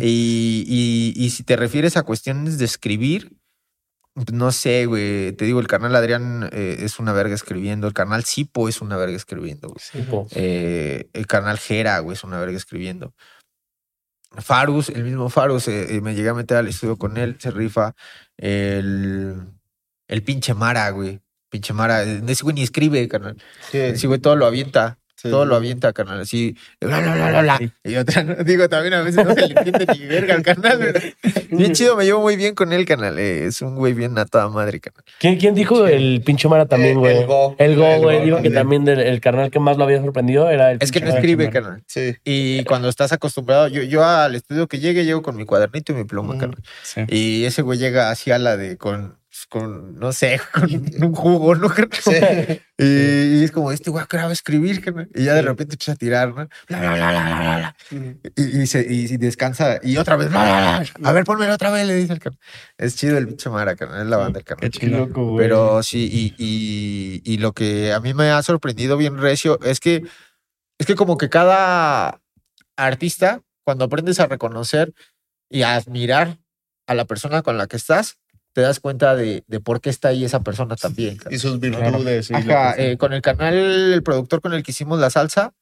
[0.00, 3.35] Y, y, y si te refieres a cuestiones de escribir,
[4.32, 5.32] no sé, güey.
[5.32, 7.86] Te digo, el carnal Adrián eh, es una verga escribiendo.
[7.86, 9.68] El carnal Sipo es una verga escribiendo.
[9.68, 9.80] güey.
[9.92, 13.14] Tipo, Eh, el carnal Jera, güey, es una verga escribiendo.
[14.38, 17.94] Farus, el mismo Farus, eh, me llegué a meter al estudio con él, se rifa.
[18.36, 19.36] El,
[20.08, 21.20] el pinche Mara, güey.
[21.48, 22.02] Pinche Mara.
[22.02, 23.36] Ese güey ni escribe, carnal.
[23.94, 24.98] Ese güey todo lo avienta.
[25.26, 25.30] Sí.
[25.30, 26.20] Todo lo avienta, carnal.
[26.20, 27.72] Así, bla, bla, bla, bla, bla.
[27.84, 28.34] Y otra, ¿no?
[28.44, 30.78] digo, también a veces no se le entiende ni verga al canal.
[30.80, 31.00] pero
[31.50, 33.18] Bien chido, me llevo muy bien con él, canal.
[33.18, 35.02] eh, Es un güey bien a toda madre, canal.
[35.20, 37.18] ¿Quién, quién dijo el pinche Mara también, güey?
[37.18, 37.54] el Go.
[37.58, 38.18] El Go, güey.
[38.18, 38.84] Go Dijo que también.
[38.84, 41.60] del- el carnal que más lo había sorprendido era el Es que no escribe, Mara.
[41.62, 41.82] canal.
[41.86, 42.14] Sí.
[42.24, 45.96] Y cuando estás acostumbrado, yo, yo al estudio que llegue, llego con mi cuadernito y
[45.96, 46.38] mi pluma, Mm.
[46.38, 46.58] canal.
[46.82, 47.02] Sí.
[47.08, 49.16] Y ese güey llega así a la de con,
[49.48, 50.70] con no sé, con
[51.04, 51.68] un jugo, ¿no?
[51.68, 52.62] carnal?
[52.78, 52.84] Y,
[53.40, 54.82] y es como, este güey acaba de escribir.
[55.14, 56.48] Y ya de repente empieza a tirar, ¿no?
[56.68, 57.56] Bla, bla, bla, bla, bla, bla,
[57.90, 58.32] bla.
[58.36, 59.78] Y, y, se, y, y descansa.
[59.82, 61.08] Y otra vez, bla, bla, bla.
[61.10, 62.40] A ver, ponmelo otra vez, le dice el carnal.
[62.78, 64.02] Es chido el pinche Mara, carnal.
[64.02, 64.70] Es la banda, el Qué carnal.
[64.70, 65.36] chido.
[65.36, 69.80] Pero sí, y, y, y lo que a mí me ha sorprendido bien recio es
[69.80, 70.02] que
[70.78, 72.20] es que como que cada
[72.76, 74.92] artista, cuando aprendes a reconocer
[75.48, 76.38] y a admirar
[76.86, 78.18] a la persona con la que estás,
[78.56, 81.18] te das cuenta de, de por qué está ahí esa persona también.
[81.28, 82.30] Y sus virtudes.
[82.30, 85.52] y lo Ajá, eh, con el canal, el productor con el que hicimos la salsa,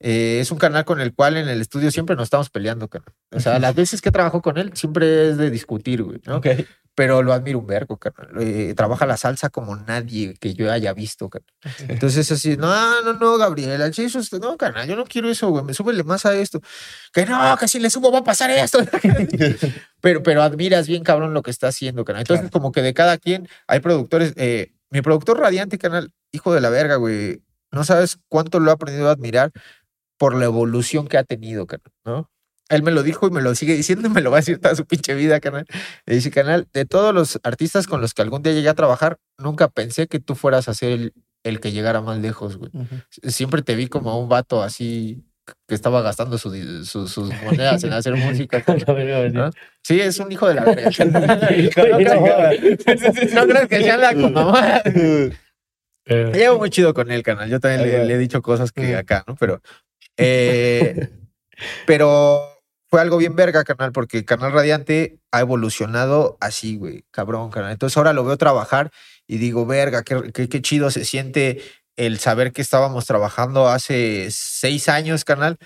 [0.00, 3.14] eh, es un canal con el cual en el estudio siempre nos estamos peleando, carnal.
[3.34, 6.36] O sea, las veces que trabajo con él siempre es de discutir, güey, ¿no?
[6.36, 6.48] Ok.
[6.94, 8.30] Pero lo admiro un vergo, carnal.
[8.40, 11.52] Eh, trabaja la salsa como nadie que yo haya visto, carnal.
[11.88, 15.48] Entonces así, no, no, no, Gabriela, che, eso es- no, carnal, yo no quiero eso,
[15.48, 16.60] güey, me súbele más a esto.
[17.12, 18.78] Que no, que si le subo va a pasar esto.
[20.00, 22.22] pero, pero admiras bien, cabrón, lo que está haciendo, carnal.
[22.22, 26.60] Entonces, como que de cada quien, hay productores, eh, mi productor radiante, canal, hijo de
[26.60, 29.50] la verga, güey, no sabes cuánto lo he aprendido a admirar
[30.18, 32.30] por la evolución que ha tenido, carnal, ¿no?
[32.72, 34.58] Él me lo dijo y me lo sigue diciendo y me lo va a decir
[34.58, 35.66] toda su pinche vida, canal.
[36.06, 39.18] Me dice, canal, de todos los artistas con los que algún día llegué a trabajar,
[39.38, 41.12] nunca pensé que tú fueras a ser el,
[41.44, 42.70] el que llegara más lejos, güey.
[43.28, 45.22] Siempre te vi como un vato así
[45.66, 48.62] que estaba gastando su di- su- sus monedas en hacer música.
[49.32, 49.50] ¿no?
[49.82, 50.90] Sí, es un hijo de la verga.
[53.34, 54.80] No, crees que sea la con mamá.
[54.84, 55.32] eh,
[56.06, 57.48] Me llevo muy chido con él, canal.
[57.50, 59.36] Yo también le, le he dicho cosas que acá, ¿no?
[59.36, 59.60] Pero,
[60.16, 61.10] eh,
[61.86, 62.51] pero
[62.92, 67.72] fue algo bien verga, canal, porque Canal Radiante ha evolucionado así, güey, cabrón, canal.
[67.72, 68.90] Entonces ahora lo veo trabajar
[69.26, 71.62] y digo, verga, qué, qué, chido se siente
[71.96, 75.56] el saber que estábamos trabajando hace seis años, canal.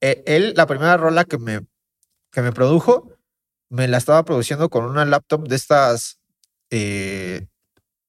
[0.00, 1.60] Eh, él, la primera rola que me,
[2.32, 3.12] que me produjo,
[3.68, 6.18] me la estaba produciendo con una laptop de estas,
[6.70, 7.46] eh,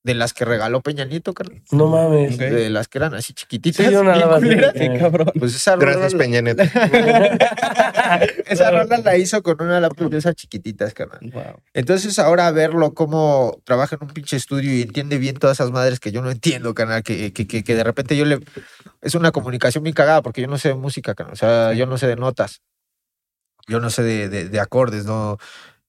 [0.03, 1.61] de las que regaló Peña Nieto, carnal.
[1.71, 2.37] No mames.
[2.37, 3.85] De las que eran así chiquititas.
[3.85, 4.73] Sí, una culeras.
[4.75, 4.97] eh.
[4.99, 5.31] cabrón.
[5.37, 6.63] Pues esa rola, Gracias, Peña Nieto.
[8.47, 11.19] esa rola la hizo con una laptop de esas chiquititas, carnal.
[11.31, 11.61] Wow.
[11.73, 15.99] Entonces ahora verlo cómo trabaja en un pinche estudio y entiende bien todas esas madres
[15.99, 18.39] que yo no entiendo, canal, que, que, que, que de repente yo le...
[19.01, 21.33] Es una comunicación bien cagada porque yo no sé de música, canal.
[21.33, 22.61] O sea, yo no sé de notas.
[23.67, 25.37] Yo no sé de, de, de acordes, ¿no?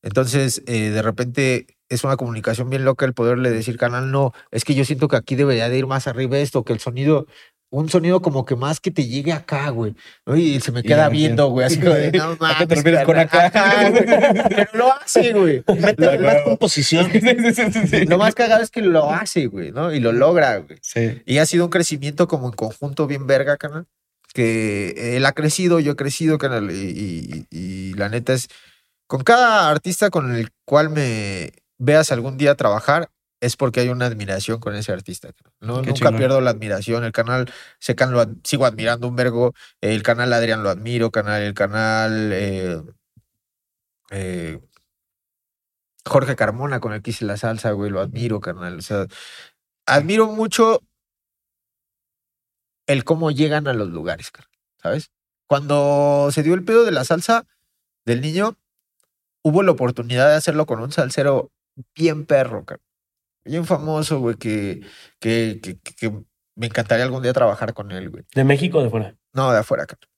[0.02, 4.64] Entonces, eh, de repente es una comunicación bien loca el poderle decir, canal, no, es
[4.64, 7.26] que yo siento que aquí debería de ir más arriba esto, que el sonido...
[7.74, 9.94] Un sonido como que más que te llegue acá, güey.
[10.26, 10.36] ¿no?
[10.36, 11.64] Y se me queda viendo, güey.
[11.66, 13.46] Así como de, no ¿A qué te mames, refieres con carnal".
[13.46, 13.90] acá?
[13.90, 14.04] Güey.
[14.50, 15.64] Pero lo hace, güey.
[15.80, 17.10] Métele más composición.
[18.08, 19.90] Lo más cagado es que lo hace, güey, ¿no?
[19.90, 20.78] Y lo logra, güey.
[20.82, 21.22] Sí.
[21.24, 23.86] Y ha sido un crecimiento como en conjunto bien verga, canal.
[24.34, 26.70] Que él ha crecido, yo he crecido, canal.
[26.70, 28.48] Y, y- y la neta es,
[29.06, 31.52] con cada artista con el cual me
[31.84, 33.10] veas algún día trabajar,
[33.40, 35.32] es porque hay una admiración con ese artista.
[35.32, 35.52] canal.
[35.60, 36.16] No, Qué nunca chingón.
[36.16, 37.02] pierdo la admiración.
[37.02, 37.50] El canal
[37.80, 39.52] Secan lo ad- sigo admirando un vergo.
[39.80, 42.80] El canal Adrián lo admiro, canal, el canal eh,
[44.10, 44.60] eh,
[46.06, 48.78] Jorge Carmona con el que hice la salsa, güey, lo admiro, carnal.
[48.78, 49.06] O sea,
[49.86, 50.80] admiro mucho
[52.86, 54.30] el cómo llegan a los lugares,
[54.82, 55.10] ¿sabes?
[55.48, 57.46] Cuando se dio el pedo de la salsa
[58.04, 58.56] del niño,
[59.42, 61.50] hubo la oportunidad de hacerlo con un salsero
[61.94, 62.84] bien perro, carnal.
[63.44, 64.82] Bien famoso, güey, que,
[65.18, 66.22] que, que, que-
[66.54, 68.24] me encantaría algún día trabajar con él, güey.
[68.34, 69.16] ¿De México o de fuera?
[69.32, 70.08] No, de afuera, carnal.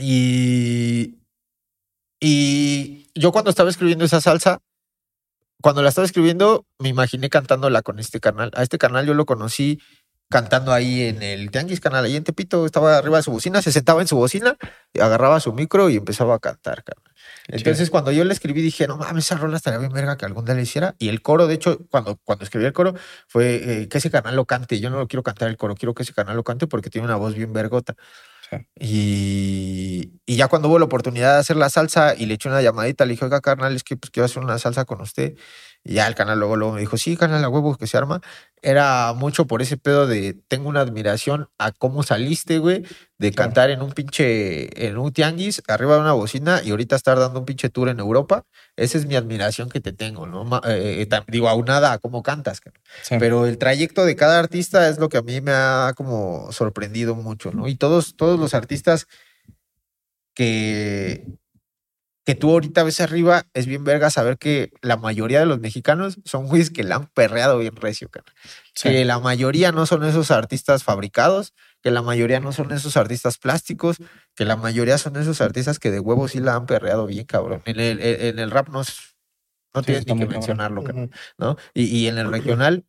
[0.00, 1.18] Y,
[2.20, 4.62] y yo cuando estaba escribiendo esa salsa,
[5.60, 8.50] cuando la estaba escribiendo, me imaginé cantándola con este canal.
[8.54, 9.80] A este canal yo lo conocí
[10.30, 13.72] cantando ahí en el Tianguis canal, ahí en Tepito, estaba arriba de su bocina, se
[13.72, 14.56] sentaba en su bocina,
[14.98, 17.12] agarraba su micro y empezaba a cantar, carnal.
[17.48, 20.44] Entonces, cuando yo le escribí, dije, no mames, esa rola estaría bien verga que algún
[20.44, 20.94] día le hiciera.
[20.98, 22.94] Y el coro, de hecho, cuando, cuando escribí el coro,
[23.26, 24.78] fue eh, que ese canal lo cante.
[24.78, 27.06] Yo no lo quiero cantar el coro, quiero que ese canal lo cante porque tiene
[27.06, 27.96] una voz bien vergota.
[28.74, 32.62] Y, y ya cuando hubo la oportunidad de hacer la salsa y le eché una
[32.62, 35.36] llamadita, le dije, oiga, carnal, es que pues, quiero hacer una salsa con usted.
[35.82, 38.20] Y ya el canal luego, luego me dijo, sí, canal a huevo que se arma.
[38.60, 42.84] Era mucho por ese pedo de tengo una admiración a cómo saliste, güey,
[43.16, 43.48] de Claro.
[43.48, 47.40] cantar en un pinche, en un tianguis, arriba de una bocina y ahorita estar dando
[47.40, 48.44] un pinche tour en Europa.
[48.76, 50.44] Esa es mi admiración que te tengo, ¿no?
[50.66, 52.60] Eh, eh, digo, aunada a cómo cantas.
[53.02, 53.16] Sí.
[53.18, 57.14] Pero el trayecto de cada artista es lo que a mí me ha como sorprendido
[57.14, 57.68] mucho, ¿no?
[57.68, 59.06] Y todos, todos los artistas
[60.34, 61.26] que,
[62.24, 66.18] que tú ahorita ves arriba, es bien verga saber que la mayoría de los mexicanos
[66.24, 68.34] son güeyes que la han perreado bien recio, carnal.
[68.74, 68.90] Sí.
[68.90, 73.38] Que la mayoría no son esos artistas fabricados, que la mayoría no son esos artistas
[73.38, 73.96] plásticos,
[74.36, 77.62] que la mayoría son esos artistas que de huevo sí la han perreado bien, cabrón.
[77.64, 80.28] En el, en el rap no, no Sí, tienes ni que cabrón.
[80.28, 81.10] mencionarlo, carnal.
[81.38, 81.56] ¿no?
[81.74, 82.84] Y, y en el regional,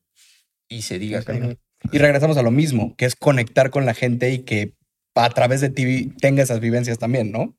[0.70, 1.58] y se diga, carnal.
[1.92, 4.76] Y regresamos a lo mismo, que es conectar con la gente y que
[5.16, 7.56] a través de ti tenga esas vivencias también, ¿no?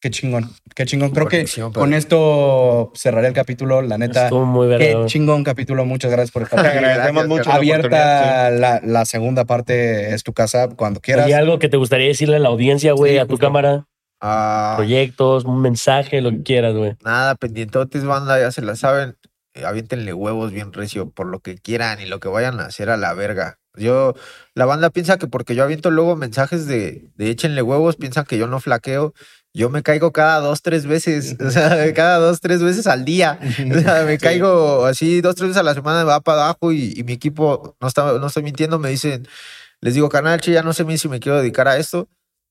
[0.00, 1.10] Qué chingón, qué chingón.
[1.10, 1.44] Creo que
[1.74, 3.82] con esto cerraré el capítulo.
[3.82, 5.84] La neta, Estuvo muy qué chingón capítulo.
[5.84, 6.78] Muchas gracias por estar Te aquí.
[6.78, 7.50] agradecemos gracias, mucho.
[7.50, 11.26] la oportunidad, Abierta la, la segunda parte, es tu casa cuando quieras.
[11.26, 13.46] ¿Hay algo que te gustaría decirle a la audiencia, güey, Sí, a tu justo.
[13.46, 13.86] cámara?
[14.22, 16.94] Ah, Proyectos, un mensaje, lo que quieras, güey.
[17.04, 19.16] Nada, pendientotes, banda, ya se la saben.
[19.54, 22.88] Eh, Aviéntenle huevos bien recio por lo que quieran y lo que vayan a hacer
[22.88, 23.58] a la verga.
[23.76, 24.14] Yo,
[24.54, 28.36] la banda piensa que porque yo aviento luego mensajes de, de échenle huevos, piensan que
[28.38, 29.12] yo no flaqueo.
[29.52, 33.38] Yo me caigo cada dos, tres veces, o sea, cada dos, tres veces al día.
[33.74, 36.72] O sea, me caigo así dos, tres veces a la semana, me va para abajo
[36.72, 39.26] y, y mi equipo, no, está, no estoy mintiendo, me dicen,
[39.80, 42.08] les digo, canal, che, ya no sé si me quiero dedicar a esto,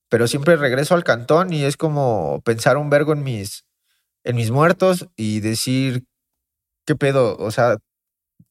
[0.10, 3.66] pero siempre regreso al cantón y es como pensar un vergo en mis,
[4.24, 6.06] en mis muertos y decir,
[6.86, 7.38] ¿qué pedo?
[7.38, 7.78] O sea,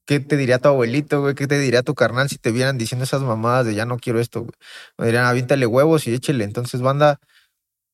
[0.07, 1.35] ¿qué te diría tu abuelito, güey?
[1.35, 4.21] ¿Qué te diría tu carnal si te vieran diciendo esas mamadas de ya no quiero
[4.21, 4.53] esto, güey?
[4.99, 6.45] Me dirían, aviéntale huevos y échele.
[6.45, 7.21] Entonces, banda,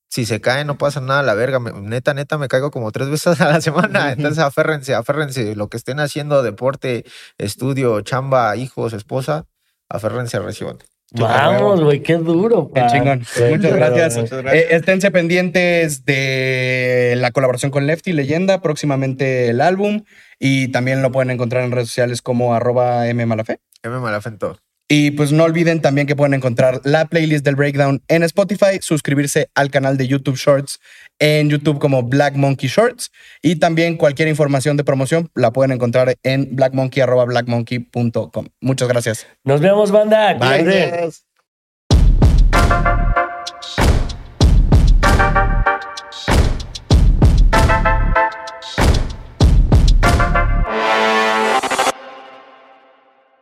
[0.09, 1.59] si se cae, no pasa nada, la verga.
[1.61, 4.13] Me- neta, neta, me caigo como tres veces a la semana.
[4.13, 5.57] Entonces, aférrense, aférrense.
[5.57, 7.05] Lo que estén haciendo, deporte,
[7.39, 9.47] estudio, chamba, hijos, esposa,
[9.89, 10.79] aférrense a recién.
[11.17, 12.73] Vamos, güey, qué duro.
[12.75, 13.19] Qué chingón.
[13.51, 14.17] Muchas gracias.
[14.17, 20.05] Eh, esténse pendientes de la colaboración con Lefty Leyenda, próximamente el álbum.
[20.41, 23.61] Y también lo pueden encontrar en redes sociales como arroba mmalafe.
[23.85, 23.99] M.
[24.01, 24.59] Malafento.
[24.97, 29.51] Y pues no olviden también que pueden encontrar la playlist del Breakdown en Spotify, suscribirse
[29.57, 30.79] al canal de YouTube Shorts
[31.19, 33.11] en YouTube como Black Monkey Shorts
[33.43, 38.47] y también cualquier información de promoción la pueden encontrar en blackmonkey arroba blackmonkey.com.
[38.61, 39.27] Muchas gracias.
[39.43, 40.35] Nos vemos, banda.
[40.35, 40.63] Bye.
[40.63, 41.34] Cuídense.